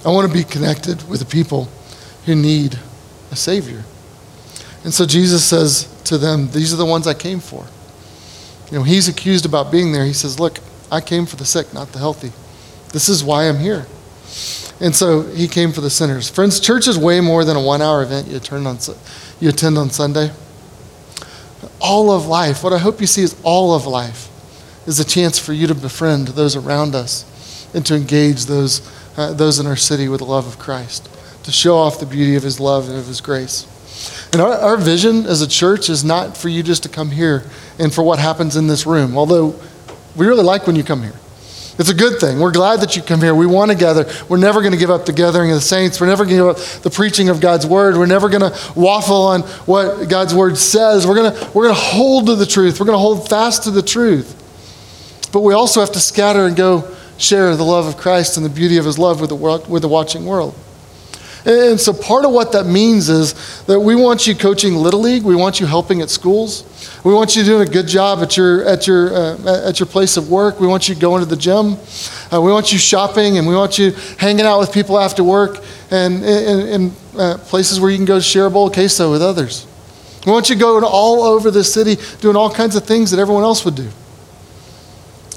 I 0.03 0.09
want 0.09 0.27
to 0.27 0.33
be 0.33 0.43
connected 0.43 1.07
with 1.07 1.19
the 1.19 1.25
people 1.25 1.69
who 2.25 2.35
need 2.35 2.77
a 3.31 3.35
Savior. 3.35 3.83
And 4.83 4.93
so 4.93 5.05
Jesus 5.05 5.45
says 5.45 5.87
to 6.05 6.17
them, 6.17 6.49
These 6.51 6.73
are 6.73 6.77
the 6.77 6.85
ones 6.85 7.07
I 7.07 7.13
came 7.13 7.39
for. 7.39 7.67
You 8.71 8.79
know, 8.79 8.83
he's 8.83 9.07
accused 9.07 9.45
about 9.45 9.71
being 9.71 9.91
there. 9.91 10.05
He 10.05 10.13
says, 10.13 10.39
Look, 10.39 10.59
I 10.91 11.01
came 11.01 11.25
for 11.25 11.35
the 11.35 11.45
sick, 11.45 11.73
not 11.73 11.91
the 11.91 11.99
healthy. 11.99 12.31
This 12.93 13.09
is 13.09 13.23
why 13.23 13.47
I'm 13.47 13.59
here. 13.59 13.85
And 14.79 14.95
so 14.95 15.21
he 15.21 15.47
came 15.47 15.71
for 15.71 15.81
the 15.81 15.89
sinners. 15.89 16.29
Friends, 16.29 16.59
church 16.59 16.87
is 16.87 16.97
way 16.97 17.19
more 17.21 17.45
than 17.45 17.55
a 17.55 17.61
one 17.61 17.81
hour 17.81 18.01
event 18.01 18.27
you 18.27 18.37
attend 18.37 18.67
on, 18.67 18.77
you 19.39 19.49
attend 19.49 19.77
on 19.77 19.89
Sunday 19.89 20.31
all 21.81 22.11
of 22.11 22.27
life, 22.27 22.63
what 22.63 22.73
I 22.73 22.77
hope 22.77 23.01
you 23.01 23.07
see 23.07 23.23
is 23.23 23.35
all 23.43 23.73
of 23.73 23.85
life, 23.85 24.29
is 24.87 24.99
a 24.99 25.05
chance 25.05 25.37
for 25.39 25.53
you 25.53 25.67
to 25.67 25.75
befriend 25.75 26.29
those 26.29 26.55
around 26.55 26.95
us 26.95 27.25
and 27.73 27.85
to 27.85 27.95
engage 27.95 28.45
those, 28.45 28.81
uh, 29.17 29.33
those 29.33 29.59
in 29.59 29.67
our 29.67 29.75
city 29.75 30.07
with 30.07 30.19
the 30.19 30.25
love 30.25 30.47
of 30.47 30.59
Christ, 30.59 31.09
to 31.43 31.51
show 31.51 31.77
off 31.77 31.99
the 31.99 32.05
beauty 32.05 32.35
of 32.35 32.43
His 32.43 32.59
love 32.59 32.87
and 32.87 32.97
of 32.97 33.07
His 33.07 33.21
grace. 33.21 33.67
And 34.33 34.41
our, 34.41 34.53
our 34.53 34.77
vision 34.77 35.25
as 35.25 35.41
a 35.41 35.47
church 35.47 35.89
is 35.89 36.03
not 36.03 36.37
for 36.37 36.49
you 36.49 36.63
just 36.63 36.83
to 36.83 36.89
come 36.89 37.11
here 37.11 37.43
and 37.79 37.93
for 37.93 38.03
what 38.03 38.19
happens 38.19 38.55
in 38.55 38.67
this 38.67 38.85
room, 38.85 39.17
although 39.17 39.59
we 40.15 40.25
really 40.25 40.43
like 40.43 40.67
when 40.67 40.75
you 40.75 40.83
come 40.83 41.03
here. 41.03 41.13
It's 41.77 41.89
a 41.89 41.95
good 41.95 42.19
thing. 42.19 42.39
We're 42.39 42.51
glad 42.51 42.81
that 42.81 42.95
you 42.95 43.01
come 43.01 43.21
here. 43.21 43.33
We 43.33 43.47
want 43.47 43.71
to 43.71 43.77
gather. 43.77 44.05
We're 44.29 44.37
never 44.37 44.61
going 44.61 44.73
to 44.73 44.77
give 44.77 44.91
up 44.91 45.05
the 45.05 45.13
gathering 45.13 45.51
of 45.51 45.55
the 45.55 45.61
saints. 45.61 45.99
We're 45.99 46.07
never 46.07 46.25
going 46.25 46.37
to 46.37 46.43
give 46.43 46.47
up 46.47 46.81
the 46.83 46.89
preaching 46.89 47.29
of 47.29 47.39
God's 47.39 47.65
word. 47.65 47.97
We're 47.97 48.05
never 48.05 48.29
going 48.29 48.41
to 48.41 48.55
waffle 48.75 49.23
on 49.23 49.41
what 49.41 50.07
God's 50.07 50.35
word 50.35 50.57
says. 50.57 51.07
We're 51.07 51.15
going 51.15 51.33
to, 51.33 51.51
we're 51.53 51.63
going 51.63 51.75
to 51.75 51.81
hold 51.81 52.27
to 52.27 52.35
the 52.35 52.45
truth. 52.45 52.79
We're 52.79 52.85
going 52.85 52.97
to 52.97 53.01
hold 53.01 53.27
fast 53.27 53.63
to 53.63 53.71
the 53.71 53.81
truth. 53.81 54.37
But 55.31 55.41
we 55.41 55.53
also 55.53 55.79
have 55.79 55.91
to 55.93 55.99
scatter 55.99 56.45
and 56.45 56.55
go 56.55 56.93
share 57.17 57.55
the 57.55 57.63
love 57.63 57.87
of 57.87 57.97
Christ 57.97 58.37
and 58.37 58.45
the 58.45 58.49
beauty 58.49 58.77
of 58.77 58.85
his 58.85 58.99
love 58.99 59.21
with 59.21 59.29
the, 59.29 59.35
world, 59.35 59.69
with 59.69 59.81
the 59.81 59.87
watching 59.87 60.25
world. 60.25 60.53
And 61.43 61.79
so 61.79 61.91
part 61.91 62.23
of 62.23 62.31
what 62.31 62.51
that 62.51 62.65
means 62.65 63.09
is 63.09 63.65
that 63.65 63.79
we 63.79 63.95
want 63.95 64.27
you 64.27 64.35
coaching 64.35 64.75
Little 64.75 64.99
League, 64.99 65.23
we 65.23 65.35
want 65.35 65.59
you 65.59 65.65
helping 65.65 66.01
at 66.01 66.11
schools, 66.11 66.63
we 67.03 67.13
want 67.13 67.35
you 67.35 67.43
doing 67.43 67.67
a 67.67 67.71
good 67.71 67.87
job 67.87 68.19
at 68.19 68.37
your, 68.37 68.63
at 68.65 68.85
your, 68.85 69.11
uh, 69.11 69.67
at 69.67 69.79
your 69.79 69.87
place 69.87 70.17
of 70.17 70.29
work, 70.29 70.59
we 70.59 70.67
want 70.67 70.87
you 70.87 70.93
going 70.93 71.23
to 71.23 71.25
the 71.25 71.35
gym, 71.35 71.77
uh, 72.31 72.39
we 72.39 72.51
want 72.51 72.71
you 72.71 72.77
shopping, 72.77 73.39
and 73.39 73.47
we 73.47 73.55
want 73.55 73.79
you 73.79 73.91
hanging 74.19 74.45
out 74.45 74.59
with 74.59 74.71
people 74.71 74.99
after 74.99 75.23
work 75.23 75.63
and 75.89 76.23
in 76.23 76.91
uh, 77.17 77.37
places 77.39 77.79
where 77.79 77.89
you 77.89 77.97
can 77.97 78.05
go 78.05 78.19
share 78.19 78.45
a 78.45 78.51
bowl 78.51 78.67
of 78.67 78.73
queso 78.73 79.11
with 79.11 79.23
others. 79.23 79.65
We 80.27 80.31
want 80.31 80.51
you 80.51 80.55
going 80.55 80.83
all 80.83 81.23
over 81.23 81.49
the 81.49 81.63
city 81.63 81.97
doing 82.21 82.35
all 82.35 82.53
kinds 82.53 82.75
of 82.75 82.85
things 82.85 83.09
that 83.09 83.19
everyone 83.19 83.43
else 83.43 83.65
would 83.65 83.75
do. 83.75 83.89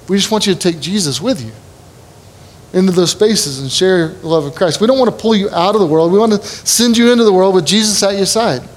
We 0.06 0.18
just 0.18 0.30
want 0.30 0.46
you 0.46 0.52
to 0.52 0.60
take 0.60 0.80
Jesus 0.80 1.18
with 1.18 1.42
you 1.42 1.52
into 2.74 2.92
those 2.92 3.12
spaces 3.12 3.60
and 3.60 3.70
share 3.70 4.08
the 4.08 4.26
love 4.26 4.44
of 4.44 4.54
Christ. 4.54 4.80
We 4.80 4.86
don't 4.86 4.98
want 4.98 5.10
to 5.10 5.16
pull 5.16 5.34
you 5.34 5.48
out 5.50 5.74
of 5.74 5.80
the 5.80 5.86
world. 5.86 6.12
We 6.12 6.18
want 6.18 6.32
to 6.32 6.42
send 6.42 6.98
you 6.98 7.12
into 7.12 7.24
the 7.24 7.32
world 7.32 7.54
with 7.54 7.64
Jesus 7.64 8.02
at 8.02 8.16
your 8.16 8.26
side. 8.26 8.68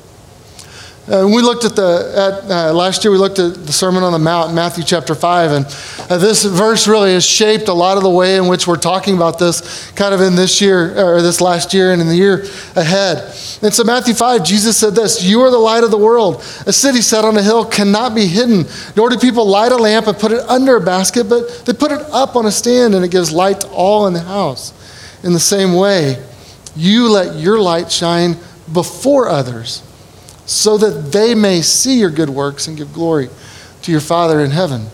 Uh, 1.09 1.25
we 1.25 1.41
looked 1.41 1.63
at 1.63 1.73
the 1.73 2.43
at, 2.43 2.51
uh, 2.51 2.73
last 2.73 3.05
year. 3.05 3.13
We 3.13 3.17
looked 3.17 3.39
at 3.39 3.65
the 3.65 3.71
Sermon 3.71 4.03
on 4.03 4.11
the 4.11 4.19
Mount, 4.19 4.53
Matthew 4.53 4.83
chapter 4.83 5.15
five, 5.15 5.51
and 5.51 5.65
uh, 6.09 6.17
this 6.17 6.43
verse 6.43 6.85
really 6.85 7.13
has 7.13 7.25
shaped 7.25 7.69
a 7.69 7.73
lot 7.73 7.95
of 7.95 8.03
the 8.03 8.09
way 8.09 8.35
in 8.35 8.47
which 8.47 8.67
we're 8.67 8.75
talking 8.75 9.15
about 9.15 9.39
this, 9.39 9.89
kind 9.91 10.13
of 10.13 10.19
in 10.19 10.35
this 10.35 10.59
year 10.59 10.99
or 11.01 11.21
this 11.21 11.39
last 11.39 11.73
year 11.73 11.93
and 11.93 12.01
in 12.01 12.09
the 12.09 12.15
year 12.15 12.43
ahead. 12.75 13.19
And 13.61 13.73
so, 13.73 13.85
Matthew 13.85 14.15
five, 14.15 14.43
Jesus 14.43 14.75
said 14.75 14.95
this: 14.95 15.23
"You 15.23 15.39
are 15.43 15.49
the 15.49 15.57
light 15.57 15.85
of 15.85 15.91
the 15.91 15.97
world. 15.97 16.43
A 16.65 16.73
city 16.73 16.99
set 16.99 17.23
on 17.23 17.37
a 17.37 17.41
hill 17.41 17.63
cannot 17.63 18.13
be 18.13 18.27
hidden. 18.27 18.65
Nor 18.97 19.09
do 19.09 19.17
people 19.17 19.47
light 19.47 19.71
a 19.71 19.77
lamp 19.77 20.07
and 20.07 20.17
put 20.19 20.33
it 20.33 20.41
under 20.49 20.75
a 20.75 20.81
basket, 20.81 21.29
but 21.29 21.63
they 21.65 21.71
put 21.71 21.93
it 21.93 22.01
up 22.11 22.35
on 22.35 22.45
a 22.45 22.51
stand, 22.51 22.95
and 22.95 23.05
it 23.05 23.11
gives 23.11 23.31
light 23.31 23.61
to 23.61 23.69
all 23.69 24.07
in 24.07 24.13
the 24.13 24.19
house. 24.19 24.73
In 25.23 25.31
the 25.31 25.39
same 25.39 25.73
way, 25.73 26.21
you 26.75 27.09
let 27.09 27.39
your 27.39 27.59
light 27.59 27.89
shine 27.89 28.35
before 28.73 29.29
others." 29.29 29.83
So 30.47 30.77
that 30.77 31.11
they 31.11 31.35
may 31.35 31.61
see 31.61 31.99
your 31.99 32.09
good 32.09 32.29
works 32.29 32.67
and 32.67 32.77
give 32.77 32.91
glory 32.93 33.29
to 33.83 33.91
your 33.91 34.01
Father 34.01 34.39
in 34.39 34.49
heaven. 34.49 34.87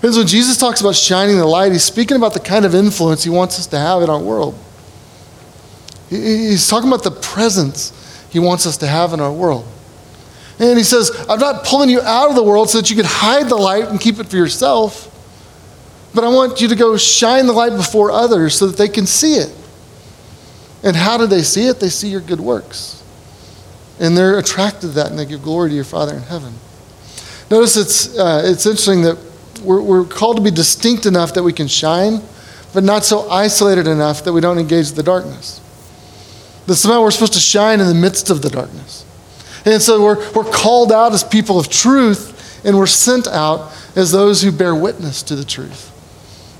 Friends, 0.00 0.18
when 0.18 0.26
Jesus 0.26 0.58
talks 0.58 0.80
about 0.80 0.96
shining 0.96 1.38
the 1.38 1.46
light, 1.46 1.72
he's 1.72 1.84
speaking 1.84 2.16
about 2.16 2.34
the 2.34 2.40
kind 2.40 2.64
of 2.64 2.74
influence 2.74 3.24
he 3.24 3.30
wants 3.30 3.58
us 3.58 3.66
to 3.68 3.78
have 3.78 4.02
in 4.02 4.10
our 4.10 4.20
world. 4.20 4.58
He's 6.10 6.68
talking 6.68 6.88
about 6.88 7.04
the 7.04 7.10
presence 7.10 7.92
he 8.30 8.38
wants 8.38 8.66
us 8.66 8.76
to 8.78 8.86
have 8.86 9.12
in 9.12 9.20
our 9.20 9.32
world. 9.32 9.66
And 10.58 10.76
he 10.76 10.84
says, 10.84 11.12
I'm 11.28 11.38
not 11.38 11.64
pulling 11.64 11.88
you 11.88 12.00
out 12.00 12.28
of 12.28 12.34
the 12.34 12.42
world 12.42 12.70
so 12.70 12.78
that 12.78 12.90
you 12.90 12.96
can 12.96 13.04
hide 13.06 13.48
the 13.48 13.56
light 13.56 13.84
and 13.84 14.00
keep 14.00 14.18
it 14.18 14.26
for 14.26 14.36
yourself, 14.36 15.14
but 16.12 16.24
I 16.24 16.28
want 16.28 16.60
you 16.60 16.68
to 16.68 16.74
go 16.74 16.96
shine 16.96 17.46
the 17.46 17.52
light 17.52 17.76
before 17.76 18.10
others 18.10 18.56
so 18.56 18.66
that 18.66 18.76
they 18.76 18.88
can 18.88 19.06
see 19.06 19.34
it. 19.34 19.54
And 20.82 20.96
how 20.96 21.18
do 21.18 21.26
they 21.26 21.42
see 21.42 21.68
it? 21.68 21.78
They 21.78 21.88
see 21.88 22.08
your 22.08 22.20
good 22.20 22.40
works. 22.40 23.02
And 24.00 24.16
they're 24.16 24.38
attracted 24.38 24.80
to 24.80 24.88
that 24.88 25.10
and 25.10 25.18
they 25.18 25.26
give 25.26 25.42
glory 25.42 25.70
to 25.70 25.74
your 25.74 25.84
Father 25.84 26.14
in 26.14 26.22
heaven. 26.22 26.54
Notice 27.50 27.76
it's, 27.76 28.18
uh, 28.18 28.42
it's 28.44 28.66
interesting 28.66 29.02
that 29.02 29.18
we're, 29.62 29.80
we're 29.80 30.04
called 30.04 30.36
to 30.36 30.42
be 30.42 30.50
distinct 30.50 31.06
enough 31.06 31.34
that 31.34 31.42
we 31.42 31.52
can 31.52 31.66
shine, 31.66 32.20
but 32.74 32.84
not 32.84 33.04
so 33.04 33.28
isolated 33.30 33.86
enough 33.86 34.24
that 34.24 34.32
we 34.32 34.40
don't 34.40 34.58
engage 34.58 34.92
the 34.92 35.02
darkness. 35.02 35.60
That 36.66 36.76
somehow 36.76 37.02
we're 37.02 37.10
supposed 37.10 37.32
to 37.32 37.40
shine 37.40 37.80
in 37.80 37.86
the 37.86 37.94
midst 37.94 38.30
of 38.30 38.42
the 38.42 38.50
darkness. 38.50 39.04
And 39.64 39.82
so 39.82 40.02
we're, 40.02 40.32
we're 40.32 40.50
called 40.50 40.92
out 40.92 41.12
as 41.12 41.24
people 41.24 41.58
of 41.58 41.68
truth, 41.68 42.64
and 42.64 42.76
we're 42.76 42.86
sent 42.86 43.26
out 43.26 43.72
as 43.96 44.12
those 44.12 44.42
who 44.42 44.52
bear 44.52 44.74
witness 44.74 45.22
to 45.24 45.34
the 45.34 45.44
truth 45.44 45.92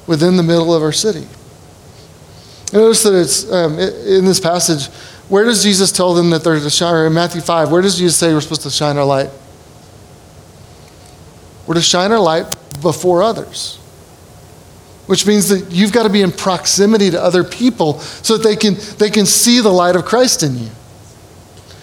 within 0.07 0.37
the 0.37 0.42
middle 0.42 0.74
of 0.74 0.83
our 0.83 0.92
city. 0.92 1.27
Notice 2.72 3.03
that 3.05 3.14
it's 3.14 3.51
um, 3.51 3.79
in 3.79 4.24
this 4.24 4.40
passage, 4.40 4.88
where 5.29 5.45
does 5.45 5.62
Jesus 5.62 5.93
tell 5.93 6.14
them 6.14 6.31
that 6.31 6.43
they're 6.43 6.59
to 6.59 6.71
shine? 6.71 7.07
In 7.07 7.12
Matthew 7.12 7.41
5, 7.41 7.71
where 7.71 7.83
does 7.83 7.99
Jesus 7.99 8.17
say 8.17 8.33
we're 8.33 8.41
supposed 8.41 8.62
to 8.62 8.71
shine 8.71 8.97
our 8.97 9.05
light? 9.05 9.31
We're 11.67 11.75
to 11.75 11.83
shine 11.83 12.12
our 12.12 12.19
light 12.19 12.47
before 12.81 13.23
others. 13.23 13.77
Which 15.07 15.27
means 15.27 15.49
that 15.49 15.71
you've 15.71 15.93
got 15.93 16.05
to 16.05 16.09
be 16.09 16.23
in 16.23 16.33
proximity 16.33 17.11
to 17.11 17.23
other 17.23 17.45
people 17.45 18.01
so 18.01 18.38
that 18.38 18.47
they 18.47 18.57
can, 18.57 18.77
they 18.97 19.11
can 19.11 19.27
see 19.27 19.61
the 19.61 19.71
light 19.71 19.97
of 19.97 20.05
Christ 20.05 20.43
in 20.43 20.57
you. 20.57 20.71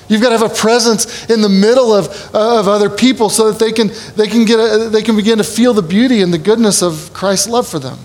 You've 0.08 0.22
got 0.22 0.30
to 0.30 0.38
have 0.38 0.52
a 0.52 0.54
presence 0.54 1.30
in 1.30 1.42
the 1.42 1.50
middle 1.50 1.94
of, 1.94 2.08
of 2.36 2.68
other 2.68 2.90
people 2.90 3.30
so 3.30 3.52
that 3.52 3.60
they 3.60 3.72
can, 3.72 3.90
they, 4.16 4.28
can 4.28 4.46
get 4.46 4.60
a, 4.60 4.90
they 4.90 5.02
can 5.02 5.16
begin 5.16 5.40
to 5.40 5.44
feel 5.44 5.74
the 5.74 5.82
beauty 5.82 6.22
and 6.22 6.34
the 6.34 6.38
goodness 6.38 6.84
of 6.84 7.12
Christ's 7.14 7.48
love 7.48 7.68
for 7.68 7.80
them. 7.80 7.98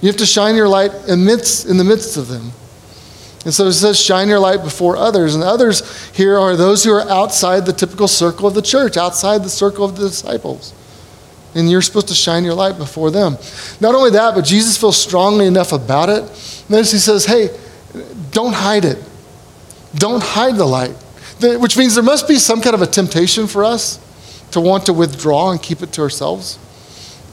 You 0.00 0.08
have 0.08 0.16
to 0.16 0.26
shine 0.26 0.54
your 0.54 0.68
light 0.68 0.92
amidst, 1.08 1.66
in 1.66 1.76
the 1.76 1.84
midst 1.84 2.16
of 2.16 2.28
them. 2.28 2.52
And 3.48 3.54
so 3.54 3.64
it 3.64 3.72
says, 3.72 3.98
shine 3.98 4.28
your 4.28 4.40
light 4.40 4.62
before 4.62 4.98
others. 4.98 5.34
And 5.34 5.42
others 5.42 6.06
here 6.10 6.36
are 6.36 6.54
those 6.54 6.84
who 6.84 6.92
are 6.92 7.08
outside 7.08 7.64
the 7.64 7.72
typical 7.72 8.06
circle 8.06 8.46
of 8.46 8.52
the 8.52 8.60
church, 8.60 8.98
outside 8.98 9.42
the 9.42 9.48
circle 9.48 9.86
of 9.86 9.96
the 9.96 10.06
disciples. 10.06 10.74
And 11.54 11.70
you're 11.70 11.80
supposed 11.80 12.08
to 12.08 12.14
shine 12.14 12.44
your 12.44 12.52
light 12.52 12.76
before 12.76 13.10
them. 13.10 13.38
Not 13.80 13.94
only 13.94 14.10
that, 14.10 14.34
but 14.34 14.44
Jesus 14.44 14.76
feels 14.76 15.00
strongly 15.00 15.46
enough 15.46 15.72
about 15.72 16.10
it. 16.10 16.24
Notice 16.68 16.92
he 16.92 16.98
says, 16.98 17.24
hey, 17.24 17.48
don't 18.32 18.52
hide 18.52 18.84
it. 18.84 19.02
Don't 19.94 20.22
hide 20.22 20.56
the 20.56 20.66
light. 20.66 20.92
Which 21.40 21.78
means 21.78 21.94
there 21.94 22.04
must 22.04 22.28
be 22.28 22.34
some 22.34 22.60
kind 22.60 22.74
of 22.74 22.82
a 22.82 22.86
temptation 22.86 23.46
for 23.46 23.64
us 23.64 23.98
to 24.50 24.60
want 24.60 24.84
to 24.84 24.92
withdraw 24.92 25.52
and 25.52 25.62
keep 25.62 25.80
it 25.80 25.90
to 25.94 26.02
ourselves, 26.02 26.58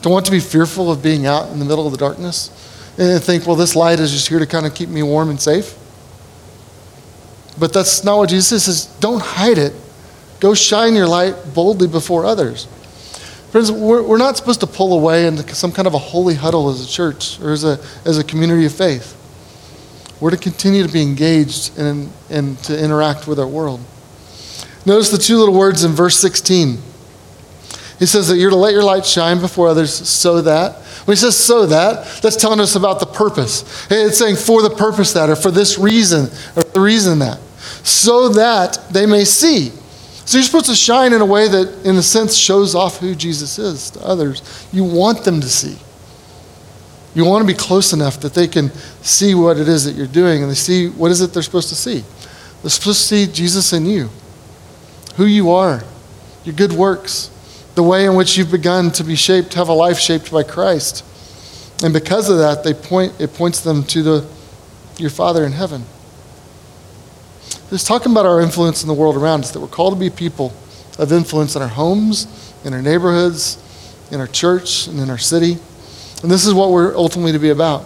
to 0.04 0.08
want 0.08 0.26
to 0.28 0.32
be 0.32 0.40
fearful 0.40 0.90
of 0.90 1.04
being 1.04 1.26
out 1.26 1.52
in 1.52 1.60
the 1.60 1.66
middle 1.66 1.86
of 1.86 1.92
the 1.92 1.98
darkness, 1.98 2.52
and 2.98 3.22
think, 3.22 3.46
well, 3.46 3.58
this 3.58 3.76
light 3.76 4.00
is 4.00 4.14
just 4.14 4.30
here 4.30 4.40
to 4.40 4.48
kind 4.48 4.66
of 4.66 4.74
keep 4.74 4.88
me 4.88 5.04
warm 5.04 5.30
and 5.30 5.42
safe. 5.42 5.78
But 7.58 7.74
that's 7.74 8.04
not 8.04 8.18
what 8.18 8.30
Jesus 8.30 8.66
says. 8.66 8.86
Don't 9.00 9.22
hide 9.22 9.58
it. 9.58 9.74
Go 10.40 10.54
shine 10.54 10.94
your 10.94 11.08
light 11.08 11.36
boldly 11.54 11.88
before 11.88 12.26
others. 12.26 12.68
Friends, 13.52 13.72
we're, 13.72 14.04
we're 14.04 14.18
not 14.18 14.36
supposed 14.36 14.60
to 14.60 14.68
pull 14.68 14.94
away 14.94 15.28
into 15.28 15.56
some 15.56 15.72
kind 15.72 15.88
of 15.88 15.94
a 15.94 15.98
holy 15.98 16.36
huddle 16.36 16.70
as 16.70 16.84
a 16.84 16.88
church 16.88 17.40
or 17.40 17.52
as 17.52 17.64
a, 17.64 17.80
as 18.04 18.18
a 18.18 18.24
community 18.24 18.66
of 18.66 18.74
faith. 18.74 19.14
We're 20.20 20.32
to 20.32 20.38
continue 20.38 20.86
to 20.86 20.92
be 20.92 21.02
engaged 21.02 21.78
and, 21.78 22.12
and 22.30 22.60
to 22.64 22.78
interact 22.78 23.28
with 23.28 23.40
our 23.40 23.48
world. 23.48 23.80
Notice 24.86 25.10
the 25.10 25.18
two 25.18 25.38
little 25.38 25.56
words 25.56 25.84
in 25.84 25.94
verse 25.94 26.20
16. 26.20 26.80
He 27.98 28.06
says 28.06 28.28
that 28.28 28.36
you're 28.36 28.50
to 28.50 28.58
let 28.58 28.74
your 28.74 28.84
light 28.84 29.06
shine 29.06 29.40
before 29.40 29.70
others 29.70 29.94
so 29.94 30.42
that. 30.42 30.76
When 31.06 31.16
he 31.16 31.20
says 31.20 31.38
so 31.38 31.66
that, 31.68 32.06
that's 32.22 32.36
telling 32.36 32.60
us 32.60 32.76
about 32.76 33.00
the 33.00 33.06
purpose. 33.06 33.88
It's 33.90 34.18
saying 34.18 34.36
for 34.36 34.62
the 34.62 34.70
purpose 34.70 35.14
that, 35.14 35.30
or 35.30 35.36
for 35.38 35.50
this 35.50 35.78
reason, 35.78 36.26
or 36.58 36.64
the 36.64 36.82
reason 36.82 37.20
that 37.20 37.40
so 37.84 38.30
that 38.30 38.78
they 38.92 39.06
may 39.06 39.26
see. 39.26 39.72
So 40.26 40.38
you're 40.38 40.46
supposed 40.46 40.66
to 40.66 40.76
shine 40.76 41.14
in 41.14 41.22
a 41.22 41.26
way 41.26 41.48
that, 41.48 41.86
in 41.86 41.96
a 41.98 42.02
sense, 42.02 42.36
shows 42.36 42.74
off 42.74 42.98
who 42.98 43.14
Jesus 43.14 43.60
is 43.60 43.92
to 43.92 44.04
others. 44.04 44.68
You 44.72 44.84
want 44.84 45.24
them 45.24 45.40
to 45.40 45.48
see. 45.48 45.78
You 47.14 47.26
want 47.26 47.48
to 47.48 47.54
be 47.54 47.58
close 47.58 47.94
enough 47.94 48.20
that 48.22 48.34
they 48.34 48.48
can 48.48 48.72
see 49.02 49.36
what 49.36 49.58
it 49.58 49.70
is 49.70 49.86
that 49.86 49.96
you're 49.96 50.08
doing 50.08 50.42
and 50.42 50.52
they 50.52 50.56
see 50.56 50.90
what 50.90 51.12
is 51.12 51.22
it 51.22 51.32
they're 51.32 51.44
supposed 51.44 51.70
to 51.70 51.76
see. 51.76 52.04
They're 52.62 52.72
supposed 52.72 53.08
to 53.08 53.08
see 53.08 53.32
Jesus 53.32 53.72
in 53.72 53.86
you, 53.86 54.10
who 55.16 55.26
you 55.26 55.52
are, 55.52 55.84
your 56.44 56.56
good 56.56 56.74
works, 56.74 57.30
the 57.76 57.84
way 57.84 58.06
in 58.06 58.16
which 58.16 58.38
you've 58.38 58.52
begun 58.52 58.92
to 58.92 59.04
be 59.04 59.16
shaped, 59.16 59.54
have 59.54 59.70
a 59.70 59.74
life 59.74 60.00
shaped 60.00 60.32
by 60.32 60.44
Christ. 60.44 61.06
And 61.84 61.94
because 61.94 62.30
of 62.30 62.38
that, 62.40 62.64
they 62.64 62.74
point, 62.74 63.14
it 63.20 63.34
points 63.34 63.62
them 63.62 63.84
to 63.84 64.02
the, 64.02 64.28
your 64.98 65.10
Father 65.10 65.46
in 65.46 65.52
heaven. 65.52 65.84
It's 67.72 67.84
talking 67.84 68.12
about 68.12 68.26
our 68.26 68.42
influence 68.42 68.84
in 68.84 68.88
the 68.88 68.94
world 68.94 69.16
around 69.16 69.42
us, 69.42 69.52
that 69.52 69.60
we're 69.60 69.68
called 69.68 69.94
to 69.94 70.00
be 70.00 70.10
people 70.10 70.54
of 71.00 71.12
influence 71.12 71.56
in 71.56 71.62
our 71.62 71.68
homes, 71.68 72.54
in 72.64 72.74
our 72.74 72.82
neighborhoods, 72.82 73.58
in 74.12 74.20
our 74.20 74.28
church, 74.28 74.88
and 74.88 75.00
in 75.00 75.10
our 75.10 75.18
city. 75.18 75.58
And 76.22 76.32
this 76.32 76.46
is 76.46 76.54
what 76.54 76.72
we're 76.72 76.96
ultimately 76.96 77.32
to 77.32 77.40
be 77.40 77.50
about 77.50 77.86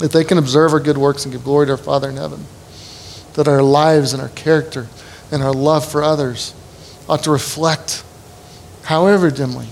that 0.00 0.12
they 0.12 0.24
can 0.24 0.36
observe 0.36 0.72
our 0.72 0.80
good 0.80 0.98
works 0.98 1.24
and 1.24 1.32
give 1.32 1.42
glory 1.42 1.66
to 1.66 1.72
our 1.72 1.78
Father 1.78 2.10
in 2.10 2.16
heaven. 2.16 2.44
That 3.34 3.48
our 3.48 3.62
lives 3.62 4.12
and 4.12 4.20
our 4.20 4.28
character 4.30 4.88
and 5.30 5.42
our 5.42 5.52
love 5.52 5.90
for 5.90 6.02
others 6.02 6.54
ought 7.08 7.22
to 7.24 7.30
reflect, 7.30 8.04
however 8.82 9.30
dimly, 9.30 9.68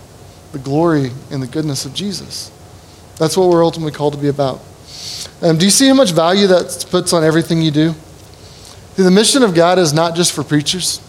the 0.53 0.59
glory 0.59 1.11
and 1.31 1.43
the 1.43 1.47
goodness 1.47 1.85
of 1.85 1.95
Jesus. 1.95 2.51
That's 3.19 3.37
what 3.37 3.51
we're 3.51 3.65
ultimately 3.65 3.93
called 3.93 4.15
to 4.15 4.19
be 4.19 4.29
about. 4.29 4.61
Um, 5.43 5.59
do 5.59 5.65
you 5.65 5.71
see 5.71 5.89
how 5.89 5.95
much 5.95 6.13
value 6.13 6.47
that 6.47 6.87
puts 6.91 7.13
on 7.13 7.23
everything 7.23 7.61
you 7.61 7.71
do? 7.71 7.95
The 8.97 9.11
mission 9.11 9.43
of 9.43 9.55
God 9.55 9.79
is 9.79 9.93
not 9.93 10.15
just 10.15 10.33
for 10.33 10.45
preachers. 10.45 11.01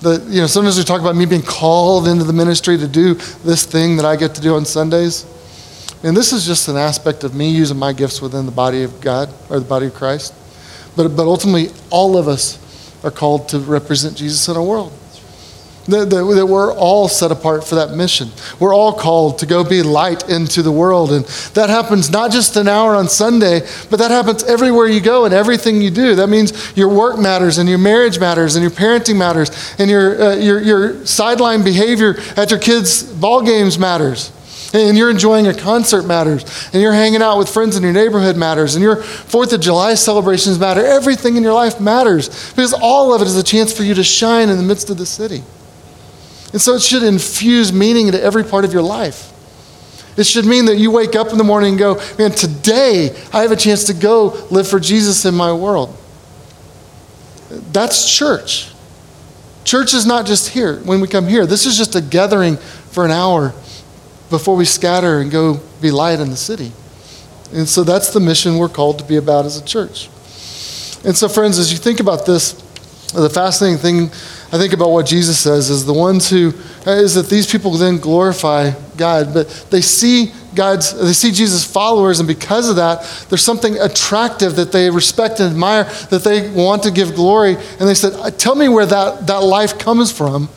The, 0.00 0.24
you 0.28 0.40
know, 0.40 0.46
sometimes 0.46 0.78
we 0.78 0.84
talk 0.84 1.00
about 1.00 1.16
me 1.16 1.26
being 1.26 1.42
called 1.42 2.08
into 2.08 2.24
the 2.24 2.32
ministry 2.32 2.76
to 2.76 2.88
do 2.88 3.14
this 3.44 3.64
thing 3.64 3.96
that 3.96 4.04
I 4.04 4.16
get 4.16 4.34
to 4.34 4.40
do 4.40 4.54
on 4.54 4.64
Sundays. 4.64 5.26
And 6.02 6.16
this 6.16 6.32
is 6.32 6.46
just 6.46 6.68
an 6.68 6.76
aspect 6.76 7.24
of 7.24 7.34
me 7.34 7.50
using 7.50 7.78
my 7.78 7.92
gifts 7.92 8.22
within 8.22 8.46
the 8.46 8.52
body 8.52 8.82
of 8.82 9.00
God 9.00 9.28
or 9.50 9.60
the 9.60 9.66
body 9.66 9.86
of 9.86 9.94
Christ. 9.94 10.34
But, 10.96 11.08
but 11.16 11.26
ultimately, 11.26 11.68
all 11.90 12.16
of 12.16 12.28
us 12.28 12.58
are 13.04 13.10
called 13.10 13.48
to 13.50 13.58
represent 13.58 14.16
Jesus 14.16 14.48
in 14.48 14.56
our 14.56 14.62
world. 14.62 14.92
That, 15.90 16.10
that, 16.10 16.24
that, 16.24 16.46
we're 16.46 16.72
all 16.72 17.08
set 17.08 17.30
apart 17.30 17.66
for 17.66 17.74
that 17.76 17.90
mission. 17.90 18.28
We're 18.58 18.74
all 18.74 18.92
called 18.92 19.38
to 19.38 19.46
go 19.46 19.62
be 19.62 19.82
light 19.82 20.28
into 20.28 20.62
the 20.62 20.72
world. 20.72 21.12
And 21.12 21.24
that 21.54 21.70
happens 21.70 22.10
not 22.10 22.32
just 22.32 22.56
an 22.56 22.68
hour 22.68 22.94
on 22.94 23.08
Sunday, 23.08 23.60
but 23.90 23.98
that 23.98 24.10
happens 24.10 24.42
everywhere 24.44 24.86
you 24.86 25.00
go 25.00 25.24
and 25.24 25.34
everything 25.34 25.80
you 25.82 25.90
do. 25.90 26.14
That 26.14 26.28
means 26.28 26.76
your 26.76 26.88
work 26.88 27.18
matters 27.18 27.58
and 27.58 27.68
your 27.68 27.78
marriage 27.78 28.18
matters 28.18 28.56
and 28.56 28.62
your 28.62 28.72
parenting 28.72 29.16
matters 29.16 29.50
and 29.78 29.90
your, 29.90 30.20
uh, 30.20 30.36
your, 30.36 30.60
your 30.60 31.06
sideline 31.06 31.62
behavior 31.62 32.16
at 32.36 32.50
your 32.50 32.60
kids' 32.60 33.02
ball 33.02 33.42
games 33.42 33.78
matters 33.78 34.32
and 34.72 34.96
you're 34.96 35.10
enjoying 35.10 35.46
a 35.46 35.54
concert 35.54 36.02
matters, 36.04 36.44
and 36.72 36.80
you're 36.80 36.92
hanging 36.92 37.22
out 37.22 37.38
with 37.38 37.48
friends 37.48 37.76
in 37.76 37.82
your 37.82 37.92
neighborhood 37.92 38.36
matters, 38.36 38.74
and 38.74 38.82
your 38.82 38.96
Fourth 38.96 39.52
of 39.52 39.60
July 39.60 39.94
celebrations 39.94 40.58
matter. 40.58 40.84
Everything 40.84 41.36
in 41.36 41.42
your 41.42 41.52
life 41.52 41.80
matters 41.80 42.50
because 42.50 42.72
all 42.72 43.14
of 43.14 43.20
it 43.22 43.26
is 43.26 43.36
a 43.36 43.42
chance 43.42 43.76
for 43.76 43.82
you 43.82 43.94
to 43.94 44.04
shine 44.04 44.48
in 44.48 44.56
the 44.56 44.62
midst 44.62 44.90
of 44.90 44.98
the 44.98 45.06
city. 45.06 45.42
And 46.52 46.60
so 46.60 46.74
it 46.74 46.82
should 46.82 47.02
infuse 47.02 47.72
meaning 47.72 48.06
into 48.06 48.22
every 48.22 48.44
part 48.44 48.64
of 48.64 48.72
your 48.72 48.82
life. 48.82 49.32
It 50.16 50.24
should 50.24 50.44
mean 50.44 50.64
that 50.66 50.76
you 50.76 50.90
wake 50.90 51.14
up 51.14 51.30
in 51.30 51.38
the 51.38 51.44
morning 51.44 51.70
and 51.70 51.78
go, 51.78 51.94
man, 52.18 52.32
today 52.32 53.16
I 53.32 53.42
have 53.42 53.52
a 53.52 53.56
chance 53.56 53.84
to 53.84 53.94
go 53.94 54.46
live 54.50 54.68
for 54.68 54.80
Jesus 54.80 55.24
in 55.24 55.34
my 55.34 55.52
world. 55.52 55.96
That's 57.48 58.12
church. 58.12 58.72
Church 59.64 59.94
is 59.94 60.06
not 60.06 60.26
just 60.26 60.48
here 60.48 60.80
when 60.80 61.00
we 61.00 61.08
come 61.08 61.26
here. 61.26 61.46
This 61.46 61.66
is 61.66 61.76
just 61.76 61.94
a 61.94 62.00
gathering 62.00 62.56
for 62.56 63.04
an 63.04 63.10
hour 63.10 63.54
before 64.30 64.56
we 64.56 64.64
scatter 64.64 65.20
and 65.20 65.30
go 65.30 65.60
be 65.80 65.90
light 65.90 66.20
in 66.20 66.30
the 66.30 66.36
city. 66.36 66.72
And 67.52 67.68
so 67.68 67.82
that's 67.82 68.12
the 68.12 68.20
mission 68.20 68.58
we're 68.58 68.68
called 68.68 68.98
to 69.00 69.04
be 69.04 69.16
about 69.16 69.44
as 69.44 69.56
a 69.56 69.64
church. 69.64 70.08
And 71.04 71.16
so, 71.16 71.28
friends, 71.28 71.58
as 71.58 71.72
you 71.72 71.78
think 71.78 71.98
about 71.98 72.26
this, 72.26 72.52
the 73.12 73.30
fascinating 73.30 73.78
thing 73.78 74.10
I 74.52 74.58
think 74.58 74.72
about 74.72 74.90
what 74.90 75.06
Jesus 75.06 75.38
says 75.38 75.70
is 75.70 75.86
the 75.86 75.92
ones 75.92 76.28
who 76.28 76.52
uh, 76.86 76.90
is 76.90 77.14
that 77.14 77.28
these 77.28 77.50
people 77.50 77.70
then 77.72 77.98
glorify 77.98 78.72
God, 78.96 79.32
but 79.32 79.48
they 79.70 79.80
see 79.80 80.32
God's 80.56 80.92
they 80.92 81.12
see 81.12 81.30
Jesus' 81.30 81.64
followers, 81.64 82.18
and 82.18 82.26
because 82.26 82.68
of 82.68 82.76
that, 82.76 83.02
there's 83.28 83.44
something 83.44 83.78
attractive 83.78 84.56
that 84.56 84.72
they 84.72 84.90
respect 84.90 85.38
and 85.38 85.52
admire 85.52 85.84
that 86.10 86.24
they 86.24 86.50
want 86.50 86.82
to 86.82 86.90
give 86.90 87.14
glory. 87.14 87.54
And 87.78 87.88
they 87.88 87.94
said, 87.94 88.14
uh, 88.14 88.30
Tell 88.32 88.56
me 88.56 88.68
where 88.68 88.86
that, 88.86 89.28
that 89.28 89.44
life 89.44 89.78
comes 89.78 90.10
from. 90.10 90.48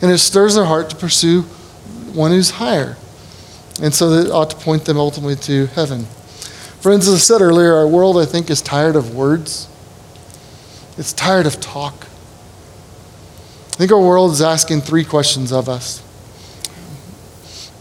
And 0.00 0.10
it 0.10 0.18
stirs 0.18 0.54
their 0.54 0.64
heart 0.64 0.90
to 0.90 0.96
pursue 0.96 1.42
one 2.12 2.30
who's 2.30 2.50
higher. 2.50 2.96
And 3.82 3.94
so 3.94 4.10
that 4.10 4.30
ought 4.30 4.50
to 4.50 4.56
point 4.56 4.84
them 4.84 4.96
ultimately 4.96 5.36
to 5.36 5.66
heaven. 5.68 6.04
Friends, 6.80 7.08
as 7.08 7.14
I 7.14 7.18
said 7.18 7.40
earlier, 7.40 7.74
our 7.74 7.88
world, 7.88 8.18
I 8.18 8.24
think, 8.24 8.50
is 8.50 8.62
tired 8.62 8.94
of 8.94 9.14
words. 9.14 9.68
It's 10.96 11.12
tired 11.12 11.46
of 11.46 11.60
talk. 11.60 12.07
I 13.78 13.82
think 13.82 13.92
our 13.92 14.00
world 14.00 14.32
is 14.32 14.42
asking 14.42 14.80
three 14.80 15.04
questions 15.04 15.52
of 15.52 15.68
us 15.68 16.02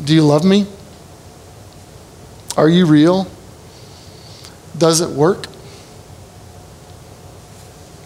Do 0.04 0.14
you 0.14 0.22
love 0.22 0.46
me? 0.46 0.68
Are 2.56 2.70
you 2.70 2.86
real? 2.86 3.28
Does 4.78 5.02
it 5.02 5.10
work? 5.10 5.48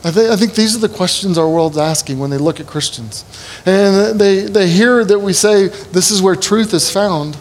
I, 0.06 0.12
th- 0.12 0.30
I 0.32 0.38
think 0.38 0.56
these 0.56 0.74
are 0.74 0.80
the 0.80 0.88
questions 0.88 1.38
our 1.38 1.50
world's 1.50 1.78
asking 1.78 2.18
when 2.18 2.30
they 2.30 2.38
look 2.38 2.62
at 2.62 2.66
Christians. 2.66 3.26
And 3.66 4.18
they, 4.18 4.44
they 4.44 4.70
hear 4.70 5.04
that 5.04 5.20
we 5.20 5.34
say, 5.34 5.68
This 5.68 6.12
is 6.12 6.22
where 6.22 6.38
truth 6.38 6.74
is 6.74 6.90
found. 6.90 7.36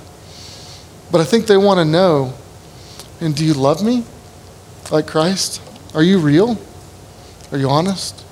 But 1.12 1.20
I 1.20 1.24
think 1.24 1.46
they 1.46 1.56
want 1.56 1.78
to 1.78 1.84
know 1.84 2.34
and 3.20 3.36
do 3.36 3.44
you 3.44 3.54
love 3.54 3.84
me 3.84 4.04
like 4.90 5.06
Christ? 5.06 5.62
Are 5.94 6.02
you 6.02 6.18
real? 6.18 6.58
Are 7.52 7.58
you 7.58 7.70
honest? 7.70 8.24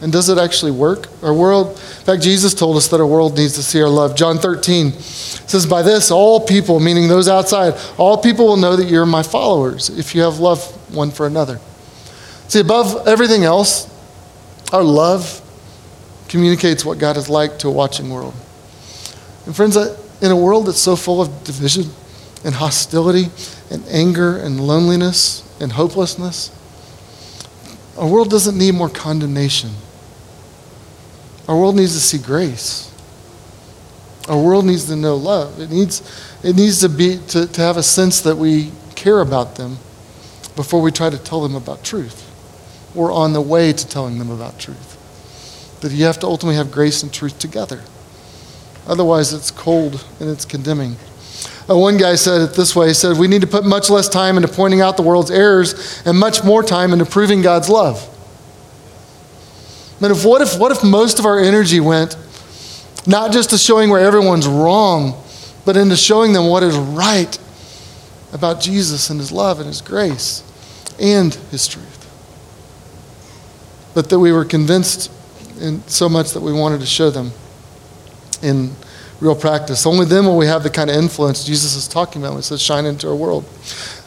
And 0.00 0.10
does 0.10 0.28
it 0.30 0.38
actually 0.38 0.72
work? 0.72 1.08
Our 1.22 1.34
world, 1.34 1.70
in 1.72 2.04
fact, 2.04 2.22
Jesus 2.22 2.54
told 2.54 2.76
us 2.76 2.88
that 2.88 3.00
our 3.00 3.06
world 3.06 3.36
needs 3.36 3.54
to 3.54 3.62
see 3.62 3.82
our 3.82 3.88
love. 3.88 4.16
John 4.16 4.38
13 4.38 4.92
says, 4.92 5.66
By 5.66 5.82
this, 5.82 6.10
all 6.10 6.40
people, 6.40 6.80
meaning 6.80 7.06
those 7.06 7.28
outside, 7.28 7.74
all 7.98 8.16
people 8.16 8.46
will 8.46 8.56
know 8.56 8.76
that 8.76 8.88
you're 8.88 9.04
my 9.04 9.22
followers 9.22 9.90
if 9.90 10.14
you 10.14 10.22
have 10.22 10.38
love 10.38 10.62
one 10.94 11.10
for 11.10 11.26
another. 11.26 11.60
See, 12.48 12.60
above 12.60 13.06
everything 13.06 13.44
else, 13.44 13.88
our 14.72 14.82
love 14.82 15.42
communicates 16.28 16.84
what 16.84 16.98
God 16.98 17.16
is 17.16 17.28
like 17.28 17.58
to 17.58 17.68
a 17.68 17.70
watching 17.70 18.08
world. 18.08 18.34
And 19.44 19.54
friends, 19.54 19.76
uh, 19.76 19.98
in 20.22 20.30
a 20.30 20.36
world 20.36 20.66
that's 20.66 20.80
so 20.80 20.96
full 20.96 21.20
of 21.20 21.44
division 21.44 21.84
and 22.44 22.54
hostility 22.54 23.28
and 23.70 23.84
anger 23.88 24.38
and 24.38 24.60
loneliness 24.60 25.42
and 25.60 25.72
hopelessness, 25.72 26.50
our 27.98 28.06
world 28.06 28.30
doesn't 28.30 28.56
need 28.56 28.74
more 28.74 28.88
condemnation. 28.88 29.70
Our 31.50 31.56
world 31.56 31.74
needs 31.74 31.94
to 31.94 32.00
see 32.00 32.18
grace. 32.18 32.94
Our 34.28 34.40
world 34.40 34.64
needs 34.64 34.84
to 34.84 34.94
know 34.94 35.16
love. 35.16 35.58
It 35.58 35.68
needs, 35.68 36.00
it 36.44 36.54
needs 36.54 36.78
to, 36.82 36.88
be, 36.88 37.18
to, 37.26 37.44
to 37.48 37.60
have 37.60 37.76
a 37.76 37.82
sense 37.82 38.20
that 38.20 38.36
we 38.36 38.70
care 38.94 39.18
about 39.18 39.56
them 39.56 39.78
before 40.54 40.80
we 40.80 40.92
try 40.92 41.10
to 41.10 41.18
tell 41.18 41.42
them 41.42 41.56
about 41.56 41.82
truth. 41.82 42.24
We're 42.94 43.12
on 43.12 43.32
the 43.32 43.40
way 43.40 43.72
to 43.72 43.88
telling 43.88 44.20
them 44.20 44.30
about 44.30 44.60
truth. 44.60 45.80
That 45.80 45.90
you 45.90 46.04
have 46.04 46.20
to 46.20 46.28
ultimately 46.28 46.54
have 46.54 46.70
grace 46.70 47.02
and 47.02 47.12
truth 47.12 47.40
together. 47.40 47.82
Otherwise, 48.86 49.32
it's 49.32 49.50
cold 49.50 50.06
and 50.20 50.30
it's 50.30 50.44
condemning. 50.44 50.94
Uh, 51.68 51.76
one 51.76 51.96
guy 51.96 52.14
said 52.14 52.42
it 52.42 52.54
this 52.54 52.76
way 52.76 52.86
He 52.86 52.94
said, 52.94 53.18
We 53.18 53.26
need 53.26 53.40
to 53.40 53.48
put 53.48 53.64
much 53.64 53.90
less 53.90 54.08
time 54.08 54.36
into 54.36 54.46
pointing 54.46 54.82
out 54.82 54.96
the 54.96 55.02
world's 55.02 55.32
errors 55.32 56.00
and 56.06 56.16
much 56.16 56.44
more 56.44 56.62
time 56.62 56.92
into 56.92 57.06
proving 57.06 57.42
God's 57.42 57.68
love. 57.68 58.06
But 60.00 60.10
if, 60.10 60.24
what, 60.24 60.40
if, 60.40 60.58
what 60.58 60.72
if 60.72 60.82
most 60.82 61.18
of 61.18 61.26
our 61.26 61.38
energy 61.38 61.80
went 61.80 62.16
not 63.06 63.32
just 63.32 63.50
to 63.50 63.58
showing 63.58 63.90
where 63.90 64.00
everyone's 64.00 64.46
wrong, 64.46 65.22
but 65.64 65.76
into 65.76 65.96
showing 65.96 66.32
them 66.32 66.48
what 66.48 66.62
is 66.62 66.76
right 66.76 67.38
about 68.32 68.60
Jesus 68.60 69.10
and 69.10 69.20
his 69.20 69.30
love 69.30 69.58
and 69.58 69.66
his 69.66 69.80
grace 69.80 70.42
and 70.98 71.34
his 71.50 71.66
truth? 71.66 71.96
But 73.94 74.08
that 74.08 74.18
we 74.18 74.32
were 74.32 74.44
convinced 74.44 75.10
in 75.60 75.86
so 75.86 76.08
much 76.08 76.30
that 76.32 76.40
we 76.40 76.52
wanted 76.52 76.80
to 76.80 76.86
show 76.86 77.10
them 77.10 77.32
in 78.42 78.74
real 79.20 79.34
practice. 79.34 79.86
Only 79.86 80.06
then 80.06 80.24
will 80.24 80.36
we 80.36 80.46
have 80.46 80.62
the 80.62 80.70
kind 80.70 80.88
of 80.88 80.96
influence 80.96 81.44
Jesus 81.44 81.74
is 81.76 81.86
talking 81.86 82.22
about 82.22 82.32
when 82.32 82.38
he 82.38 82.42
says, 82.42 82.62
shine 82.62 82.86
into 82.86 83.08
our 83.08 83.14
world. 83.14 83.44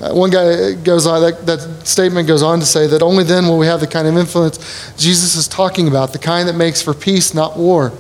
Uh, 0.02 0.14
one 0.14 0.32
guy 0.32 0.74
goes 0.74 1.06
on, 1.06 1.22
that, 1.22 1.46
that 1.46 1.88
statement 1.88 2.28
goes 2.28 2.42
on 2.42 2.60
to 2.60 2.66
say 2.66 2.88
that 2.88 3.02
only 3.02 3.24
then 3.24 3.46
will 3.46 3.58
we 3.58 3.68
have 3.68 3.80
the 3.80 3.88
kind 3.88 4.08
of 4.08 4.18
influence 4.18 4.94
Jesus 4.98 5.36
is 5.36 5.48
talking 5.48 5.88
about, 5.88 6.14
the 6.14 6.20
kind 6.20 6.48
that 6.50 6.56
makes 6.56 6.82
for 6.82 6.94
peace, 6.94 7.34
not 7.34 7.58
war. 7.58 7.92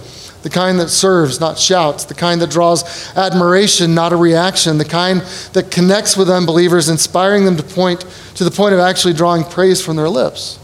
The 0.41 0.49
kind 0.49 0.77
that 0.81 0.89
serves, 0.89 1.39
not 1.39 1.57
shouts. 1.57 2.03
The 2.03 2.13
kind 2.13 2.41
that 2.41 2.49
draws 2.49 3.15
admiration, 3.15 3.95
not 3.95 4.11
a 4.11 4.17
reaction. 4.17 4.77
The 4.77 4.83
kind 4.83 5.21
that 5.53 5.71
connects 5.71 6.17
with 6.17 6.29
unbelievers, 6.29 6.89
inspiring 6.89 7.45
them 7.45 7.55
to 7.55 7.63
point 7.63 8.01
to 8.35 8.43
the 8.43 8.51
point 8.51 8.73
of 8.73 8.81
actually 8.81 9.13
drawing 9.13 9.45
praise 9.45 9.81
from 9.81 9.95
their 9.95 10.09
lips. 10.09 10.59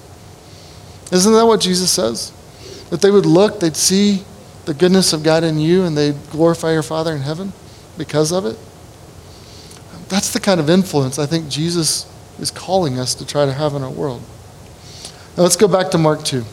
Isn't 1.14 1.32
that 1.32 1.46
what 1.46 1.62
Jesus 1.62 1.90
says? 1.92 2.34
That 2.90 3.00
they 3.00 3.10
would 3.10 3.26
look, 3.26 3.62
they'd 3.62 3.78
see 3.78 4.26
the 4.70 4.76
goodness 4.76 5.14
of 5.14 5.24
God 5.24 5.44
in 5.44 5.58
you 5.58 5.84
and 5.84 5.98
they 5.98 6.12
glorify 6.30 6.74
your 6.74 6.84
Father 6.84 7.12
in 7.12 7.22
heaven 7.22 7.52
because 7.98 8.32
of 8.32 8.46
it? 8.46 8.56
That's 10.10 10.32
the 10.32 10.40
kind 10.40 10.60
of 10.60 10.70
influence 10.70 11.18
I 11.18 11.26
think 11.26 11.50
Jesus 11.50 12.06
is 12.38 12.52
calling 12.52 13.00
us 13.00 13.16
to 13.16 13.26
try 13.26 13.48
to 13.48 13.52
have 13.52 13.74
in 13.74 13.82
our 13.82 13.90
world. 13.90 14.22
Now 15.36 15.42
let's 15.42 15.56
go 15.56 15.68
back 15.68 15.90
to 15.92 15.98
Mark 15.98 16.24
2. 16.24 16.44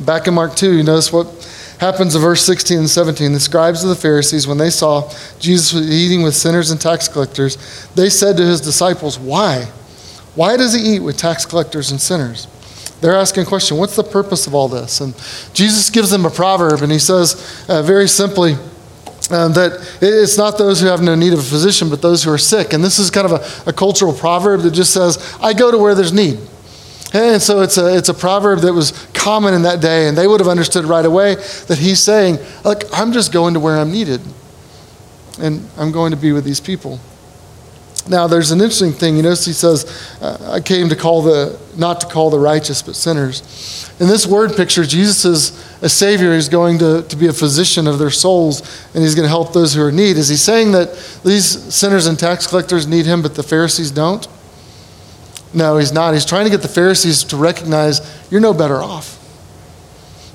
Back 0.00 0.28
in 0.28 0.34
Mark 0.34 0.56
2, 0.56 0.78
you 0.78 0.82
notice 0.82 1.12
what 1.12 1.26
happens 1.78 2.14
in 2.14 2.22
verse 2.22 2.42
16 2.42 2.78
and 2.78 2.88
17. 2.88 3.34
The 3.34 3.40
scribes 3.40 3.82
of 3.82 3.90
the 3.90 3.96
Pharisees, 3.96 4.48
when 4.48 4.56
they 4.56 4.70
saw 4.70 5.12
Jesus 5.38 5.74
was 5.74 5.90
eating 5.90 6.22
with 6.22 6.34
sinners 6.34 6.70
and 6.70 6.80
tax 6.80 7.06
collectors, 7.06 7.86
they 7.96 8.08
said 8.08 8.38
to 8.38 8.46
his 8.46 8.62
disciples, 8.62 9.18
Why? 9.18 9.64
Why 10.34 10.56
does 10.56 10.72
he 10.72 10.94
eat 10.94 11.00
with 11.00 11.18
tax 11.18 11.44
collectors 11.44 11.90
and 11.90 12.00
sinners? 12.00 12.46
They're 13.00 13.16
asking 13.16 13.44
a 13.44 13.46
question 13.46 13.76
what's 13.76 13.96
the 13.96 14.04
purpose 14.04 14.46
of 14.46 14.54
all 14.54 14.68
this? 14.68 15.00
And 15.00 15.14
Jesus 15.54 15.90
gives 15.90 16.10
them 16.10 16.26
a 16.26 16.30
proverb, 16.30 16.82
and 16.82 16.92
he 16.92 16.98
says 16.98 17.64
uh, 17.68 17.82
very 17.82 18.08
simply, 18.08 18.54
uh, 19.30 19.48
that 19.48 19.98
it's 20.00 20.36
not 20.36 20.58
those 20.58 20.80
who 20.80 20.88
have 20.88 21.00
no 21.02 21.14
need 21.14 21.32
of 21.32 21.38
a 21.38 21.42
physician, 21.42 21.88
but 21.88 22.02
those 22.02 22.24
who 22.24 22.32
are 22.32 22.38
sick. 22.38 22.72
And 22.72 22.82
this 22.82 22.98
is 22.98 23.10
kind 23.10 23.30
of 23.30 23.32
a, 23.66 23.70
a 23.70 23.72
cultural 23.72 24.12
proverb 24.12 24.62
that 24.62 24.72
just 24.72 24.92
says, 24.92 25.36
I 25.40 25.52
go 25.52 25.70
to 25.70 25.78
where 25.78 25.94
there's 25.94 26.12
need. 26.12 26.38
And 27.12 27.40
so 27.42 27.60
it's 27.60 27.76
a, 27.76 27.96
it's 27.96 28.08
a 28.08 28.14
proverb 28.14 28.60
that 28.60 28.72
was 28.72 28.92
common 29.14 29.54
in 29.54 29.62
that 29.62 29.80
day, 29.80 30.08
and 30.08 30.16
they 30.16 30.26
would 30.26 30.40
have 30.40 30.48
understood 30.48 30.84
right 30.84 31.04
away 31.04 31.34
that 31.66 31.78
he's 31.78 32.00
saying, 32.00 32.38
Look, 32.64 32.84
I'm 32.92 33.12
just 33.12 33.32
going 33.32 33.54
to 33.54 33.60
where 33.60 33.76
I'm 33.76 33.90
needed, 33.90 34.20
and 35.40 35.68
I'm 35.76 35.90
going 35.90 36.12
to 36.12 36.16
be 36.16 36.32
with 36.32 36.44
these 36.44 36.60
people. 36.60 37.00
Now, 38.08 38.26
there's 38.26 38.50
an 38.50 38.60
interesting 38.60 38.92
thing. 38.92 39.16
You 39.16 39.22
notice 39.22 39.44
he 39.44 39.52
says, 39.52 39.84
uh, 40.20 40.52
I 40.52 40.60
came 40.60 40.88
to 40.88 40.96
call 40.96 41.22
the, 41.22 41.58
not 41.76 42.00
to 42.00 42.06
call 42.06 42.30
the 42.30 42.38
righteous, 42.38 42.82
but 42.82 42.96
sinners. 42.96 43.90
In 44.00 44.08
this 44.08 44.26
word 44.26 44.56
picture, 44.56 44.84
Jesus 44.84 45.24
is 45.24 45.82
a 45.82 45.88
Savior 45.88 46.34
He's 46.34 46.48
going 46.48 46.78
to, 46.78 47.02
to 47.02 47.16
be 47.16 47.26
a 47.26 47.32
physician 47.32 47.86
of 47.86 47.98
their 47.98 48.10
souls, 48.10 48.60
and 48.94 49.02
he's 49.02 49.14
going 49.14 49.24
to 49.24 49.28
help 49.28 49.52
those 49.52 49.74
who 49.74 49.82
are 49.82 49.90
in 49.90 49.96
need. 49.96 50.16
Is 50.16 50.28
he 50.28 50.36
saying 50.36 50.72
that 50.72 50.94
these 51.24 51.44
sinners 51.74 52.06
and 52.06 52.18
tax 52.18 52.46
collectors 52.46 52.86
need 52.86 53.06
him, 53.06 53.22
but 53.22 53.34
the 53.34 53.42
Pharisees 53.42 53.90
don't? 53.90 54.26
No, 55.52 55.76
he's 55.78 55.92
not. 55.92 56.14
He's 56.14 56.24
trying 56.24 56.44
to 56.44 56.50
get 56.50 56.62
the 56.62 56.68
Pharisees 56.68 57.24
to 57.24 57.36
recognize 57.36 58.00
you're 58.30 58.40
no 58.40 58.54
better 58.54 58.76
off. 58.76 59.19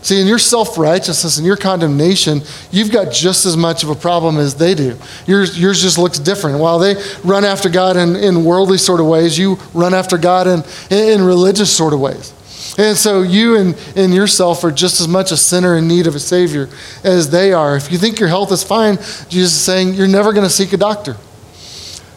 See, 0.05 0.21
in 0.21 0.27
your 0.27 0.37
self 0.37 0.77
righteousness 0.77 1.37
and 1.37 1.47
your 1.47 1.57
condemnation, 1.57 2.43
you've 2.69 2.91
got 2.91 3.11
just 3.11 3.47
as 3.47 3.57
much 3.57 3.81
of 3.81 3.89
a 3.89 3.95
problem 3.95 4.37
as 4.37 4.53
they 4.53 4.75
do. 4.75 4.95
Yours, 5.25 5.59
yours 5.59 5.81
just 5.81 5.97
looks 5.97 6.19
different. 6.19 6.59
While 6.59 6.77
they 6.77 6.93
run 7.23 7.43
after 7.43 7.69
God 7.69 7.97
in, 7.97 8.15
in 8.15 8.45
worldly 8.45 8.77
sort 8.77 8.99
of 8.99 9.07
ways, 9.07 9.35
you 9.35 9.57
run 9.73 9.95
after 9.95 10.19
God 10.19 10.45
in, 10.45 10.63
in 10.95 11.23
religious 11.23 11.75
sort 11.75 11.91
of 11.91 12.01
ways. 12.01 12.35
And 12.77 12.95
so 12.95 13.23
you 13.23 13.55
and, 13.55 13.75
and 13.95 14.13
yourself 14.13 14.63
are 14.63 14.69
just 14.69 15.01
as 15.01 15.07
much 15.07 15.31
a 15.31 15.37
sinner 15.37 15.75
in 15.75 15.87
need 15.87 16.05
of 16.05 16.13
a 16.13 16.19
Savior 16.19 16.69
as 17.03 17.31
they 17.31 17.51
are. 17.51 17.75
If 17.75 17.91
you 17.91 17.97
think 17.97 18.19
your 18.19 18.29
health 18.29 18.51
is 18.51 18.63
fine, 18.63 18.97
Jesus 19.27 19.55
is 19.55 19.61
saying 19.61 19.95
you're 19.95 20.07
never 20.07 20.33
going 20.33 20.45
to 20.45 20.53
seek 20.53 20.71
a 20.73 20.77
doctor. 20.77 21.17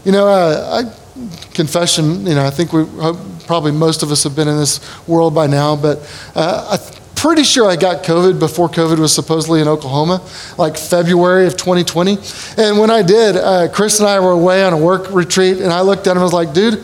You 0.04 0.12
know, 0.12 0.28
uh, 0.28 0.84
I, 0.84 1.24
confession, 1.54 2.26
you 2.26 2.34
know, 2.34 2.44
I 2.44 2.50
think 2.50 2.74
we 2.74 2.84
probably 3.46 3.72
most 3.72 4.02
of 4.02 4.12
us 4.12 4.24
have 4.24 4.36
been 4.36 4.46
in 4.46 4.58
this 4.58 4.78
world 5.08 5.34
by 5.34 5.46
now, 5.46 5.74
but 5.74 6.00
uh, 6.34 6.76
I 6.78 6.98
pretty 7.18 7.42
sure 7.42 7.68
I 7.68 7.74
got 7.74 8.04
COVID 8.04 8.38
before 8.38 8.68
COVID 8.68 8.98
was 8.98 9.12
supposedly 9.12 9.60
in 9.60 9.66
Oklahoma, 9.66 10.22
like 10.56 10.76
February 10.76 11.48
of 11.48 11.56
2020. 11.56 12.16
And 12.56 12.78
when 12.78 12.90
I 12.90 13.02
did, 13.02 13.36
uh, 13.36 13.68
Chris 13.72 13.98
and 13.98 14.08
I 14.08 14.20
were 14.20 14.30
away 14.30 14.62
on 14.62 14.72
a 14.72 14.78
work 14.78 15.12
retreat, 15.12 15.58
and 15.58 15.72
I 15.72 15.80
looked 15.80 16.06
at 16.06 16.12
him 16.12 16.18
and 16.18 16.22
was 16.22 16.32
like, 16.32 16.54
dude, 16.54 16.80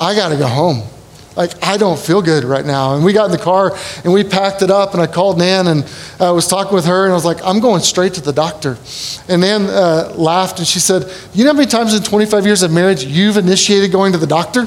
I 0.00 0.16
got 0.16 0.30
to 0.30 0.36
go 0.36 0.48
home. 0.48 0.82
Like, 1.36 1.52
I 1.62 1.76
don't 1.76 1.98
feel 1.98 2.20
good 2.20 2.42
right 2.42 2.66
now. 2.66 2.96
And 2.96 3.04
we 3.04 3.12
got 3.12 3.26
in 3.26 3.30
the 3.30 3.38
car 3.38 3.76
and 4.02 4.12
we 4.12 4.24
packed 4.24 4.62
it 4.62 4.72
up, 4.72 4.92
and 4.92 5.00
I 5.00 5.06
called 5.06 5.38
Nan 5.38 5.68
and 5.68 5.84
I 6.18 6.26
uh, 6.26 6.34
was 6.34 6.48
talking 6.48 6.74
with 6.74 6.86
her, 6.86 7.04
and 7.04 7.12
I 7.12 7.14
was 7.14 7.24
like, 7.24 7.38
I'm 7.44 7.60
going 7.60 7.80
straight 7.80 8.14
to 8.14 8.20
the 8.20 8.32
doctor. 8.32 8.76
And 9.28 9.42
Nan 9.42 9.66
uh, 9.66 10.12
laughed 10.16 10.58
and 10.58 10.66
she 10.66 10.80
said, 10.80 11.04
You 11.32 11.44
know 11.44 11.52
how 11.52 11.56
many 11.56 11.70
times 11.70 11.94
in 11.94 12.02
25 12.02 12.44
years 12.44 12.64
of 12.64 12.72
marriage 12.72 13.04
you've 13.04 13.36
initiated 13.36 13.92
going 13.92 14.10
to 14.12 14.18
the 14.18 14.26
doctor? 14.26 14.66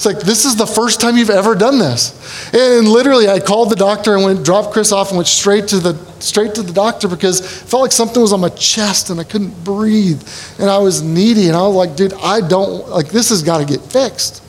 It's 0.00 0.06
like, 0.06 0.20
this 0.20 0.46
is 0.46 0.56
the 0.56 0.66
first 0.66 0.98
time 0.98 1.18
you've 1.18 1.28
ever 1.28 1.54
done 1.54 1.78
this. 1.78 2.14
And 2.54 2.88
literally, 2.88 3.28
I 3.28 3.38
called 3.38 3.68
the 3.68 3.76
doctor 3.76 4.14
and 4.14 4.24
went, 4.24 4.42
dropped 4.42 4.72
Chris 4.72 4.92
off 4.92 5.08
and 5.08 5.18
went 5.18 5.28
straight 5.28 5.68
to 5.68 5.78
the, 5.78 5.94
straight 6.22 6.54
to 6.54 6.62
the 6.62 6.72
doctor 6.72 7.06
because 7.06 7.40
it 7.40 7.68
felt 7.68 7.82
like 7.82 7.92
something 7.92 8.22
was 8.22 8.32
on 8.32 8.40
my 8.40 8.48
chest 8.48 9.10
and 9.10 9.20
I 9.20 9.24
couldn't 9.24 9.62
breathe. 9.62 10.26
And 10.58 10.70
I 10.70 10.78
was 10.78 11.02
needy. 11.02 11.48
And 11.48 11.54
I 11.54 11.66
was 11.66 11.76
like, 11.76 11.96
dude, 11.96 12.14
I 12.14 12.40
don't, 12.40 12.88
like, 12.88 13.08
this 13.08 13.28
has 13.28 13.42
got 13.42 13.58
to 13.58 13.66
get 13.66 13.82
fixed. 13.92 14.42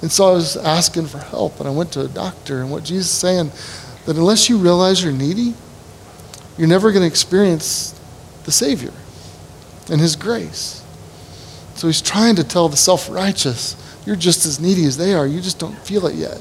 And 0.00 0.12
so 0.12 0.28
I 0.28 0.32
was 0.34 0.56
asking 0.58 1.06
for 1.06 1.18
help 1.18 1.58
and 1.58 1.68
I 1.68 1.72
went 1.72 1.90
to 1.94 2.02
a 2.02 2.08
doctor. 2.08 2.60
And 2.60 2.70
what 2.70 2.84
Jesus 2.84 3.06
is 3.06 3.18
saying, 3.18 3.50
that 4.06 4.16
unless 4.16 4.48
you 4.48 4.58
realize 4.58 5.02
you're 5.02 5.12
needy, 5.12 5.54
you're 6.56 6.68
never 6.68 6.92
going 6.92 7.02
to 7.02 7.08
experience 7.08 8.00
the 8.44 8.52
Savior 8.52 8.92
and 9.90 10.00
His 10.00 10.14
grace. 10.14 10.84
So 11.74 11.88
he's 11.88 12.00
trying 12.00 12.36
to 12.36 12.44
tell 12.44 12.68
the 12.68 12.76
self 12.76 13.10
righteous 13.10 13.74
you're 14.06 14.16
just 14.16 14.44
as 14.46 14.60
needy 14.60 14.84
as 14.84 14.96
they 14.96 15.14
are. 15.14 15.26
You 15.26 15.40
just 15.40 15.58
don't 15.58 15.76
feel 15.78 16.06
it 16.06 16.14
yet. 16.14 16.40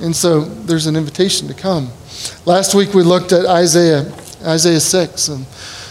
And 0.00 0.14
so 0.14 0.40
there's 0.40 0.86
an 0.86 0.96
invitation 0.96 1.48
to 1.48 1.54
come. 1.54 1.90
Last 2.46 2.74
week 2.74 2.94
we 2.94 3.02
looked 3.02 3.32
at 3.32 3.46
Isaiah, 3.46 4.12
Isaiah 4.42 4.80
6, 4.80 5.28
and 5.28 5.46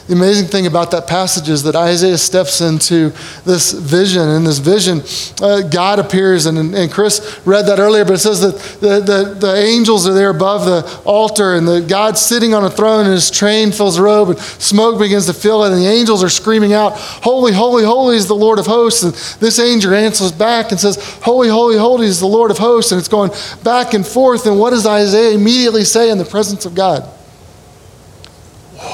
the 0.09 0.15
amazing 0.15 0.47
thing 0.47 0.65
about 0.65 0.89
that 0.89 1.05
passage 1.05 1.49
is 1.49 1.61
that 1.63 1.75
Isaiah 1.75 2.17
steps 2.17 2.61
into 2.61 3.13
this 3.45 3.73
vision. 3.73 4.27
In 4.29 4.43
this 4.43 4.57
vision, 4.57 5.03
uh, 5.39 5.61
God 5.61 5.99
appears, 5.99 6.47
and, 6.47 6.57
and 6.73 6.91
Chris 6.91 7.39
read 7.45 7.67
that 7.67 7.77
earlier, 7.77 8.03
but 8.03 8.13
it 8.15 8.17
says 8.17 8.41
that 8.41 8.57
the, 8.81 9.01
the, 9.01 9.35
the 9.35 9.55
angels 9.55 10.07
are 10.07 10.13
there 10.15 10.31
above 10.31 10.65
the 10.65 11.01
altar, 11.05 11.53
and 11.53 11.67
the 11.67 11.81
God's 11.81 12.19
sitting 12.19 12.55
on 12.55 12.65
a 12.65 12.71
throne, 12.71 13.05
and 13.05 13.13
his 13.13 13.29
train 13.29 13.71
fills 13.71 13.97
the 13.97 14.01
robe, 14.01 14.29
and 14.29 14.39
smoke 14.39 14.97
begins 14.97 15.27
to 15.27 15.33
fill 15.33 15.63
it, 15.63 15.73
and 15.73 15.79
the 15.79 15.87
angels 15.87 16.23
are 16.23 16.29
screaming 16.29 16.73
out, 16.73 16.93
Holy, 16.95 17.53
holy, 17.53 17.83
holy 17.83 18.15
is 18.15 18.27
the 18.27 18.33
Lord 18.33 18.57
of 18.57 18.65
hosts. 18.65 19.03
And 19.03 19.13
this 19.39 19.59
angel 19.59 19.93
answers 19.93 20.31
back 20.31 20.71
and 20.71 20.79
says, 20.79 20.97
Holy, 21.21 21.49
holy, 21.49 21.77
holy 21.77 22.07
is 22.07 22.19
the 22.19 22.25
Lord 22.25 22.49
of 22.49 22.57
hosts. 22.57 22.91
And 22.91 22.97
it's 22.97 23.07
going 23.07 23.29
back 23.63 23.93
and 23.93 24.03
forth. 24.03 24.47
And 24.47 24.57
what 24.57 24.71
does 24.71 24.87
Isaiah 24.87 25.35
immediately 25.35 25.83
say 25.83 26.09
in 26.09 26.17
the 26.17 26.25
presence 26.25 26.65
of 26.65 26.73
God? 26.73 27.07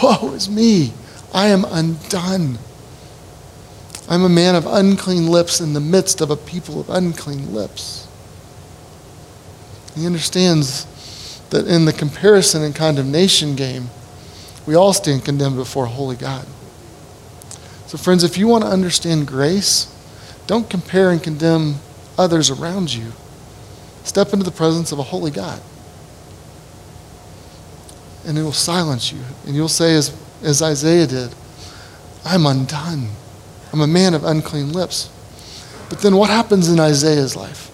Woe 0.03 0.33
is 0.33 0.49
me. 0.49 0.91
I 1.35 1.47
am 1.47 1.65
undone. 1.65 2.57
I'm 4.07 4.23
a 4.23 4.29
man 4.29 4.55
of 4.55 4.65
unclean 4.65 5.27
lips 5.27 5.59
in 5.59 5.73
the 5.73 5.81
midst 5.81 6.21
of 6.21 6.31
a 6.31 6.37
people 6.37 6.79
of 6.79 6.89
unclean 6.89 7.53
lips. 7.53 8.07
He 9.95 10.05
understands 10.05 10.85
that 11.49 11.67
in 11.67 11.83
the 11.83 11.91
comparison 11.91 12.63
and 12.63 12.73
condemnation 12.73 13.57
game, 13.57 13.89
we 14.65 14.75
all 14.75 14.93
stand 14.93 15.25
condemned 15.25 15.57
before 15.57 15.87
holy 15.87 16.15
God. 16.15 16.45
So, 17.87 17.97
friends, 17.97 18.23
if 18.23 18.37
you 18.37 18.47
want 18.47 18.63
to 18.63 18.69
understand 18.69 19.27
grace, 19.27 19.93
don't 20.47 20.69
compare 20.69 21.11
and 21.11 21.21
condemn 21.21 21.75
others 22.17 22.49
around 22.49 22.93
you. 22.93 23.11
Step 24.05 24.31
into 24.31 24.45
the 24.45 24.51
presence 24.51 24.93
of 24.93 24.99
a 24.99 25.03
holy 25.03 25.31
God. 25.31 25.61
And 28.25 28.37
it 28.37 28.41
will 28.41 28.53
silence 28.53 29.11
you. 29.11 29.19
And 29.45 29.53
you'll 29.53 29.67
say, 29.67 29.95
as 29.95 30.15
as 30.43 30.61
Isaiah 30.61 31.07
did. 31.07 31.33
I'm 32.23 32.45
undone. 32.45 33.09
I'm 33.71 33.81
a 33.81 33.87
man 33.87 34.13
of 34.13 34.23
unclean 34.23 34.71
lips. 34.71 35.09
But 35.89 35.99
then 35.99 36.15
what 36.15 36.29
happens 36.29 36.69
in 36.69 36.79
Isaiah's 36.79 37.35
life? 37.35 37.71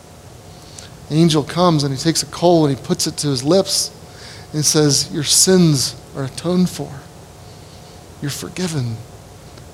An 1.10 1.18
angel 1.18 1.44
comes 1.44 1.84
and 1.84 1.94
he 1.94 2.00
takes 2.00 2.24
a 2.24 2.26
coal 2.28 2.66
and 2.66 2.78
he 2.78 2.84
puts 2.84 3.08
it 3.08 3.18
to 3.18 3.28
his 3.28 3.44
lips 3.44 3.92
and 4.54 4.66
says, 4.66 5.12
Your 5.14 5.24
sins 5.24 5.96
are 6.16 6.26
atoned 6.26 6.70
for. 6.70 6.92
You're 8.22 8.32
forgiven. 8.32 8.98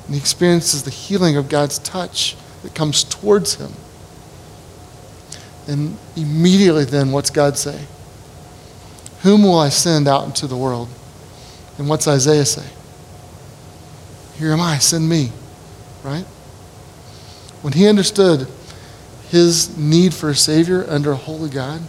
And 0.06 0.16
he 0.16 0.18
experiences 0.18 0.84
the 0.84 0.92
healing 0.92 1.38
of 1.38 1.50
God's 1.50 1.80
touch 1.80 2.36
that 2.64 2.74
comes 2.76 3.04
towards 3.04 3.56
him. 3.56 3.72
And 5.68 5.98
immediately 6.16 6.86
then, 6.86 7.12
what's 7.12 7.30
God 7.30 7.58
say? 7.58 7.86
Whom 9.22 9.44
will 9.44 9.60
I 9.60 9.70
send 9.70 10.08
out 10.08 10.26
into 10.26 10.48
the 10.48 10.56
world? 10.56 10.88
And 11.78 11.90
what's 11.90 12.08
Isaiah 12.08 12.46
say? 12.46 12.66
Here 14.38 14.52
am 14.52 14.62
I, 14.62 14.78
send 14.78 15.10
me. 15.10 15.32
Right? 16.04 16.26
When 17.62 17.74
he 17.74 17.88
understood 17.88 18.48
his 19.30 19.76
need 19.78 20.14
for 20.14 20.30
a 20.30 20.36
Savior 20.36 20.86
under 20.88 21.12
a 21.12 21.16
holy 21.16 21.50
God, 21.50 21.82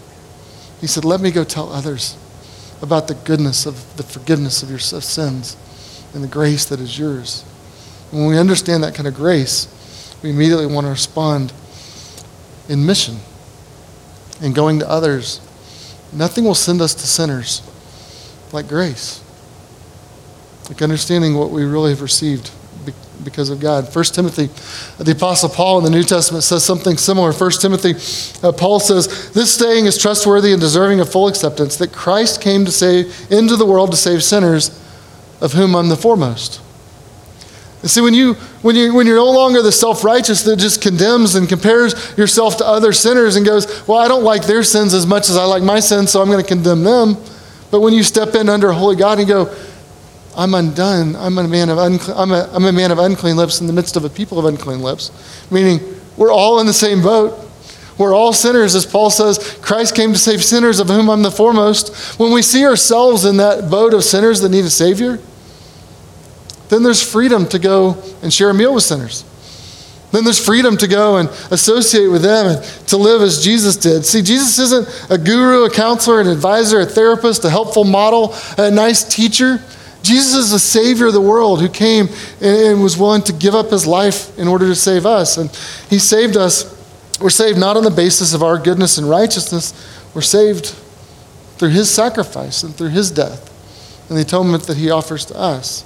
he 0.80 0.86
said, 0.86 1.04
Let 1.04 1.20
me 1.20 1.30
go 1.30 1.44
tell 1.44 1.70
others 1.70 2.16
about 2.80 3.08
the 3.08 3.14
goodness 3.14 3.66
of 3.66 3.96
the 3.96 4.02
forgiveness 4.02 4.62
of 4.62 4.70
your 4.70 4.78
sins 4.78 5.56
and 6.14 6.24
the 6.24 6.28
grace 6.28 6.64
that 6.66 6.80
is 6.80 6.98
yours. 6.98 7.42
When 8.10 8.26
we 8.26 8.38
understand 8.38 8.82
that 8.82 8.94
kind 8.94 9.06
of 9.06 9.14
grace, 9.14 9.68
we 10.22 10.30
immediately 10.30 10.66
want 10.66 10.86
to 10.86 10.90
respond 10.90 11.52
in 12.68 12.86
mission 12.86 13.16
and 14.40 14.54
going 14.54 14.78
to 14.78 14.88
others. 14.88 15.40
Nothing 16.12 16.44
will 16.44 16.54
send 16.54 16.80
us 16.80 16.94
to 16.94 17.06
sinners 17.06 17.62
like 18.52 18.68
grace 18.68 19.22
like 20.68 20.82
understanding 20.82 21.34
what 21.34 21.50
we 21.50 21.64
really 21.64 21.90
have 21.90 22.02
received 22.02 22.50
because 23.24 23.50
of 23.50 23.60
God. 23.60 23.94
1 23.94 24.04
Timothy, 24.06 24.46
the 25.02 25.12
Apostle 25.12 25.48
Paul 25.48 25.78
in 25.78 25.84
the 25.84 25.90
New 25.90 26.04
Testament 26.04 26.44
says 26.44 26.64
something 26.64 26.96
similar. 26.96 27.32
1 27.32 27.50
Timothy, 27.60 27.94
uh, 28.46 28.52
Paul 28.52 28.80
says, 28.80 29.32
This 29.32 29.52
saying 29.54 29.86
is 29.86 29.98
trustworthy 29.98 30.52
and 30.52 30.60
deserving 30.60 31.00
of 31.00 31.10
full 31.10 31.28
acceptance 31.28 31.76
that 31.76 31.92
Christ 31.92 32.40
came 32.40 32.64
to 32.64 32.70
save 32.70 33.30
into 33.30 33.56
the 33.56 33.66
world 33.66 33.90
to 33.90 33.96
save 33.96 34.22
sinners, 34.22 34.70
of 35.40 35.52
whom 35.52 35.74
I'm 35.74 35.88
the 35.88 35.96
foremost. 35.96 36.60
And 37.80 37.90
see, 37.90 38.00
when, 38.00 38.14
you, 38.14 38.34
when, 38.62 38.74
you, 38.74 38.92
when 38.92 39.06
you're 39.06 39.16
no 39.16 39.30
longer 39.30 39.62
the 39.62 39.72
self 39.72 40.02
righteous 40.04 40.42
that 40.42 40.58
just 40.58 40.82
condemns 40.82 41.34
and 41.34 41.48
compares 41.48 42.16
yourself 42.18 42.56
to 42.58 42.66
other 42.66 42.92
sinners 42.92 43.36
and 43.36 43.46
goes, 43.46 43.86
Well, 43.86 43.98
I 43.98 44.08
don't 44.08 44.24
like 44.24 44.46
their 44.46 44.62
sins 44.62 44.94
as 44.94 45.06
much 45.06 45.28
as 45.28 45.36
I 45.36 45.44
like 45.44 45.62
my 45.62 45.80
sins, 45.80 46.10
so 46.10 46.20
I'm 46.20 46.28
going 46.28 46.42
to 46.42 46.48
condemn 46.48 46.82
them. 46.82 47.16
But 47.70 47.80
when 47.80 47.92
you 47.92 48.02
step 48.02 48.34
in 48.34 48.48
under 48.48 48.72
holy 48.72 48.96
God 48.96 49.18
and 49.18 49.28
go, 49.28 49.54
I'm 50.38 50.54
undone. 50.54 51.16
I'm 51.16 51.36
a 51.36 51.48
man 51.48 51.68
of 51.68 51.78
unclean, 51.78 52.16
I'm 52.16 52.30
a, 52.30 52.48
I'm 52.52 52.64
a 52.64 52.72
man 52.72 52.92
of 52.92 53.00
unclean 53.00 53.36
lips 53.36 53.60
in 53.60 53.66
the 53.66 53.72
midst 53.72 53.96
of 53.96 54.04
a 54.04 54.08
people 54.08 54.38
of 54.38 54.44
unclean 54.44 54.80
lips. 54.80 55.10
Meaning, 55.50 55.80
we're 56.16 56.32
all 56.32 56.60
in 56.60 56.66
the 56.66 56.72
same 56.72 57.02
boat. 57.02 57.44
We're 57.98 58.14
all 58.14 58.32
sinners, 58.32 58.76
as 58.76 58.86
Paul 58.86 59.10
says. 59.10 59.58
Christ 59.60 59.96
came 59.96 60.12
to 60.12 60.18
save 60.18 60.44
sinners, 60.44 60.78
of 60.78 60.86
whom 60.86 61.10
I'm 61.10 61.22
the 61.22 61.32
foremost. 61.32 62.20
When 62.20 62.32
we 62.32 62.42
see 62.42 62.64
ourselves 62.64 63.24
in 63.24 63.38
that 63.38 63.68
boat 63.68 63.92
of 63.92 64.04
sinners 64.04 64.40
that 64.42 64.50
need 64.50 64.64
a 64.64 64.70
Savior, 64.70 65.18
then 66.68 66.84
there's 66.84 67.02
freedom 67.02 67.48
to 67.48 67.58
go 67.58 68.00
and 68.22 68.32
share 68.32 68.50
a 68.50 68.54
meal 68.54 68.74
with 68.74 68.84
sinners. 68.84 69.24
Then 70.12 70.22
there's 70.22 70.42
freedom 70.42 70.76
to 70.76 70.86
go 70.86 71.16
and 71.16 71.28
associate 71.50 72.06
with 72.06 72.22
them 72.22 72.46
and 72.46 72.64
to 72.86 72.96
live 72.96 73.22
as 73.22 73.42
Jesus 73.42 73.76
did. 73.76 74.06
See, 74.06 74.22
Jesus 74.22 74.58
isn't 74.60 75.10
a 75.10 75.18
guru, 75.18 75.64
a 75.64 75.70
counselor, 75.70 76.20
an 76.20 76.28
advisor, 76.28 76.80
a 76.80 76.86
therapist, 76.86 77.44
a 77.44 77.50
helpful 77.50 77.84
model, 77.84 78.34
a 78.56 78.70
nice 78.70 79.02
teacher. 79.02 79.60
Jesus 80.08 80.36
is 80.36 80.50
the 80.52 80.58
Savior 80.58 81.08
of 81.08 81.12
the 81.12 81.20
world 81.20 81.60
who 81.60 81.68
came 81.68 82.08
and 82.40 82.82
was 82.82 82.96
willing 82.96 83.20
to 83.24 83.32
give 83.34 83.54
up 83.54 83.70
his 83.70 83.86
life 83.86 84.36
in 84.38 84.48
order 84.48 84.66
to 84.66 84.74
save 84.74 85.04
us. 85.04 85.36
And 85.36 85.50
he 85.90 85.98
saved 85.98 86.34
us. 86.34 86.74
We're 87.20 87.28
saved 87.28 87.58
not 87.58 87.76
on 87.76 87.84
the 87.84 87.90
basis 87.90 88.32
of 88.32 88.42
our 88.42 88.56
goodness 88.58 88.96
and 88.96 89.08
righteousness, 89.08 89.74
we're 90.14 90.22
saved 90.22 90.74
through 91.58 91.70
his 91.70 91.90
sacrifice 91.90 92.62
and 92.62 92.74
through 92.74 92.88
his 92.88 93.10
death 93.10 93.52
and 94.08 94.16
the 94.16 94.22
atonement 94.22 94.62
that 94.64 94.78
he 94.78 94.90
offers 94.90 95.26
to 95.26 95.38
us. 95.38 95.84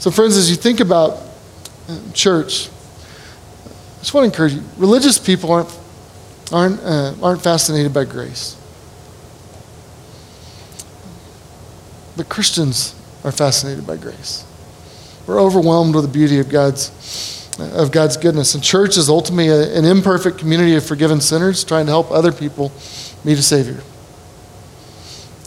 So, 0.00 0.10
friends, 0.10 0.36
as 0.36 0.50
you 0.50 0.56
think 0.56 0.80
about 0.80 1.22
uh, 1.88 1.98
church, 2.12 2.68
I 2.68 4.00
just 4.00 4.12
want 4.12 4.24
to 4.24 4.30
encourage 4.30 4.52
you 4.52 4.62
religious 4.76 5.18
people 5.18 5.50
aren't, 5.50 5.78
aren't, 6.52 6.80
uh, 6.82 7.14
aren't 7.22 7.40
fascinated 7.40 7.94
by 7.94 8.04
grace. 8.04 8.54
But 12.16 12.28
Christians 12.28 12.97
are 13.24 13.32
fascinated 13.32 13.86
by 13.86 13.96
grace. 13.96 14.44
We're 15.26 15.40
overwhelmed 15.40 15.94
with 15.94 16.04
the 16.04 16.10
beauty 16.10 16.38
of 16.38 16.48
God's, 16.48 17.48
of 17.58 17.92
God's 17.92 18.16
goodness. 18.16 18.54
And 18.54 18.62
church 18.62 18.96
is 18.96 19.08
ultimately 19.08 19.48
a, 19.48 19.76
an 19.76 19.84
imperfect 19.84 20.38
community 20.38 20.74
of 20.76 20.84
forgiven 20.84 21.20
sinners 21.20 21.64
trying 21.64 21.86
to 21.86 21.92
help 21.92 22.10
other 22.10 22.32
people 22.32 22.72
meet 23.24 23.38
a 23.38 23.42
Savior. 23.42 23.82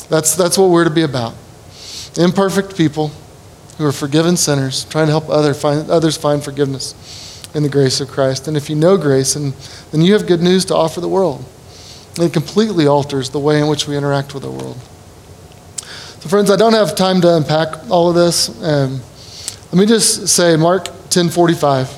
That's, 0.09 0.35
that's 0.35 0.57
what 0.57 0.69
we're 0.69 0.83
to 0.83 0.89
be 0.89 1.03
about. 1.03 1.33
Imperfect 2.17 2.75
people 2.75 3.11
who 3.77 3.85
are 3.85 3.91
forgiven 3.91 4.37
sinners 4.37 4.85
trying 4.85 5.07
to 5.07 5.11
help 5.11 5.29
other 5.29 5.53
find, 5.53 5.89
others 5.89 6.17
find 6.17 6.43
forgiveness 6.43 6.93
in 7.55 7.63
the 7.63 7.69
grace 7.69 8.01
of 8.01 8.09
Christ. 8.09 8.47
And 8.47 8.55
if 8.55 8.69
you 8.69 8.75
know 8.75 8.97
grace, 8.97 9.35
and, 9.35 9.53
then 9.91 10.01
you 10.01 10.13
have 10.13 10.27
good 10.27 10.41
news 10.41 10.65
to 10.65 10.75
offer 10.75 11.01
the 11.01 11.07
world. 11.07 11.43
It 12.19 12.33
completely 12.33 12.87
alters 12.87 13.29
the 13.29 13.39
way 13.39 13.59
in 13.59 13.67
which 13.67 13.87
we 13.87 13.97
interact 13.97 14.33
with 14.33 14.43
the 14.43 14.51
world. 14.51 14.77
So, 16.21 16.29
friends, 16.29 16.51
I 16.51 16.55
don't 16.55 16.73
have 16.73 16.95
time 16.95 17.19
to 17.21 17.35
unpack 17.35 17.89
all 17.89 18.09
of 18.09 18.15
this. 18.15 18.49
Um, 18.61 19.01
let 19.71 19.79
me 19.79 19.87
just 19.87 20.27
say, 20.27 20.55
Mark 20.55 20.85
10:45, 21.09 21.89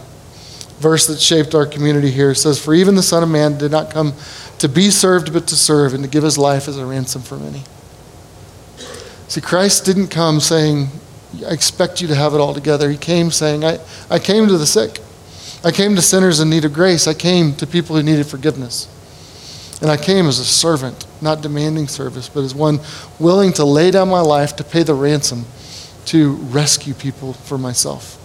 verse 0.80 1.08
that 1.08 1.20
shaped 1.20 1.54
our 1.54 1.66
community 1.66 2.10
here, 2.10 2.34
says, 2.34 2.58
"For 2.58 2.74
even 2.74 2.96
the 2.96 3.04
Son 3.04 3.22
of 3.22 3.28
Man 3.28 3.58
did 3.58 3.70
not 3.70 3.90
come 3.92 4.14
to 4.60 4.70
be 4.70 4.90
served, 4.92 5.34
but 5.34 5.46
to 5.48 5.58
serve, 5.58 5.94
and 5.94 6.04
to 6.06 6.10
give 6.10 6.24
his 6.24 6.38
life 6.38 6.70
as 6.70 6.78
a 6.78 6.86
ransom 6.86 7.22
for 7.22 7.36
many." 7.36 7.66
See, 9.28 9.42
Christ 9.42 9.84
didn't 9.84 10.08
come 10.08 10.40
saying, 10.40 10.90
"I 11.46 11.52
expect 11.52 12.00
you 12.00 12.08
to 12.08 12.16
have 12.16 12.34
it 12.34 12.40
all 12.40 12.54
together." 12.54 12.90
He 12.90 12.98
came 12.98 13.30
saying, 13.30 13.66
"I, 13.66 13.80
I 14.10 14.20
came 14.20 14.48
to 14.48 14.58
the 14.58 14.68
sick." 14.68 15.02
I 15.66 15.72
came 15.72 15.96
to 15.96 16.02
sinners 16.02 16.40
in 16.40 16.50
need 16.50 16.64
of 16.64 16.74
grace. 16.74 17.08
I 17.08 17.14
came 17.14 17.56
to 17.56 17.68
people 17.68 17.96
who 17.96 18.04
needed 18.04 18.28
forgiveness. 18.28 18.88
And 19.84 19.92
I 19.92 19.98
came 19.98 20.28
as 20.28 20.40
a 20.40 20.46
servant, 20.46 21.06
not 21.22 21.42
demanding 21.42 21.90
service, 21.90 22.30
but 22.30 22.46
as 22.46 22.56
one 22.56 22.80
willing 23.20 23.52
to 23.54 23.66
lay 23.66 23.92
down 23.92 24.08
my 24.08 24.22
life 24.22 24.56
to 24.56 24.64
pay 24.64 24.82
the 24.82 24.94
ransom 24.94 25.44
to 26.06 26.36
rescue 26.36 26.94
people 26.94 27.34
for 27.34 27.58
myself. 27.58 28.18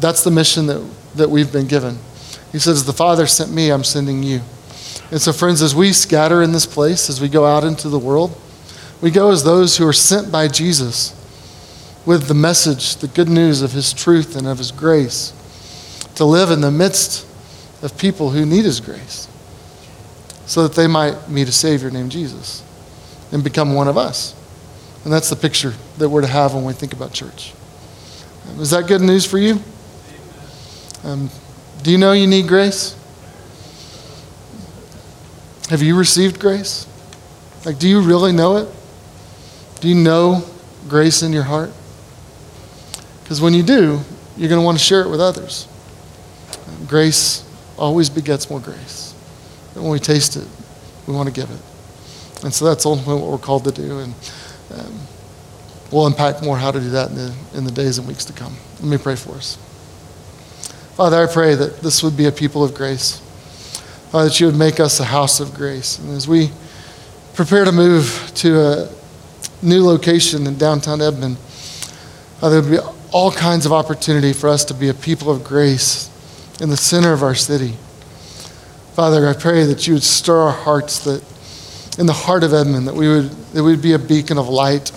That's 0.00 0.24
the 0.24 0.30
mission 0.30 0.66
that, 0.66 0.82
that 1.16 1.28
we've 1.28 1.52
been 1.52 1.66
given. 1.66 1.98
He 2.52 2.58
says, 2.58 2.86
The 2.86 2.92
Father 2.94 3.26
sent 3.26 3.52
me, 3.52 3.70
I'm 3.70 3.84
sending 3.84 4.22
you. 4.22 4.40
And 5.10 5.20
so, 5.20 5.30
friends, 5.30 5.60
as 5.60 5.74
we 5.74 5.92
scatter 5.92 6.42
in 6.42 6.52
this 6.52 6.64
place, 6.64 7.10
as 7.10 7.20
we 7.20 7.28
go 7.28 7.44
out 7.44 7.62
into 7.62 7.90
the 7.90 7.98
world, 7.98 8.34
we 9.02 9.10
go 9.10 9.30
as 9.30 9.44
those 9.44 9.76
who 9.76 9.86
are 9.86 9.92
sent 9.92 10.32
by 10.32 10.48
Jesus 10.48 11.14
with 12.06 12.28
the 12.28 12.34
message, 12.34 12.96
the 12.96 13.08
good 13.08 13.28
news 13.28 13.60
of 13.60 13.72
his 13.72 13.92
truth 13.92 14.36
and 14.36 14.46
of 14.46 14.56
his 14.56 14.72
grace 14.72 15.34
to 16.14 16.24
live 16.24 16.50
in 16.50 16.62
the 16.62 16.70
midst 16.70 17.26
of 17.82 17.96
people 17.96 18.30
who 18.30 18.44
need 18.44 18.64
His 18.64 18.80
grace 18.80 19.26
so 20.50 20.66
that 20.66 20.74
they 20.74 20.88
might 20.88 21.28
meet 21.28 21.48
a 21.48 21.52
Savior 21.52 21.90
named 21.90 22.10
Jesus 22.10 22.64
and 23.30 23.44
become 23.44 23.74
one 23.74 23.86
of 23.86 23.96
us. 23.96 24.34
And 25.04 25.12
that's 25.12 25.30
the 25.30 25.36
picture 25.36 25.74
that 25.98 26.08
we're 26.08 26.22
to 26.22 26.26
have 26.26 26.54
when 26.54 26.64
we 26.64 26.72
think 26.72 26.92
about 26.92 27.12
church. 27.12 27.54
Um, 28.48 28.60
is 28.60 28.70
that 28.70 28.88
good 28.88 29.00
news 29.00 29.24
for 29.24 29.38
you? 29.38 29.60
Um, 31.04 31.30
do 31.82 31.92
you 31.92 31.98
know 31.98 32.12
you 32.12 32.26
need 32.26 32.48
grace? 32.48 32.96
Have 35.68 35.82
you 35.82 35.96
received 35.96 36.40
grace? 36.40 36.86
Like, 37.64 37.78
do 37.78 37.88
you 37.88 38.00
really 38.00 38.32
know 38.32 38.56
it? 38.56 38.68
Do 39.80 39.88
you 39.88 39.94
know 39.94 40.44
grace 40.88 41.22
in 41.22 41.32
your 41.32 41.44
heart? 41.44 41.70
Because 43.22 43.40
when 43.40 43.54
you 43.54 43.62
do, 43.62 44.00
you're 44.36 44.48
going 44.48 44.60
to 44.60 44.64
want 44.64 44.76
to 44.76 44.84
share 44.84 45.02
it 45.02 45.08
with 45.08 45.20
others 45.20 45.68
grace 46.90 47.44
always 47.78 48.10
begets 48.10 48.50
more 48.50 48.58
grace. 48.58 49.09
And 49.74 49.84
when 49.84 49.92
we 49.92 49.98
taste 49.98 50.36
it, 50.36 50.46
we 51.06 51.14
want 51.14 51.28
to 51.28 51.34
give 51.34 51.50
it. 51.50 52.44
And 52.44 52.52
so 52.52 52.64
that's 52.64 52.86
ultimately 52.86 53.20
what 53.20 53.30
we're 53.30 53.38
called 53.38 53.64
to 53.64 53.72
do. 53.72 53.98
And 54.00 54.14
um, 54.74 55.00
we'll 55.92 56.06
unpack 56.06 56.42
more 56.42 56.56
how 56.56 56.70
to 56.70 56.80
do 56.80 56.90
that 56.90 57.10
in 57.10 57.16
the, 57.16 57.34
in 57.54 57.64
the 57.64 57.70
days 57.70 57.98
and 57.98 58.06
weeks 58.06 58.24
to 58.26 58.32
come. 58.32 58.54
Let 58.80 58.88
me 58.88 58.98
pray 58.98 59.16
for 59.16 59.32
us. 59.32 59.56
Father, 60.96 61.22
I 61.22 61.32
pray 61.32 61.54
that 61.54 61.80
this 61.80 62.02
would 62.02 62.16
be 62.16 62.26
a 62.26 62.32
people 62.32 62.64
of 62.64 62.74
grace. 62.74 63.18
Father, 64.10 64.28
that 64.28 64.40
you 64.40 64.46
would 64.46 64.56
make 64.56 64.80
us 64.80 65.00
a 65.00 65.04
house 65.04 65.40
of 65.40 65.54
grace. 65.54 65.98
And 65.98 66.10
as 66.10 66.26
we 66.26 66.50
prepare 67.34 67.64
to 67.64 67.72
move 67.72 68.32
to 68.36 68.60
a 68.60 68.88
new 69.62 69.84
location 69.84 70.46
in 70.46 70.58
downtown 70.58 71.00
Edmond, 71.00 71.38
Father, 71.38 72.60
there 72.60 72.70
would 72.70 72.84
be 72.84 72.90
all 73.12 73.32
kinds 73.32 73.66
of 73.66 73.72
opportunity 73.72 74.32
for 74.32 74.48
us 74.48 74.64
to 74.66 74.74
be 74.74 74.88
a 74.88 74.94
people 74.94 75.30
of 75.30 75.44
grace 75.44 76.10
in 76.60 76.70
the 76.70 76.76
center 76.76 77.12
of 77.12 77.22
our 77.22 77.34
city. 77.34 77.74
Father, 79.00 79.26
I 79.26 79.32
pray 79.32 79.64
that 79.64 79.86
you 79.86 79.94
would 79.94 80.02
stir 80.02 80.36
our 80.36 80.52
hearts 80.52 80.98
that 81.04 81.24
in 81.98 82.04
the 82.04 82.12
heart 82.12 82.44
of 82.44 82.52
Edmond, 82.52 82.86
that 82.86 82.94
we 82.94 83.08
would, 83.08 83.30
that 83.54 83.64
we 83.64 83.70
would 83.70 83.80
be 83.80 83.94
a 83.94 83.98
beacon 83.98 84.36
of 84.36 84.46
light, 84.50 84.92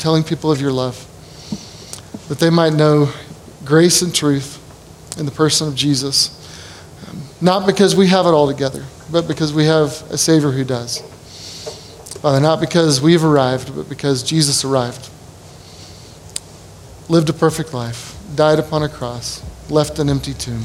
telling 0.00 0.24
people 0.24 0.50
of 0.50 0.60
your 0.60 0.72
love, 0.72 0.96
that 2.26 2.40
they 2.40 2.50
might 2.50 2.72
know 2.72 3.12
grace 3.64 4.02
and 4.02 4.12
truth 4.12 4.58
in 5.20 5.24
the 5.24 5.30
person 5.30 5.68
of 5.68 5.76
Jesus. 5.76 6.34
Um, 7.08 7.22
not 7.40 7.64
because 7.64 7.94
we 7.94 8.08
have 8.08 8.26
it 8.26 8.30
all 8.30 8.48
together, 8.48 8.84
but 9.12 9.28
because 9.28 9.52
we 9.52 9.66
have 9.66 10.02
a 10.10 10.18
Savior 10.18 10.50
who 10.50 10.64
does. 10.64 10.98
Father, 12.22 12.40
not 12.40 12.58
because 12.58 13.00
we've 13.00 13.24
arrived, 13.24 13.72
but 13.76 13.88
because 13.88 14.24
Jesus 14.24 14.64
arrived, 14.64 15.08
lived 17.08 17.30
a 17.30 17.32
perfect 17.32 17.72
life, 17.72 18.18
died 18.34 18.58
upon 18.58 18.82
a 18.82 18.88
cross, 18.88 19.44
left 19.70 20.00
an 20.00 20.08
empty 20.08 20.34
tomb 20.34 20.64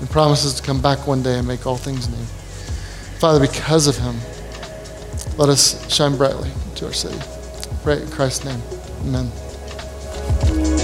and 0.00 0.08
promises 0.10 0.54
to 0.54 0.62
come 0.62 0.80
back 0.80 1.06
one 1.06 1.22
day 1.22 1.38
and 1.38 1.46
make 1.46 1.66
all 1.66 1.76
things 1.76 2.08
new. 2.08 2.24
Father, 3.18 3.40
because 3.40 3.86
of 3.86 3.96
him, 3.96 4.16
let 5.36 5.48
us 5.48 5.92
shine 5.92 6.16
brightly 6.16 6.50
to 6.76 6.86
our 6.86 6.92
city. 6.92 7.18
Pray 7.82 8.02
in 8.02 8.10
Christ's 8.10 8.44
name. 8.44 8.62
Amen. 9.02 10.77